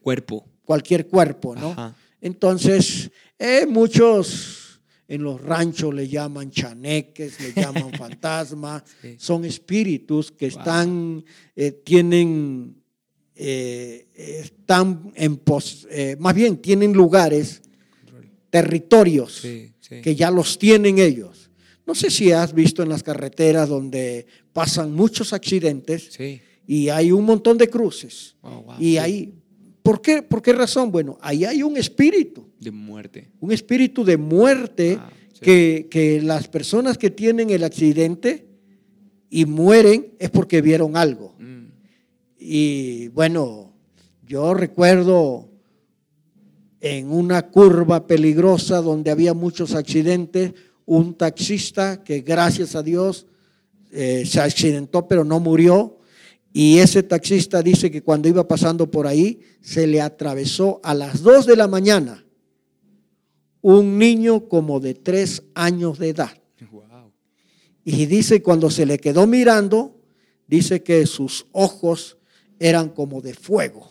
cuerpo. 0.00 0.46
Cualquier 0.64 1.08
cuerpo, 1.08 1.56
¿no? 1.56 1.94
Entonces, 2.20 3.10
eh, 3.38 3.66
muchos 3.66 4.67
en 5.08 5.22
los 5.22 5.40
ranchos 5.40 5.92
le 5.92 6.06
llaman 6.06 6.50
chaneques, 6.50 7.40
le 7.40 7.52
llaman 7.62 7.90
fantasma, 7.92 8.84
son 9.16 9.44
espíritus 9.44 10.30
que 10.30 10.46
están, 10.46 11.24
eh, 11.56 11.72
tienen, 11.72 12.76
eh, 13.34 14.08
están 14.14 15.12
en 15.14 15.38
pos, 15.38 15.88
más 16.18 16.34
bien 16.34 16.58
tienen 16.58 16.92
lugares, 16.92 17.62
territorios 18.50 19.42
que 19.42 20.14
ya 20.14 20.30
los 20.30 20.58
tienen 20.58 20.98
ellos. 20.98 21.50
No 21.86 21.94
sé 21.94 22.10
si 22.10 22.32
has 22.32 22.52
visto 22.52 22.82
en 22.82 22.90
las 22.90 23.02
carreteras 23.02 23.68
donde 23.68 24.26
pasan 24.52 24.92
muchos 24.92 25.32
accidentes 25.32 26.18
y 26.66 26.90
hay 26.90 27.12
un 27.12 27.24
montón 27.24 27.56
de 27.56 27.68
cruces 27.68 28.36
oh, 28.42 28.74
y 28.78 28.98
hay 28.98 29.32
¿Por 29.88 30.02
qué? 30.02 30.20
¿Por 30.20 30.42
qué 30.42 30.52
razón? 30.52 30.92
Bueno, 30.92 31.16
ahí 31.22 31.46
hay 31.46 31.62
un 31.62 31.78
espíritu. 31.78 32.47
De 32.68 32.72
muerte. 32.72 33.30
Un 33.40 33.50
espíritu 33.50 34.04
de 34.04 34.18
muerte 34.18 34.98
ah, 35.00 35.10
que, 35.40 36.20
las 36.22 36.48
personas 36.48 36.98
que 36.98 37.08
tienen 37.08 37.48
el 37.48 37.64
accidente 37.64 38.46
y 39.30 39.46
mueren 39.46 40.12
es 40.18 40.28
porque 40.28 40.60
vieron 40.60 40.94
algo. 40.94 41.34
Mm. 41.38 41.64
Y 42.38 43.08
bueno, 43.08 43.72
yo 44.26 44.52
recuerdo 44.52 45.48
en 46.82 47.10
una 47.10 47.48
curva 47.48 48.06
peligrosa 48.06 48.82
donde 48.82 49.10
había 49.10 49.32
muchos 49.32 49.74
accidentes, 49.74 50.52
un 50.84 51.14
taxista 51.14 52.04
que 52.04 52.20
gracias 52.20 52.74
a 52.74 52.82
Dios 52.82 53.26
eh, 53.92 54.24
se 54.26 54.42
accidentó 54.42 55.08
pero 55.08 55.24
no 55.24 55.40
murió 55.40 55.96
y 56.52 56.80
ese 56.80 57.02
taxista 57.02 57.62
dice 57.62 57.90
que 57.90 58.02
cuando 58.02 58.28
iba 58.28 58.46
pasando 58.46 58.90
por 58.90 59.06
ahí, 59.06 59.40
se 59.62 59.86
le 59.86 60.02
atravesó 60.02 60.80
a 60.82 60.92
las 60.92 61.22
2 61.22 61.46
de 61.46 61.56
la 61.56 61.68
mañana 61.68 62.26
un 63.60 63.98
niño 63.98 64.48
como 64.48 64.80
de 64.80 64.94
3 64.94 65.42
años 65.54 65.98
de 65.98 66.10
edad. 66.10 66.36
Y 67.84 68.06
dice 68.06 68.42
cuando 68.42 68.70
se 68.70 68.84
le 68.84 68.98
quedó 68.98 69.26
mirando, 69.26 70.00
dice 70.46 70.82
que 70.82 71.06
sus 71.06 71.46
ojos 71.52 72.18
eran 72.58 72.90
como 72.90 73.20
de 73.20 73.34
fuego. 73.34 73.88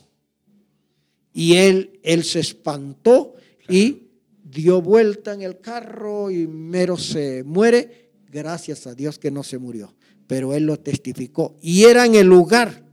Y 1.34 1.56
él, 1.56 2.00
él 2.04 2.24
se 2.24 2.40
espantó 2.40 3.36
y 3.68 4.10
dio 4.44 4.82
vuelta 4.82 5.34
en 5.34 5.42
el 5.42 5.60
carro 5.60 6.30
y 6.30 6.48
mero 6.48 6.98
se 6.98 7.44
muere. 7.44 8.12
Gracias 8.30 8.86
a 8.88 8.94
Dios 8.94 9.18
que 9.18 9.32
no 9.32 9.44
se 9.44 9.58
murió 9.58 9.98
pero 10.28 10.54
él 10.54 10.66
lo 10.66 10.78
testificó. 10.78 11.58
Y 11.62 11.86
era 11.86 12.06
en 12.06 12.16
el 12.16 12.28
lugar 12.28 12.86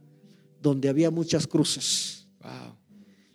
donde 0.62 0.89
había 0.89 1.11
muchas 1.11 1.47
cruces. 1.47 2.29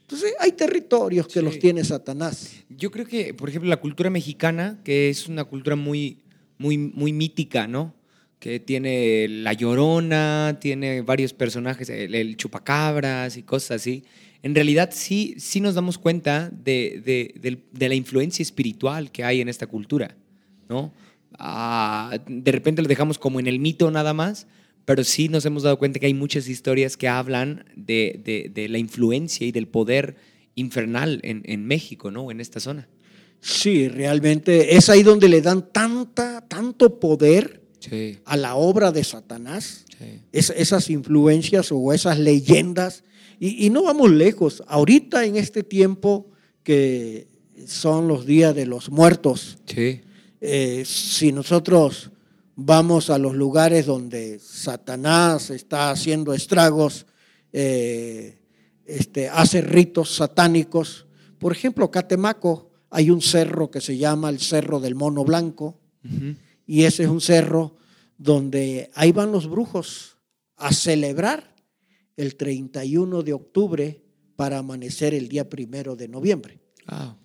Entonces 0.10 0.34
hay 0.39 0.53
territorios 0.53 1.28
que 1.28 1.39
los 1.39 1.60
tiene 1.60 1.84
Satanás. 1.84 2.64
Yo 2.68 2.89
creo 2.89 3.05
que, 3.05 3.32
por 3.36 3.47
ejemplo, 3.47 3.70
la 3.70 3.78
cultura 3.78 4.10
mexicana, 4.10 4.80
que 4.84 5.12
es 5.12 5.28
una 5.28 5.43
cultura 5.43 5.76
muy, 5.76 6.24
muy, 6.57 6.80
muy 6.80 7.14
mítica, 7.14 7.68
¿no? 7.68 7.93
que 8.39 8.60
tiene 8.60 9.28
la 9.28 9.53
llorona, 9.53 10.57
tiene 10.60 11.03
varios 11.03 11.34
personajes, 11.34 11.91
el, 11.91 12.38
chupacabras 12.38 13.38
y 13.38 13.43
cosas 13.43 13.82
así. 13.82 14.03
En 14.41 14.55
realidad 14.55 14.89
sí, 14.93 15.36
sí 15.38 15.62
nos 15.62 15.76
damos 15.76 15.99
cuenta 15.99 16.49
de, 16.49 17.62
la 17.78 17.93
influencia 17.93 18.41
espiritual 18.41 19.12
que 19.12 19.24
hay 19.24 19.41
en 19.41 19.47
esta 19.47 19.68
cultura, 19.68 20.16
¿no? 20.70 20.91
Ah, 21.38 22.18
de 22.26 22.51
repente 22.51 22.82
lo 22.82 22.88
dejamos 22.88 23.20
como 23.20 23.39
en 23.39 23.45
el 23.45 23.60
mito 23.60 23.91
nada 23.91 24.16
más, 24.16 24.47
pero 24.89 25.03
sí 25.03 25.29
nos 25.29 25.45
hemos 25.45 25.61
dado 25.61 25.77
cuenta 25.77 25.99
que 25.99 26.07
hay 26.07 26.15
muchas 26.15 26.47
historias 26.47 26.97
que 26.97 27.07
hablan 27.07 27.63
de, 27.75 28.51
la 28.71 28.79
influencia 28.79 29.45
y 29.45 29.51
del 29.51 29.67
poder 29.67 30.15
infernal 30.55 31.19
en, 31.21 31.43
en 31.45 31.63
México, 31.63 32.09
¿no? 32.09 32.31
En 32.31 32.41
esta 32.41 32.59
zona. 32.59 32.89
Sí, 33.39 33.87
realmente 33.87 34.75
es 34.77 34.89
ahí 34.89 35.03
donde 35.03 35.29
le 35.29 35.43
dan 35.43 35.71
tanta, 35.71 36.43
tanto 36.47 36.99
poder 36.99 37.61
a 38.25 38.35
la 38.35 38.55
obra 38.55 38.91
de 38.91 39.03
Satanás, 39.03 39.85
esas 40.31 40.89
influencias 40.89 41.71
o 41.71 41.93
esas 41.93 42.17
leyendas. 42.17 43.03
Y, 43.39 43.69
no 43.69 43.83
vamos 43.83 44.09
lejos, 44.09 44.63
ahorita 44.65 45.23
en 45.23 45.35
este 45.35 45.61
tiempo 45.61 46.31
que 46.63 47.27
son 47.67 48.07
los 48.07 48.25
días 48.25 48.55
de 48.55 48.65
los 48.65 48.89
muertos, 48.89 49.59
eh, 50.41 50.83
si 50.83 51.31
nosotros 51.31 52.09
vamos 52.62 53.10
a 53.10 53.18
los 53.18 53.36
lugares 53.36 53.86
donde 53.86 54.38
Satanás 54.39 55.49
está 55.49 55.91
haciendo 55.91 56.34
estragos, 56.34 57.05
eh, 57.53 58.38
este, 58.86 59.30
hace 59.30 59.62
ritos 59.62 60.16
satánicos, 60.16 61.07
por 61.38 61.53
ejemplo, 61.53 61.89
Catemaco, 61.89 62.70
hay 62.89 63.12
un 63.12 63.22
cerro 63.22 63.72
que 63.72 63.80
se 63.80 63.97
llama 63.97 64.30
el 64.30 64.39
Cerro 64.39 64.80
del 64.80 64.95
Mono 64.95 65.24
Blanco, 65.24 65.80
y 66.66 66.84
ese 66.84 67.03
es 67.03 67.10
un 67.10 67.22
cerro 67.22 67.78
donde 68.18 68.89
ahí 68.93 69.12
van 69.12 69.32
los 69.32 69.49
brujos 69.49 70.18
a 70.57 70.74
celebrar 70.74 71.55
el 72.18 72.36
31 72.36 73.22
de 73.22 73.34
octubre 73.34 74.03
para 74.36 74.57
amanecer 74.57 75.14
el 75.14 75.30
día 75.30 75.49
primero 75.49 75.95
de 75.95 76.07
noviembre. 76.07 76.60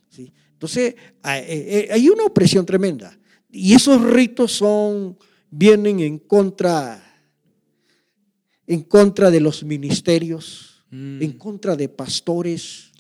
¿Sí? 0.08 0.32
Entonces, 0.52 0.94
eh, 1.24 1.44
eh, 1.46 1.88
hay 1.90 2.08
una 2.08 2.24
opresión 2.24 2.64
tremenda. 2.66 3.18
Y 3.56 3.74
esos 3.74 4.02
ritos 4.02 4.50
son, 4.50 5.16
vienen 5.48 6.00
en 6.00 6.18
contra, 6.18 7.00
en 8.66 8.82
contra 8.82 9.30
de 9.30 9.38
los 9.38 9.62
ministerios, 9.62 10.84
mm. 10.90 11.22
en 11.22 11.32
contra 11.38 11.76
de 11.76 11.88
pastores, 11.88 12.90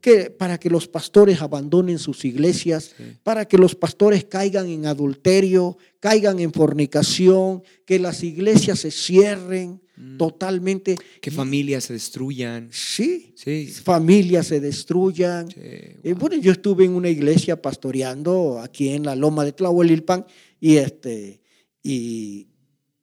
que, 0.00 0.30
para 0.30 0.58
que 0.58 0.68
los 0.68 0.88
pastores 0.88 1.40
abandonen 1.40 2.00
sus 2.00 2.24
iglesias, 2.24 2.96
para 3.22 3.46
que 3.46 3.56
los 3.56 3.76
pastores 3.76 4.24
caigan 4.24 4.68
en 4.68 4.86
adulterio, 4.86 5.78
caigan 6.00 6.40
en 6.40 6.52
fornicación, 6.52 7.62
que 7.86 8.00
las 8.00 8.24
iglesias 8.24 8.80
se 8.80 8.90
cierren 8.90 9.80
mm. 10.02 10.18
totalmente. 10.18 10.96
Que 11.20 11.30
familias 11.30 11.84
se 11.84 11.94
destruyan. 11.94 12.68
Sí, 12.70 13.34
sí. 13.36 13.66
familias 13.66 14.48
se 14.48 14.60
destruyan. 14.60 15.48
Eh, 15.56 16.14
bueno, 16.18 16.36
yo 16.36 16.52
estuve 16.52 16.84
en 16.84 16.92
una 16.92 17.08
iglesia 17.08 17.60
pastoreando 17.60 18.60
aquí 18.60 18.90
en 18.90 19.04
la 19.04 19.16
loma 19.16 19.44
de 19.44 19.52
Tlahuelilpan 19.52 20.26
y, 20.60 20.76
este, 20.76 21.40
y, 21.82 22.48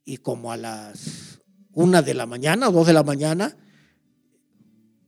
y 0.06 0.18
como 0.18 0.52
a 0.52 0.58
las 0.58 1.40
una 1.72 2.02
de 2.02 2.14
la 2.14 2.26
mañana, 2.26 2.70
dos 2.70 2.88
de 2.88 2.94
la 2.94 3.04
mañana, 3.04 3.56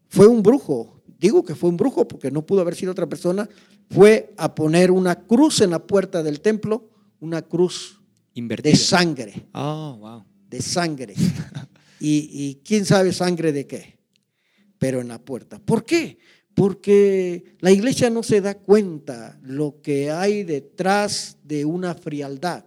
fue 0.07 0.27
un 0.27 0.41
brujo 0.41 1.01
digo 1.21 1.43
que 1.43 1.55
fue 1.55 1.69
un 1.69 1.77
brujo 1.77 2.07
porque 2.07 2.31
no 2.31 2.45
pudo 2.45 2.61
haber 2.61 2.75
sido 2.75 2.91
otra 2.91 3.07
persona, 3.07 3.47
fue 3.89 4.33
a 4.37 4.53
poner 4.55 4.91
una 4.91 5.15
cruz 5.15 5.61
en 5.61 5.69
la 5.69 5.85
puerta 5.85 6.23
del 6.23 6.41
templo, 6.41 6.89
una 7.19 7.43
cruz 7.43 8.01
de 8.33 8.75
sangre. 8.75 9.47
Oh, 9.53 9.97
wow. 9.99 10.25
De 10.49 10.61
sangre. 10.61 11.13
y, 12.01 12.29
y 12.31 12.61
quién 12.65 12.85
sabe 12.85 13.13
sangre 13.13 13.53
de 13.53 13.67
qué, 13.67 13.97
pero 14.77 14.99
en 14.99 15.07
la 15.07 15.19
puerta. 15.19 15.59
¿Por 15.59 15.85
qué? 15.85 16.17
Porque 16.55 17.55
la 17.59 17.71
iglesia 17.71 18.09
no 18.09 18.23
se 18.23 18.41
da 18.41 18.55
cuenta 18.55 19.39
lo 19.43 19.81
que 19.81 20.11
hay 20.11 20.43
detrás 20.43 21.37
de 21.43 21.63
una 21.63 21.95
frialdad, 21.95 22.65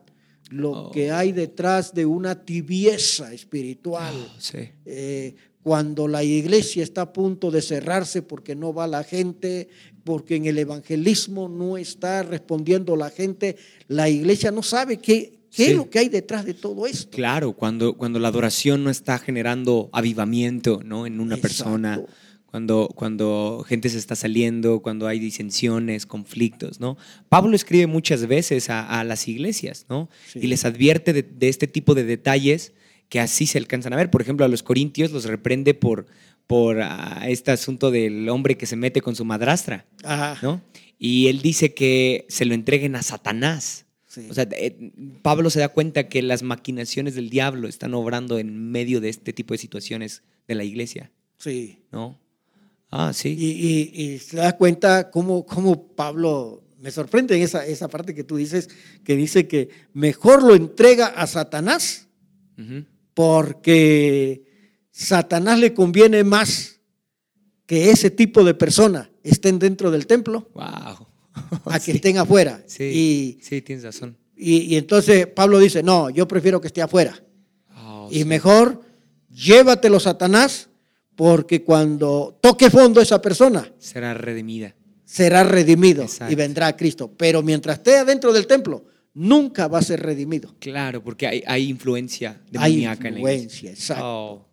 lo 0.50 0.70
oh. 0.70 0.90
que 0.90 1.10
hay 1.10 1.32
detrás 1.32 1.92
de 1.92 2.06
una 2.06 2.44
tibieza 2.44 3.34
espiritual. 3.34 4.14
Oh, 4.14 4.40
sí. 4.40 4.70
Eh, 4.86 5.34
cuando 5.64 6.08
la 6.08 6.22
iglesia 6.22 6.82
está 6.82 7.00
a 7.00 7.12
punto 7.12 7.50
de 7.50 7.62
cerrarse 7.62 8.20
porque 8.20 8.54
no 8.54 8.74
va 8.74 8.86
la 8.86 9.02
gente, 9.02 9.68
porque 10.04 10.36
en 10.36 10.44
el 10.44 10.58
evangelismo 10.58 11.48
no 11.48 11.78
está 11.78 12.22
respondiendo 12.22 12.96
la 12.96 13.08
gente, 13.08 13.56
la 13.88 14.10
iglesia 14.10 14.50
no 14.50 14.62
sabe 14.62 14.98
qué, 14.98 15.33
qué 15.54 15.70
es 15.70 15.76
lo 15.76 15.90
que 15.90 15.98
hay 15.98 16.08
detrás 16.08 16.44
de 16.44 16.54
todo 16.54 16.86
esto. 16.86 17.10
Claro, 17.10 17.52
cuando, 17.52 17.94
cuando 17.94 18.18
la 18.18 18.28
adoración 18.28 18.84
no 18.84 18.90
está 18.90 19.18
generando 19.18 19.88
avivamiento 19.92 20.80
¿no? 20.84 21.06
en 21.06 21.20
una 21.20 21.36
persona, 21.36 22.00
cuando, 22.46 22.90
cuando 22.94 23.64
gente 23.66 23.88
se 23.88 23.98
está 23.98 24.16
saliendo, 24.16 24.80
cuando 24.80 25.06
hay 25.06 25.18
disensiones, 25.18 26.06
conflictos. 26.06 26.80
¿no? 26.80 26.96
Pablo 27.28 27.56
escribe 27.56 27.86
muchas 27.86 28.26
veces 28.26 28.70
a, 28.70 29.04
las 29.04 29.28
iglesias 29.28 29.86
¿no? 29.88 30.08
y 30.34 30.46
les 30.46 30.64
advierte 30.64 31.12
de, 31.12 31.22
de 31.22 31.48
este 31.48 31.66
tipo 31.66 31.94
de 31.94 32.04
detalles 32.04 32.72
que 33.08 33.20
así 33.20 33.46
se 33.46 33.58
alcanzan 33.58 33.92
a 33.92 33.96
ver. 33.96 34.10
Por 34.10 34.22
ejemplo, 34.22 34.44
a 34.44 34.48
los 34.48 34.62
corintios 34.62 35.12
los 35.12 35.24
reprende 35.24 35.74
por, 35.74 36.06
por 36.46 36.80
ah, 36.80 37.24
este 37.28 37.50
asunto 37.50 37.90
del 37.90 38.28
hombre 38.28 38.56
que 38.56 38.66
se 38.66 38.76
mete 38.76 39.00
con 39.00 39.16
su 39.16 39.24
madrastra, 39.24 39.86
¿no? 40.42 40.60
Y 40.98 41.28
él 41.28 41.42
dice 41.42 41.74
que 41.74 42.26
se 42.28 42.44
lo 42.44 42.54
entreguen 42.54 42.96
a 42.96 43.02
Satanás. 43.02 43.83
O 44.28 44.34
sea, 44.34 44.48
eh, 44.52 44.92
Pablo 45.22 45.50
se 45.50 45.60
da 45.60 45.68
cuenta 45.68 46.08
que 46.08 46.22
las 46.22 46.42
maquinaciones 46.42 47.14
del 47.14 47.30
diablo 47.30 47.68
están 47.68 47.94
obrando 47.94 48.38
en 48.38 48.70
medio 48.70 49.00
de 49.00 49.08
este 49.08 49.32
tipo 49.32 49.54
de 49.54 49.58
situaciones 49.58 50.22
de 50.48 50.54
la 50.54 50.64
iglesia. 50.64 51.10
Sí. 51.38 51.82
¿No? 51.92 52.18
Ah, 52.90 53.12
sí. 53.12 53.30
Y, 53.30 54.18
se 54.18 54.36
da 54.36 54.56
cuenta 54.56 55.10
cómo, 55.10 55.44
cómo, 55.44 55.88
Pablo, 55.94 56.62
me 56.78 56.90
sorprende 56.90 57.42
esa, 57.42 57.66
esa 57.66 57.88
parte 57.88 58.14
que 58.14 58.24
tú 58.24 58.36
dices, 58.36 58.68
que 59.02 59.16
dice 59.16 59.48
que 59.48 59.68
mejor 59.92 60.42
lo 60.42 60.54
entrega 60.54 61.06
a 61.06 61.26
Satanás 61.26 62.08
porque 63.14 64.44
Satanás 64.90 65.58
le 65.58 65.74
conviene 65.74 66.24
más 66.24 66.80
que 67.66 67.90
ese 67.90 68.10
tipo 68.10 68.44
de 68.44 68.54
personas 68.54 69.08
estén 69.22 69.58
dentro 69.58 69.90
del 69.90 70.06
templo 70.06 70.48
a 71.66 71.80
que 71.80 71.92
estén 71.92 72.18
afuera. 72.18 72.62
Sí, 72.66 72.84
y, 72.84 73.38
sí, 73.42 73.62
tienes 73.62 73.84
razón. 73.84 74.16
Y, 74.36 74.76
entonces 74.76 75.26
Pablo 75.28 75.58
dice, 75.58 75.82
no, 75.82 76.10
yo 76.10 76.26
prefiero 76.26 76.60
que 76.60 76.66
esté 76.66 76.82
afuera. 76.82 77.22
Oh, 77.76 78.08
y 78.10 78.24
mejor 78.24 78.82
llévatelo 79.30 80.00
Satanás, 80.00 80.68
porque 81.14 81.62
cuando 81.62 82.36
toque 82.40 82.70
fondo 82.70 83.00
esa 83.00 83.22
persona, 83.22 83.72
será 83.78 84.14
redimida. 84.14 84.74
Será 85.04 85.44
redimido 85.44 86.06
y 86.28 86.34
vendrá 86.34 86.66
a 86.68 86.76
Cristo. 86.76 87.12
Pero 87.16 87.42
mientras 87.42 87.78
esté 87.78 87.98
adentro 87.98 88.32
del 88.32 88.46
templo, 88.46 88.84
nunca 89.12 89.68
va 89.68 89.78
a 89.78 89.82
ser 89.82 90.00
redimido. 90.00 90.54
Claro, 90.58 91.04
porque 91.04 91.26
hay, 91.26 91.42
hay 91.46 91.68
influencia 91.68 92.40
demoníaca 92.50 93.08
en 93.08 93.14
la 93.14 93.20
iglesia. 93.20 93.70
exacto. 93.70 94.04
Oh, 94.04 94.48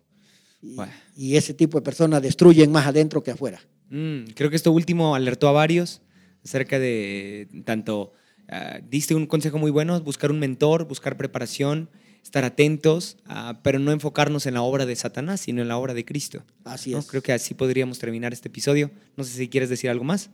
y, 1.16 1.36
ese 1.36 1.54
tipo 1.54 1.78
de 1.78 1.82
personas 1.82 2.22
destruyen 2.22 2.70
más 2.70 2.86
adentro 2.86 3.22
que 3.22 3.32
afuera. 3.32 3.60
Mm, 3.90 4.30
creo 4.34 4.48
que 4.48 4.56
esto 4.56 4.70
último 4.70 5.14
alertó 5.14 5.48
a 5.48 5.52
varios 5.52 6.00
acerca 6.44 6.78
de 6.78 7.48
tanto, 7.64 8.12
ah, 8.48 8.80
diste 8.88 9.14
un 9.14 9.26
consejo 9.26 9.58
muy 9.58 9.70
bueno, 9.70 10.00
buscar 10.00 10.30
un 10.30 10.38
mentor, 10.38 10.86
buscar 10.86 11.16
preparación, 11.16 11.88
estar 12.22 12.44
atentos, 12.44 13.16
ah, 13.26 13.60
pero 13.62 13.78
no 13.78 13.92
enfocarnos 13.92 14.46
en 14.46 14.54
la 14.54 14.62
obra 14.62 14.86
de 14.86 14.96
Satanás, 14.96 15.40
sino 15.40 15.62
en 15.62 15.68
la 15.68 15.76
obra 15.76 15.94
de 15.94 16.04
Cristo. 16.04 16.44
Así 16.64 16.94
es. 16.94 17.06
Creo 17.06 17.22
que 17.22 17.32
así 17.32 17.54
podríamos 17.54 17.98
terminar 17.98 18.32
este 18.32 18.48
episodio. 18.48 18.90
No 19.16 19.24
sé 19.24 19.32
si 19.32 19.48
quieres 19.48 19.68
decir 19.70 19.90
algo 19.90 20.04
más. 20.04 20.30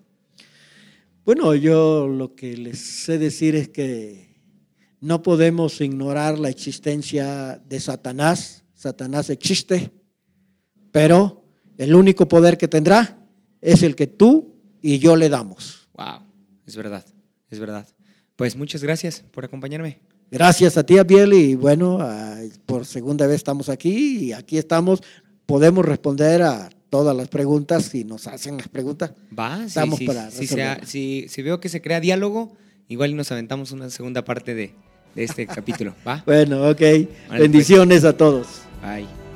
Bueno, 1.24 1.54
yo 1.54 2.08
lo 2.08 2.34
que 2.34 2.56
les 2.56 2.78
sé 2.78 3.18
decir 3.18 3.54
es 3.54 3.68
que 3.68 4.28
no 5.00 5.22
podemos 5.22 5.80
ignorar 5.80 6.38
la 6.38 6.48
existencia 6.48 7.62
de 7.68 7.80
Satanás. 7.80 8.64
Satanás 8.74 9.30
existe, 9.30 9.90
pero 10.90 11.44
el 11.76 11.94
único 11.94 12.26
poder 12.28 12.56
que 12.56 12.66
tendrá 12.66 13.18
es 13.60 13.82
el 13.82 13.94
que 13.94 14.06
tú 14.06 14.56
y 14.80 14.98
yo 14.98 15.16
le 15.16 15.28
damos. 15.28 15.77
Wow, 15.98 16.20
es 16.64 16.76
verdad, 16.76 17.04
es 17.50 17.58
verdad. 17.58 17.86
Pues 18.36 18.56
muchas 18.56 18.82
gracias 18.82 19.24
por 19.32 19.44
acompañarme. 19.44 19.98
Gracias 20.30 20.76
a 20.76 20.84
ti, 20.84 20.96
Abiel, 20.96 21.32
y 21.32 21.54
bueno, 21.56 21.98
por 22.66 22.86
segunda 22.86 23.26
vez 23.26 23.36
estamos 23.36 23.68
aquí 23.68 24.26
y 24.26 24.32
aquí 24.32 24.58
estamos. 24.58 25.02
Podemos 25.44 25.84
responder 25.84 26.42
a 26.42 26.70
todas 26.90 27.16
las 27.16 27.28
preguntas 27.28 27.86
si 27.86 28.04
nos 28.04 28.26
hacen 28.26 28.58
las 28.58 28.68
preguntas. 28.68 29.12
Va, 29.36 29.64
estamos 29.64 30.00
para 30.02 30.30
si, 30.30 31.26
si, 31.28 31.42
veo 31.42 31.58
que 31.60 31.68
se 31.68 31.80
crea 31.80 31.98
diálogo, 31.98 32.56
igual 32.88 33.16
nos 33.16 33.32
aventamos 33.32 33.72
una 33.72 33.90
segunda 33.90 34.24
parte 34.24 34.54
de, 34.54 34.74
este 35.16 35.46
capítulo. 35.48 35.94
¿Va? 36.06 36.22
Bueno, 36.24 36.68
ok. 36.68 36.78
Pues. 36.78 37.40
Bendiciones 37.40 38.04
a 38.04 38.16
todos. 38.16 38.46
Bye. 38.82 39.27